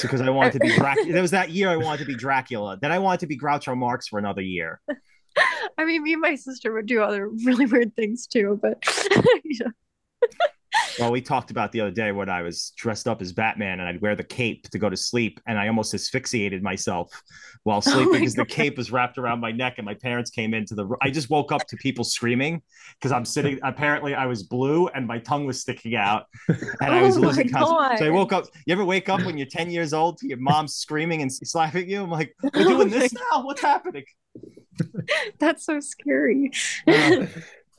because 0.03 0.21
I 0.21 0.29
wanted 0.29 0.53
to 0.55 0.59
be 0.61 0.75
Dracula. 0.77 1.13
There 1.13 1.23
was 1.23 1.31
that 1.31 1.49
year 1.51 1.71
I 1.71 1.77
wanted 1.77 2.01
to 2.01 2.05
be 2.05 2.15
Dracula. 2.15 2.77
Then 2.81 2.93
I 2.93 2.99
wanted 2.99 3.21
to 3.21 3.27
be 3.27 3.39
Groucho 3.39 3.75
Marx 3.75 4.07
for 4.09 4.19
another 4.19 4.43
year. 4.43 4.81
I 5.79 5.85
mean, 5.87 6.03
me 6.03 6.13
and 6.13 6.21
my 6.21 6.35
sister 6.35 6.73
would 6.75 6.85
do 6.87 7.01
other 7.01 7.29
really 7.29 7.65
weird 7.65 7.97
things 7.97 8.27
too, 8.27 8.59
but 8.61 8.83
yeah. 9.45 9.69
Well, 10.99 11.13
we 11.13 11.21
talked 11.21 11.51
about 11.51 11.73
the 11.73 11.81
other 11.81 11.91
day 11.91 12.13
when 12.13 12.29
I 12.29 12.43
was 12.43 12.73
dressed 12.77 13.07
up 13.07 13.23
as 13.23 13.33
Batman 13.33 13.81
and 13.81 13.89
I'd 13.89 14.01
wear 14.01 14.17
the 14.17 14.25
cape 14.25 14.69
to 14.71 14.79
go 14.79 14.89
to 14.91 14.97
sleep, 14.97 15.41
and 15.47 15.59
I 15.59 15.69
almost 15.69 15.95
asphyxiated 15.95 16.63
myself 16.63 17.11
while 17.65 17.79
Oh 17.87 17.93
sleeping 17.93 18.21
because 18.21 18.35
the 18.35 18.45
cape 18.45 18.77
was 18.77 18.91
wrapped 18.91 19.19
around 19.19 19.41
my 19.41 19.53
neck, 19.53 19.75
and 19.79 19.85
my 19.85 19.95
parents 19.95 20.31
came 20.31 20.55
into 20.55 20.75
the. 20.75 20.89
I 21.03 21.11
just 21.11 21.31
woke 21.31 21.53
up 21.53 21.67
to 21.69 21.77
people 21.77 22.05
screaming 22.05 22.63
because 22.95 23.13
I'm 23.13 23.25
sitting. 23.25 23.59
Apparently, 23.63 24.15
I 24.15 24.27
was 24.27 24.43
blue 24.43 24.89
and 24.89 25.07
my 25.07 25.19
tongue 25.19 25.47
was 25.47 25.61
sticking 25.61 25.95
out, 25.95 26.25
and 26.49 26.93
I 26.93 27.03
was 27.03 27.17
Oh 27.17 27.21
losing. 27.21 27.49
So 27.49 28.07
I 28.07 28.11
woke 28.11 28.33
up. 28.33 28.47
You 28.67 28.73
ever 28.73 28.85
wake 28.85 29.09
up 29.09 29.25
when 29.25 29.39
you're 29.39 29.47
10 29.47 29.71
years 29.71 29.93
old 29.93 30.19
to 30.19 30.29
your 30.29 30.39
mom 30.39 30.69
screaming 30.69 31.23
and 31.23 31.33
slapping 31.33 31.89
you? 31.89 32.03
I'm 32.03 32.11
like, 32.11 32.35
we're 32.43 32.65
doing 32.65 32.91
this 32.91 33.13
now. 33.13 33.45
What's 33.45 33.63
happening? 33.63 34.05
That's 35.39 35.65
so 35.65 35.81
scary. 35.81 36.53
Uh, 36.87 37.27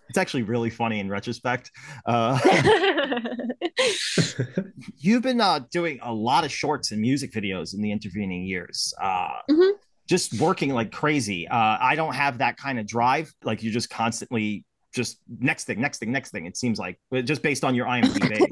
it's 0.10 0.18
actually 0.18 0.44
really 0.44 0.70
funny 0.70 1.00
in 1.00 1.10
retrospect. 1.10 1.72
Uh, 2.06 2.38
you've 4.98 5.22
been 5.24 5.42
uh, 5.42 5.60
doing 5.72 6.00
a 6.02 6.14
lot 6.14 6.44
of 6.44 6.52
shorts 6.52 6.92
and 6.92 7.00
music 7.02 7.32
videos 7.32 7.74
in 7.74 7.82
the 7.82 7.92
intervening 7.92 8.44
years. 8.44 8.94
Uh, 9.02 9.30
Mhm. 9.50 9.72
Just 10.08 10.40
working 10.42 10.74
like 10.74 10.92
crazy. 10.92 11.48
Uh, 11.48 11.78
I 11.80 11.94
don't 11.96 12.16
have 12.16 12.40
that 12.40 12.58
kind 12.58 12.80
of 12.80 12.88
drive. 12.88 13.32
Like 13.44 13.62
you're 13.62 13.72
just 13.72 13.92
constantly 13.92 14.66
just 14.92 15.20
next 15.40 15.66
thing, 15.66 15.80
next 15.80 16.00
thing, 16.00 16.12
next 16.12 16.32
thing. 16.32 16.48
It 16.48 16.58
seems 16.58 16.80
like 16.80 17.00
just 17.26 17.44
based 17.44 17.64
on 17.64 17.76
your 17.76 17.86
IMDb. 17.96 18.44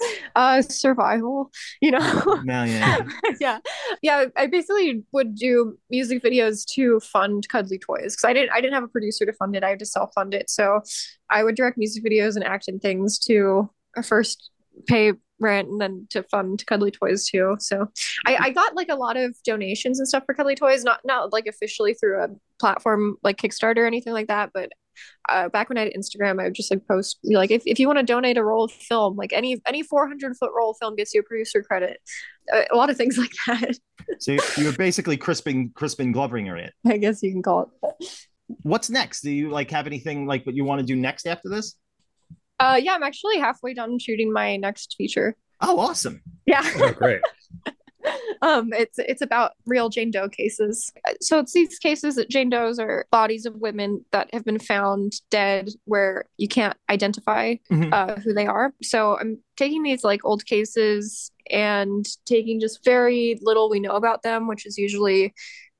uh 0.36 0.62
survival 0.62 1.50
you 1.80 1.90
know? 1.90 2.40
No, 2.44 2.64
yeah. 2.64 2.98
yeah. 3.40 3.58
Yeah 4.02 4.26
i 4.36 4.46
basically 4.46 5.02
would 5.12 5.34
do 5.34 5.78
music 5.90 6.22
videos 6.22 6.64
to 6.74 7.00
fund 7.00 7.48
cuddly 7.48 7.78
toys 7.78 8.14
because 8.14 8.24
i 8.24 8.32
didn't 8.32 8.50
i 8.50 8.60
didn't 8.60 8.74
have 8.74 8.84
a 8.84 8.88
producer 8.88 9.26
to 9.26 9.32
fund 9.32 9.56
it 9.56 9.64
i 9.64 9.70
had 9.70 9.78
to 9.78 9.86
self-fund 9.86 10.34
it. 10.34 10.50
So 10.50 10.80
i 11.30 11.42
would 11.42 11.56
direct 11.56 11.78
music 11.78 12.04
videos 12.04 12.36
and 12.36 12.44
act 12.44 12.68
in 12.68 12.78
things 12.78 13.18
to 13.20 13.70
uh, 13.96 14.02
first 14.02 14.50
pay 14.86 15.12
rent 15.40 15.68
and 15.68 15.80
then 15.80 16.06
to 16.10 16.22
fund 16.24 16.64
cuddly 16.66 16.90
toys 16.90 17.26
too. 17.26 17.56
So 17.60 17.88
I, 18.26 18.36
I 18.36 18.50
got 18.50 18.74
like 18.74 18.88
a 18.88 18.96
lot 18.96 19.16
of 19.16 19.36
donations 19.44 19.98
and 19.98 20.08
stuff 20.08 20.24
for 20.26 20.34
cuddly 20.34 20.54
toys 20.54 20.84
not 20.84 21.00
not 21.04 21.32
like 21.32 21.46
officially 21.46 21.94
through 21.94 22.22
a 22.22 22.28
platform 22.58 23.16
like 23.22 23.36
kickstarter 23.36 23.78
or 23.78 23.86
anything 23.86 24.12
like 24.12 24.26
that 24.28 24.50
but 24.52 24.70
uh, 25.28 25.48
back 25.48 25.68
when 25.68 25.78
I 25.78 25.82
had 25.82 25.92
Instagram, 25.92 26.40
I 26.40 26.44
would 26.44 26.54
just 26.54 26.70
like 26.70 26.86
post 26.88 27.18
like 27.24 27.50
if, 27.50 27.62
if 27.66 27.78
you 27.78 27.86
want 27.86 27.98
to 27.98 28.04
donate 28.04 28.36
a 28.38 28.44
roll 28.44 28.64
of 28.64 28.72
film, 28.72 29.16
like 29.16 29.32
any 29.32 29.60
any 29.66 29.82
400 29.82 30.36
foot 30.36 30.50
roll 30.56 30.70
of 30.70 30.76
film 30.80 30.96
gets 30.96 31.14
you 31.14 31.20
a 31.20 31.22
producer 31.24 31.62
credit. 31.62 31.98
Uh, 32.52 32.62
a 32.72 32.76
lot 32.76 32.90
of 32.90 32.96
things 32.96 33.18
like 33.18 33.32
that. 33.46 33.76
So 34.20 34.32
you- 34.32 34.40
you're 34.56 34.72
basically 34.72 35.16
Crispin, 35.16 35.70
Crispin 35.74 36.12
Gloveringer 36.14 36.58
it. 36.62 36.72
I 36.86 36.96
guess 36.96 37.22
you 37.22 37.30
can 37.32 37.42
call 37.42 37.70
it. 38.00 38.08
What's 38.62 38.88
next? 38.88 39.20
Do 39.20 39.30
you 39.30 39.50
like 39.50 39.70
have 39.70 39.86
anything 39.86 40.26
like 40.26 40.46
what 40.46 40.54
you 40.54 40.64
want 40.64 40.80
to 40.80 40.86
do 40.86 40.96
next 40.96 41.26
after 41.26 41.48
this? 41.50 41.74
Uh, 42.60 42.80
yeah, 42.82 42.94
I'm 42.94 43.02
actually 43.02 43.38
halfway 43.38 43.74
done 43.74 43.98
shooting 43.98 44.32
my 44.32 44.56
next 44.56 44.94
feature. 44.96 45.36
Oh, 45.60 45.78
awesome. 45.78 46.22
Yeah. 46.46 46.62
Oh, 46.76 46.92
great. 46.92 47.20
um 48.42 48.72
it's 48.72 48.98
it's 48.98 49.22
about 49.22 49.52
real 49.66 49.88
jane 49.88 50.10
doe 50.10 50.28
cases 50.28 50.92
so 51.20 51.38
it's 51.38 51.52
these 51.52 51.78
cases 51.78 52.14
that 52.16 52.28
jane 52.30 52.48
does 52.50 52.78
are 52.78 53.06
bodies 53.10 53.46
of 53.46 53.54
women 53.56 54.04
that 54.12 54.32
have 54.32 54.44
been 54.44 54.58
found 54.58 55.14
dead 55.30 55.70
where 55.84 56.24
you 56.36 56.48
can't 56.48 56.76
identify 56.90 57.54
Mhm. 57.70 57.92
uh, 57.92 58.16
who 58.20 58.32
they 58.32 58.46
are 58.46 58.72
so 58.82 59.18
i'm 59.18 59.38
taking 59.56 59.82
these 59.82 60.04
like 60.04 60.24
old 60.24 60.44
cases 60.46 61.30
and 61.50 62.06
taking 62.26 62.60
just 62.60 62.84
very 62.84 63.38
little 63.42 63.70
we 63.70 63.80
know 63.80 63.92
about 63.96 64.22
them 64.22 64.46
which 64.48 64.66
is 64.66 64.76
usually 64.78 65.32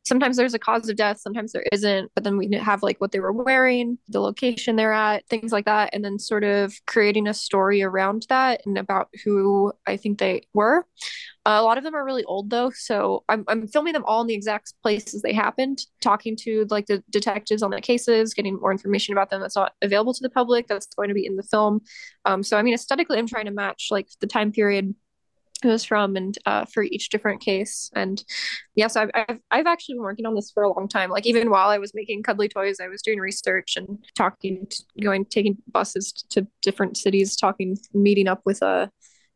sometimes 0.08 0.36
there's 0.36 0.54
a 0.54 0.58
cause 0.58 0.88
of 0.88 0.96
death 0.96 1.20
sometimes 1.20 1.52
there 1.52 1.64
isn't 1.72 2.10
but 2.14 2.24
then 2.24 2.36
we 2.36 2.50
have 2.52 2.82
like 2.82 3.00
what 3.00 3.12
they 3.12 3.20
were 3.20 3.32
wearing 3.32 3.98
the 4.08 4.20
location 4.20 4.76
they're 4.76 4.92
at 4.92 5.26
things 5.28 5.52
like 5.52 5.66
that 5.66 5.90
and 5.92 6.04
then 6.04 6.18
sort 6.18 6.44
of 6.44 6.74
creating 6.86 7.28
a 7.28 7.34
story 7.34 7.82
around 7.82 8.26
that 8.28 8.60
and 8.66 8.78
about 8.78 9.08
who 9.24 9.72
i 9.86 9.96
think 9.96 10.18
they 10.18 10.42
were 10.54 10.84
uh, 11.48 11.60
a 11.60 11.62
lot 11.62 11.78
of 11.78 11.84
them 11.84 11.94
are 11.94 12.04
really 12.04 12.24
old 12.24 12.50
though, 12.50 12.70
so 12.74 13.24
I'm 13.26 13.42
I'm 13.48 13.66
filming 13.68 13.94
them 13.94 14.04
all 14.04 14.20
in 14.20 14.26
the 14.26 14.34
exact 14.34 14.74
places 14.82 15.22
they 15.22 15.32
happened, 15.32 15.78
talking 16.02 16.36
to 16.40 16.66
like 16.68 16.84
the 16.84 17.02
detectives 17.08 17.62
on 17.62 17.70
the 17.70 17.80
cases, 17.80 18.34
getting 18.34 18.60
more 18.60 18.70
information 18.70 19.14
about 19.14 19.30
them 19.30 19.40
that's 19.40 19.56
not 19.56 19.72
available 19.80 20.12
to 20.12 20.22
the 20.22 20.28
public. 20.28 20.66
That's 20.66 20.86
going 20.94 21.08
to 21.08 21.14
be 21.14 21.24
in 21.24 21.36
the 21.36 21.42
film. 21.42 21.80
Um, 22.26 22.42
so 22.42 22.58
I 22.58 22.62
mean, 22.62 22.74
aesthetically, 22.74 23.18
I'm 23.18 23.26
trying 23.26 23.46
to 23.46 23.50
match 23.50 23.88
like 23.90 24.08
the 24.20 24.26
time 24.26 24.52
period 24.52 24.94
it 25.64 25.68
was 25.68 25.84
from 25.84 26.16
and 26.16 26.36
uh, 26.46 26.64
for 26.66 26.82
each 26.82 27.08
different 27.08 27.40
case. 27.40 27.90
And 27.94 28.22
yeah, 28.74 28.86
so 28.86 29.02
I've, 29.02 29.10
I've 29.14 29.40
I've 29.50 29.66
actually 29.66 29.96
been 29.96 30.02
working 30.02 30.26
on 30.26 30.34
this 30.34 30.50
for 30.50 30.62
a 30.62 30.72
long 30.72 30.88
time. 30.88 31.10
Like 31.10 31.26
even 31.26 31.50
while 31.50 31.68
I 31.68 31.78
was 31.78 31.92
making 31.94 32.22
cuddly 32.22 32.48
toys, 32.48 32.78
I 32.80 32.88
was 32.88 33.02
doing 33.02 33.18
research 33.18 33.76
and 33.76 33.98
talking, 34.14 34.66
to, 34.70 34.84
going, 35.02 35.24
taking 35.24 35.58
buses 35.70 36.12
to 36.30 36.46
different 36.62 36.96
cities, 36.96 37.36
talking, 37.36 37.76
meeting 37.92 38.28
up 38.28 38.42
with 38.44 38.62
uh 38.62 38.86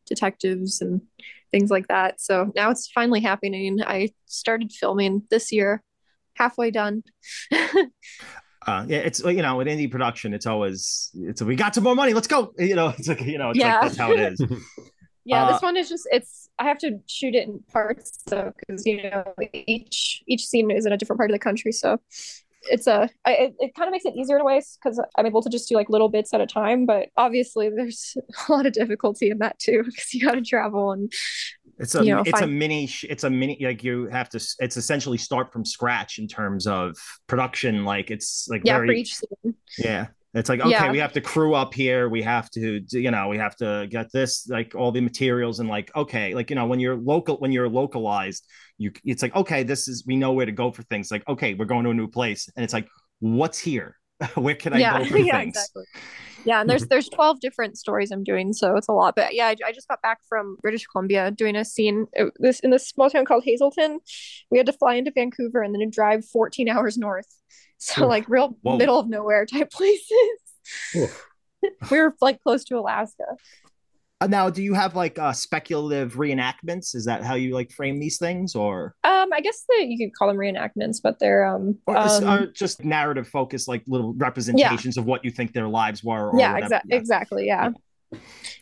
detectives 0.05 0.81
and 0.81 1.01
things 1.51 1.69
like 1.71 1.87
that. 1.87 2.19
So 2.19 2.51
now 2.55 2.71
it's 2.71 2.89
finally 2.91 3.21
happening. 3.21 3.79
I 3.85 4.09
started 4.25 4.71
filming 4.71 5.23
this 5.29 5.51
year, 5.51 5.81
halfway 6.35 6.71
done. 6.71 7.03
Uh, 8.65 8.85
yeah, 8.87 8.99
it's 8.99 9.19
you 9.19 9.41
know, 9.41 9.57
with 9.57 9.67
indie 9.67 9.91
production, 9.91 10.33
it's 10.33 10.45
always 10.45 11.11
it's 11.15 11.41
we 11.41 11.55
got 11.55 11.75
some 11.75 11.83
more 11.83 11.95
money, 11.95 12.13
let's 12.13 12.27
go. 12.27 12.53
You 12.57 12.75
know, 12.75 12.93
it's 12.97 13.09
like 13.09 13.21
you 13.21 13.37
know, 13.37 13.49
it's 13.49 13.59
Yeah. 13.59 13.73
like 13.73 13.81
that's 13.81 13.97
how 13.97 14.11
it 14.11 14.19
is. 14.21 14.41
yeah, 15.25 15.45
Uh, 15.45 15.53
this 15.53 15.61
one 15.61 15.77
is 15.77 15.89
just 15.89 16.07
it's 16.11 16.49
I 16.59 16.65
have 16.65 16.77
to 16.79 16.99
shoot 17.07 17.35
it 17.35 17.47
in 17.47 17.59
parts 17.71 18.19
though 18.27 18.51
because 18.59 18.85
you 18.85 19.03
know 19.03 19.23
each 19.53 20.23
each 20.27 20.45
scene 20.45 20.71
is 20.71 20.85
in 20.85 20.93
a 20.93 20.97
different 20.97 21.19
part 21.19 21.29
of 21.29 21.35
the 21.35 21.39
country, 21.39 21.71
so 21.71 21.99
it's 22.69 22.87
a 22.87 23.09
I, 23.25 23.31
it, 23.33 23.55
it 23.59 23.75
kind 23.75 23.87
of 23.87 23.91
makes 23.91 24.05
it 24.05 24.15
easier 24.15 24.37
in 24.37 24.45
ways 24.45 24.77
because 24.81 25.01
I'm 25.17 25.25
able 25.25 25.41
to 25.41 25.49
just 25.49 25.67
do 25.69 25.75
like 25.75 25.89
little 25.89 26.09
bits 26.09 26.33
at 26.33 26.41
a 26.41 26.45
time. 26.45 26.85
But 26.85 27.09
obviously, 27.17 27.69
there's 27.69 28.15
a 28.47 28.51
lot 28.51 28.65
of 28.65 28.73
difficulty 28.73 29.29
in 29.29 29.39
that 29.39 29.59
too 29.59 29.83
because 29.85 30.13
you 30.13 30.25
got 30.25 30.35
to 30.35 30.41
travel 30.41 30.91
and 30.91 31.11
It's 31.79 31.95
a 31.95 32.03
you 32.03 32.15
know, 32.15 32.23
it's 32.25 32.41
a 32.41 32.47
mini 32.47 32.89
it's 33.03 33.23
a 33.23 33.29
mini 33.29 33.57
like 33.61 33.83
you 33.83 34.07
have 34.07 34.29
to 34.29 34.37
it's 34.59 34.77
essentially 34.77 35.17
start 35.17 35.51
from 35.51 35.65
scratch 35.65 36.19
in 36.19 36.27
terms 36.27 36.67
of 36.67 36.97
production. 37.27 37.85
Like 37.85 38.11
it's 38.11 38.47
like 38.49 38.61
yeah 38.63 38.75
very, 38.75 38.87
for 38.87 38.93
each 38.93 39.15
scene. 39.15 39.55
Yeah. 39.77 40.07
It's 40.33 40.49
like, 40.49 40.61
okay, 40.61 40.69
Yeah. 40.71 40.91
we 40.91 40.97
have 40.97 41.13
to 41.13 41.21
crew 41.21 41.53
up 41.53 41.73
here. 41.73 42.09
We 42.09 42.23
have 42.23 42.49
to, 42.51 42.81
you 42.91 43.11
know, 43.11 43.27
we 43.27 43.37
have 43.37 43.55
to 43.57 43.87
get 43.89 44.11
this, 44.11 44.47
like 44.49 44.73
all 44.75 44.91
the 44.91 45.01
materials 45.01 45.59
and 45.59 45.69
like, 45.69 45.91
okay, 45.95 46.33
like, 46.33 46.49
you 46.49 46.55
know, 46.55 46.65
when 46.65 46.79
you're 46.79 46.95
local, 46.95 47.37
when 47.37 47.51
you're 47.51 47.69
localized, 47.69 48.43
you, 48.79 48.91
it's 49.05 49.21
like, 49.21 49.35
okay, 49.35 49.61
this 49.63 49.87
is, 49.87 50.03
we 50.07 50.15
know 50.15 50.31
where 50.31 50.47
to 50.47 50.51
go 50.51 50.71
for 50.71 50.81
things. 50.83 51.11
Like, 51.11 51.27
okay, 51.27 51.53
we're 51.53 51.65
going 51.65 51.83
to 51.83 51.91
a 51.91 51.93
new 51.93 52.07
place. 52.07 52.49
And 52.55 52.63
it's 52.63 52.73
like, 52.73 52.87
what's 53.19 53.59
here? 53.59 53.95
where 54.35 54.55
can 54.55 54.73
I 54.73 54.79
yeah, 54.79 54.99
go 54.99 55.05
for 55.09 55.17
yeah, 55.17 55.39
things? 55.39 55.55
exactly. 55.55 55.83
Yeah, 56.45 56.61
and 56.61 56.69
there's 56.69 56.87
there's 56.89 57.09
12 57.09 57.39
different 57.39 57.77
stories 57.77 58.11
I'm 58.11 58.23
doing, 58.23 58.53
so 58.53 58.75
it's 58.75 58.87
a 58.87 58.91
lot. 58.91 59.15
But 59.15 59.33
yeah, 59.33 59.47
I, 59.47 59.55
I 59.65 59.71
just 59.71 59.87
got 59.87 60.01
back 60.01 60.19
from 60.27 60.57
British 60.61 60.85
Columbia 60.85 61.31
doing 61.31 61.55
a 61.55 61.65
scene 61.65 62.07
uh, 62.19 62.25
this 62.37 62.59
in 62.59 62.69
this 62.69 62.87
small 62.87 63.09
town 63.09 63.25
called 63.25 63.43
Hazelton. 63.43 63.99
We 64.51 64.57
had 64.57 64.67
to 64.67 64.73
fly 64.73 64.95
into 64.95 65.11
Vancouver 65.11 65.61
and 65.61 65.73
then 65.73 65.89
drive 65.89 66.25
14 66.25 66.69
hours 66.69 66.97
north. 66.97 67.27
So 67.77 68.03
Oof. 68.03 68.09
like 68.09 68.29
real 68.29 68.57
Whoa. 68.61 68.77
middle 68.77 68.99
of 68.99 69.09
nowhere 69.09 69.45
type 69.45 69.69
places. 69.71 70.07
We 70.93 71.99
were 71.99 72.15
like 72.21 72.41
close 72.41 72.63
to 72.65 72.77
Alaska. 72.77 73.25
Uh, 74.23 74.27
now, 74.27 74.49
do 74.49 74.63
you 74.63 74.73
have 74.73 74.95
like 74.95 75.19
uh, 75.19 75.33
speculative 75.33 76.13
reenactments? 76.13 76.95
Is 76.95 77.03
that 77.05 77.23
how 77.23 77.35
you 77.35 77.53
like 77.53 77.73
frame 77.73 77.99
these 77.99 78.17
things 78.17 78.55
or, 78.55 78.95
Um, 79.03 79.33
I 79.33 79.41
guess 79.41 79.65
that 79.67 79.87
you 79.87 79.97
could 79.97 80.15
call 80.15 80.29
them 80.29 80.37
reenactments, 80.37 80.99
but 81.03 81.19
they're 81.19 81.45
um, 81.45 81.77
or, 81.87 81.97
um, 81.97 82.23
or 82.29 82.45
just 82.47 82.85
narrative 82.85 83.27
focused, 83.27 83.67
like 83.67 83.83
little 83.85 84.13
representations 84.13 84.95
of 84.95 85.05
what 85.05 85.25
you 85.25 85.31
think 85.31 85.51
their 85.51 85.67
lives 85.67 86.05
were? 86.05 86.29
Or 86.29 86.39
yeah, 86.39 86.53
whatever? 86.53 86.65
exactly, 86.65 86.97
exactly, 86.97 87.45
yeah, 87.47 87.69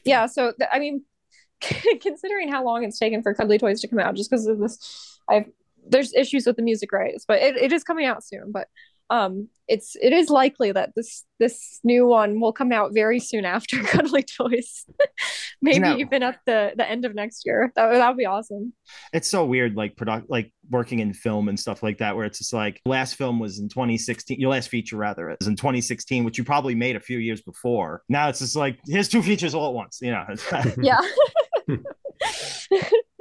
yeah. 0.03 0.25
So 0.25 0.51
th- 0.57 0.69
I 0.73 0.79
mean, 0.79 1.03
considering 2.01 2.49
how 2.51 2.65
long 2.65 2.83
it's 2.83 2.97
taken 2.97 3.21
for 3.21 3.35
Cuddly 3.35 3.59
Toys 3.59 3.81
to 3.81 3.87
come 3.87 3.99
out, 3.99 4.15
just 4.15 4.31
because 4.31 4.47
of 4.47 4.57
this, 4.57 5.19
I've 5.29 5.45
there's 5.87 6.13
issues 6.13 6.47
with 6.47 6.55
the 6.55 6.63
music 6.63 6.91
rights, 6.91 7.25
but 7.27 7.39
it, 7.39 7.55
it 7.57 7.71
is 7.71 7.83
coming 7.83 8.05
out 8.05 8.23
soon. 8.23 8.51
But 8.51 8.67
um, 9.11 9.49
it's 9.67 9.95
it 10.01 10.13
is 10.13 10.29
likely 10.29 10.71
that 10.71 10.93
this 10.95 11.23
this 11.37 11.79
new 11.83 12.07
one 12.07 12.39
will 12.39 12.53
come 12.53 12.71
out 12.71 12.91
very 12.93 13.19
soon 13.19 13.45
after 13.45 13.77
Cuddly 13.83 14.23
Toys, 14.23 14.85
maybe 15.61 15.79
Now- 15.79 15.97
even 15.97 16.23
at 16.23 16.39
the 16.45 16.71
the 16.75 16.89
end 16.89 17.05
of 17.05 17.13
next 17.13 17.45
year. 17.45 17.71
That 17.75 17.89
would 17.89 17.97
that 17.97 18.07
would 18.07 18.17
be 18.17 18.25
awesome. 18.25 18.73
it's 19.13 19.27
so 19.29 19.45
weird 19.45 19.75
like 19.75 19.95
product 19.97 20.29
like 20.29 20.51
working 20.69 20.99
in 20.99 21.13
film 21.13 21.49
and 21.49 21.59
stuff 21.59 21.83
like 21.83 21.97
that 21.99 22.15
where 22.15 22.25
it's 22.25 22.37
just 22.39 22.53
like 22.53 22.79
last 22.85 23.15
film 23.15 23.37
was 23.39 23.59
in 23.59 23.67
2016 23.67 24.39
your 24.39 24.49
last 24.51 24.69
feature 24.69 24.95
rather 24.95 25.35
is 25.41 25.47
in 25.47 25.55
2016 25.57 26.23
which 26.23 26.37
you 26.37 26.45
probably 26.45 26.73
made 26.75 26.95
a 26.95 26.99
few 27.01 27.17
years 27.17 27.41
before 27.41 28.01
now 28.07 28.29
it's 28.29 28.39
just 28.39 28.55
like 28.55 28.79
here's 28.87 29.09
two 29.09 29.21
features 29.21 29.53
all 29.53 29.67
at 29.67 29.73
once 29.73 29.99
you 30.01 30.11
know 30.11 30.25
Yeah. 30.81 31.01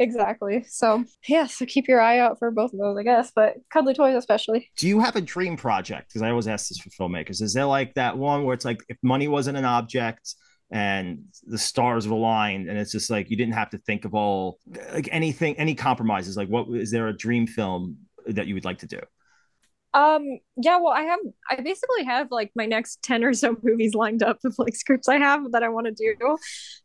Exactly. 0.01 0.65
So 0.69 1.05
yeah, 1.29 1.47
so 1.47 1.65
keep 1.67 1.87
your 1.89 2.01
eye 2.01 2.19
out 2.19 2.39
for 2.41 2.51
both 2.51 2.73
of 2.73 2.81
those, 2.81 2.97
I 2.99 3.05
guess. 3.05 3.31
But 3.35 3.55
Cuddly 3.73 3.95
Toys 3.95 4.17
especially. 4.17 4.71
do 4.77 4.89
you 4.89 5.01
have 5.01 5.17
a 5.17 5.21
dream 5.21 5.57
project 5.57 6.09
because 6.09 6.23
i 6.23 6.31
always 6.31 6.49
ask 6.49 6.69
this 6.69 6.79
for 6.79 6.91
filmmakers 6.91 7.41
is 7.43 7.53
there 7.55 7.65
like 7.67 7.95
that 7.95 8.17
one 8.17 8.45
where 8.45 8.55
it's 8.55 8.65
like 8.65 8.81
if 8.89 8.97
money 9.03 9.29
wasn't 9.29 9.57
an 9.57 9.65
object 9.65 10.35
and 10.71 11.25
the 11.47 11.59
stars 11.59 12.07
were 12.09 12.17
aligned 12.17 12.69
and 12.69 12.79
it's 12.79 12.93
just 12.93 13.11
like 13.11 13.31
you 13.31 13.37
didn't 13.37 13.55
have 13.55 13.71
to 13.71 13.79
think 13.79 14.05
of 14.05 14.15
all 14.15 14.59
like 14.93 15.09
anything 15.13 15.57
any 15.59 15.75
compromises 15.75 16.37
like 16.37 16.49
what 16.49 16.69
is 16.77 16.91
there 16.91 17.09
a 17.09 17.17
dream 17.17 17.47
film 17.47 17.97
that 18.27 18.47
you 18.47 18.55
would 18.55 18.65
like 18.65 18.79
to 18.79 18.87
do 18.87 19.01
Um, 19.93 20.39
yeah, 20.57 20.77
well, 20.79 20.93
I 20.93 21.03
have, 21.03 21.19
I 21.51 21.57
basically 21.57 22.05
have 22.05 22.29
like 22.31 22.53
my 22.55 22.67
next 22.67 23.03
10 23.03 23.25
or 23.25 23.35
so 23.35 23.57
movies 23.63 23.95
lined 23.95 24.23
up 24.23 24.39
of 24.45 24.55
like 24.59 24.77
scripts 24.77 25.09
I 25.09 25.19
have 25.19 25.51
that 25.53 25.63
I 25.65 25.69
want 25.69 25.87
to 25.89 25.93
do. 25.93 26.37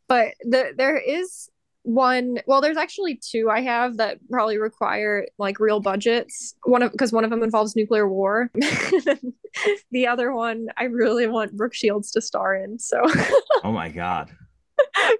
But 0.08 0.34
the 0.40 0.72
there 0.76 0.96
is 0.98 1.48
one, 1.86 2.40
well, 2.48 2.60
there's 2.60 2.76
actually 2.76 3.14
two 3.22 3.48
I 3.48 3.60
have 3.60 3.98
that 3.98 4.18
probably 4.28 4.58
require 4.58 5.26
like 5.38 5.60
real 5.60 5.78
budgets. 5.78 6.54
One 6.64 6.82
of, 6.82 6.90
because 6.90 7.12
one 7.12 7.22
of 7.22 7.30
them 7.30 7.44
involves 7.44 7.76
nuclear 7.76 8.08
war. 8.08 8.50
the 9.92 10.08
other 10.08 10.32
one, 10.34 10.66
I 10.76 10.84
really 10.84 11.28
want 11.28 11.56
Brooke 11.56 11.74
Shields 11.74 12.10
to 12.12 12.20
star 12.20 12.56
in. 12.56 12.80
So, 12.80 13.00
oh 13.64 13.70
my 13.70 13.88
God. 13.88 14.32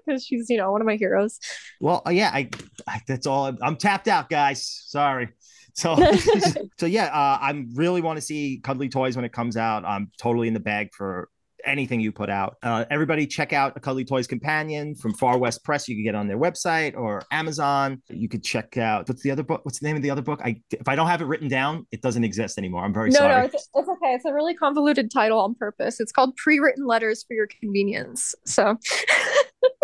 Because 0.05 0.25
she's, 0.25 0.49
you 0.49 0.57
know, 0.57 0.73
one 0.73 0.81
of 0.81 0.87
my 0.87 0.97
heroes. 0.97 1.39
Well, 1.79 2.01
uh, 2.05 2.09
yeah, 2.09 2.31
I, 2.33 2.49
I 2.85 3.01
that's 3.07 3.25
all. 3.25 3.45
I'm, 3.45 3.57
I'm 3.61 3.77
tapped 3.77 4.09
out, 4.09 4.29
guys. 4.29 4.83
Sorry. 4.87 5.29
So, 5.73 5.95
so 6.77 6.85
yeah, 6.85 7.05
uh, 7.05 7.37
I 7.41 7.65
really 7.75 8.01
want 8.01 8.17
to 8.17 8.21
see 8.21 8.59
Cuddly 8.61 8.89
Toys 8.89 9.15
when 9.15 9.23
it 9.23 9.31
comes 9.31 9.55
out. 9.55 9.85
I'm 9.85 10.11
totally 10.17 10.49
in 10.49 10.53
the 10.53 10.59
bag 10.59 10.89
for 10.93 11.29
anything 11.65 11.99
you 11.99 12.11
put 12.11 12.29
out. 12.29 12.57
Uh, 12.63 12.85
everybody, 12.89 13.25
check 13.27 13.53
out 13.53 13.73
a 13.75 13.79
Cuddly 13.79 14.05
Toys 14.05 14.27
Companion 14.27 14.95
from 14.95 15.13
Far 15.13 15.37
West 15.37 15.63
Press. 15.63 15.87
You 15.87 15.95
can 15.95 16.03
get 16.03 16.15
on 16.15 16.27
their 16.27 16.37
website 16.37 16.95
or 16.95 17.23
Amazon. 17.31 18.01
You 18.09 18.29
could 18.29 18.43
check 18.43 18.77
out 18.77 19.07
what's 19.07 19.23
the 19.23 19.31
other 19.31 19.43
book. 19.43 19.61
What's 19.63 19.79
the 19.79 19.87
name 19.87 19.95
of 19.95 20.01
the 20.01 20.09
other 20.09 20.21
book? 20.21 20.41
I 20.43 20.61
if 20.71 20.87
I 20.87 20.95
don't 20.95 21.07
have 21.07 21.21
it 21.21 21.25
written 21.25 21.47
down, 21.47 21.85
it 21.91 22.01
doesn't 22.01 22.23
exist 22.23 22.57
anymore. 22.57 22.83
I'm 22.83 22.93
very 22.93 23.09
no, 23.09 23.19
sorry. 23.19 23.41
No, 23.41 23.45
it's, 23.45 23.69
it's 23.73 23.89
okay. 23.89 24.13
It's 24.13 24.25
a 24.25 24.33
really 24.33 24.53
convoluted 24.53 25.11
title 25.11 25.39
on 25.39 25.55
purpose. 25.55 25.99
It's 25.99 26.11
called 26.11 26.35
Pre-written 26.37 26.85
Letters 26.85 27.23
for 27.27 27.33
Your 27.33 27.47
Convenience. 27.47 28.35
So, 28.45 28.77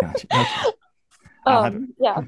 gotcha. 0.00 0.26
okay. 0.32 0.72
um, 1.46 1.94
yeah. 1.98 2.22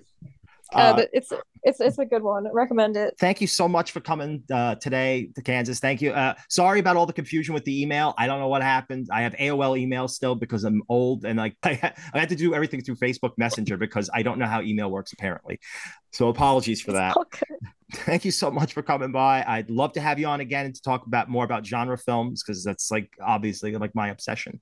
Uh, 0.72 0.78
uh, 0.78 1.06
it's 1.12 1.32
it's 1.66 1.80
it's 1.80 1.98
a 1.98 2.06
good 2.06 2.22
one. 2.22 2.46
I 2.46 2.50
recommend 2.52 2.96
it. 2.96 3.14
Thank 3.18 3.40
you 3.40 3.48
so 3.48 3.68
much 3.68 3.90
for 3.90 4.00
coming 4.00 4.44
uh, 4.52 4.76
today 4.76 5.30
to 5.34 5.42
Kansas. 5.42 5.80
Thank 5.80 6.00
you. 6.00 6.12
Uh, 6.12 6.34
sorry 6.48 6.78
about 6.78 6.96
all 6.96 7.06
the 7.06 7.12
confusion 7.12 7.54
with 7.54 7.64
the 7.64 7.82
email. 7.82 8.14
I 8.16 8.28
don't 8.28 8.38
know 8.38 8.46
what 8.46 8.62
happened. 8.62 9.08
I 9.12 9.22
have 9.22 9.34
AOL 9.34 9.76
email 9.76 10.06
still 10.06 10.36
because 10.36 10.62
I'm 10.62 10.82
old 10.88 11.24
and 11.24 11.38
like 11.38 11.56
I, 11.64 11.92
I 12.14 12.18
had 12.20 12.28
to 12.28 12.36
do 12.36 12.54
everything 12.54 12.82
through 12.82 12.96
Facebook 12.96 13.32
Messenger 13.36 13.76
because 13.76 14.08
I 14.14 14.22
don't 14.22 14.38
know 14.38 14.46
how 14.46 14.62
email 14.62 14.88
works 14.90 15.12
apparently. 15.12 15.58
So 16.12 16.28
apologies 16.28 16.80
for 16.80 16.92
that. 16.92 17.16
Okay. 17.16 17.46
Thank 17.92 18.24
you 18.24 18.30
so 18.30 18.50
much 18.50 18.72
for 18.72 18.82
coming 18.82 19.10
by. 19.10 19.44
I'd 19.46 19.68
love 19.68 19.92
to 19.94 20.00
have 20.00 20.20
you 20.20 20.26
on 20.26 20.40
again 20.40 20.66
and 20.66 20.74
to 20.74 20.82
talk 20.82 21.06
about 21.06 21.28
more 21.28 21.44
about 21.44 21.66
genre 21.66 21.98
films 21.98 22.42
because 22.42 22.62
that's 22.62 22.90
like 22.92 23.10
obviously 23.24 23.76
like 23.76 23.94
my 23.94 24.08
obsession. 24.08 24.60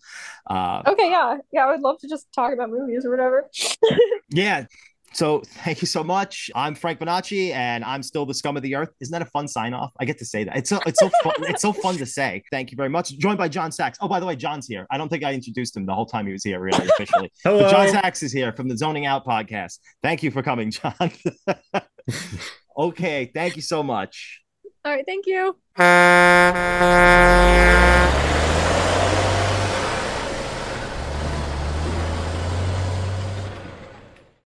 Uh, 0.48 0.82
okay, 0.86 1.11
yeah, 1.11 1.36
yeah. 1.52 1.66
I 1.66 1.70
would 1.70 1.80
love 1.80 1.98
to 2.00 2.09
just 2.09 2.32
talk 2.32 2.52
about 2.52 2.70
movies 2.70 3.05
or 3.05 3.11
whatever. 3.11 3.50
yeah. 4.30 4.66
So 5.14 5.40
thank 5.64 5.80
you 5.80 5.86
so 5.86 6.04
much. 6.04 6.50
I'm 6.54 6.74
Frank 6.74 6.98
Bonacci, 7.00 7.52
and 7.52 7.84
I'm 7.84 8.02
still 8.02 8.26
the 8.26 8.34
scum 8.34 8.56
of 8.56 8.62
the 8.62 8.74
earth. 8.74 8.90
Isn't 9.00 9.12
that 9.12 9.22
a 9.22 9.30
fun 9.30 9.48
sign 9.48 9.72
off? 9.72 9.92
I 9.98 10.04
get 10.04 10.18
to 10.18 10.24
say 10.24 10.44
that. 10.44 10.56
It's 10.56 10.68
so 10.68 10.80
it's 10.86 10.98
so 10.98 11.10
fun. 11.22 11.34
it's 11.40 11.62
so 11.62 11.72
fun 11.72 11.96
to 11.96 12.06
say. 12.06 12.42
Thank 12.50 12.70
you 12.70 12.76
very 12.76 12.88
much. 12.88 13.16
Joined 13.18 13.38
by 13.38 13.48
John 13.48 13.72
Sachs. 13.72 13.98
Oh, 14.00 14.08
by 14.08 14.20
the 14.20 14.26
way, 14.26 14.36
John's 14.36 14.66
here. 14.66 14.86
I 14.90 14.98
don't 14.98 15.08
think 15.08 15.24
I 15.24 15.32
introduced 15.32 15.76
him 15.76 15.86
the 15.86 15.94
whole 15.94 16.06
time 16.06 16.26
he 16.26 16.32
was 16.32 16.44
here, 16.44 16.60
really 16.60 16.86
officially. 16.88 17.32
Hello. 17.42 17.54
But 17.64 17.70
John 17.70 17.88
Sachs 17.88 18.22
is 18.22 18.32
here 18.32 18.52
from 18.52 18.68
the 18.68 18.76
Zoning 18.76 19.06
Out 19.06 19.24
podcast. 19.24 19.78
Thank 20.02 20.22
you 20.22 20.30
for 20.30 20.42
coming, 20.42 20.70
John. 20.70 20.94
okay, 22.76 23.30
thank 23.32 23.56
you 23.56 23.62
so 23.62 23.82
much. 23.82 24.42
All 24.84 24.92
right, 24.92 25.06
thank 25.06 25.26
you. 25.26 25.56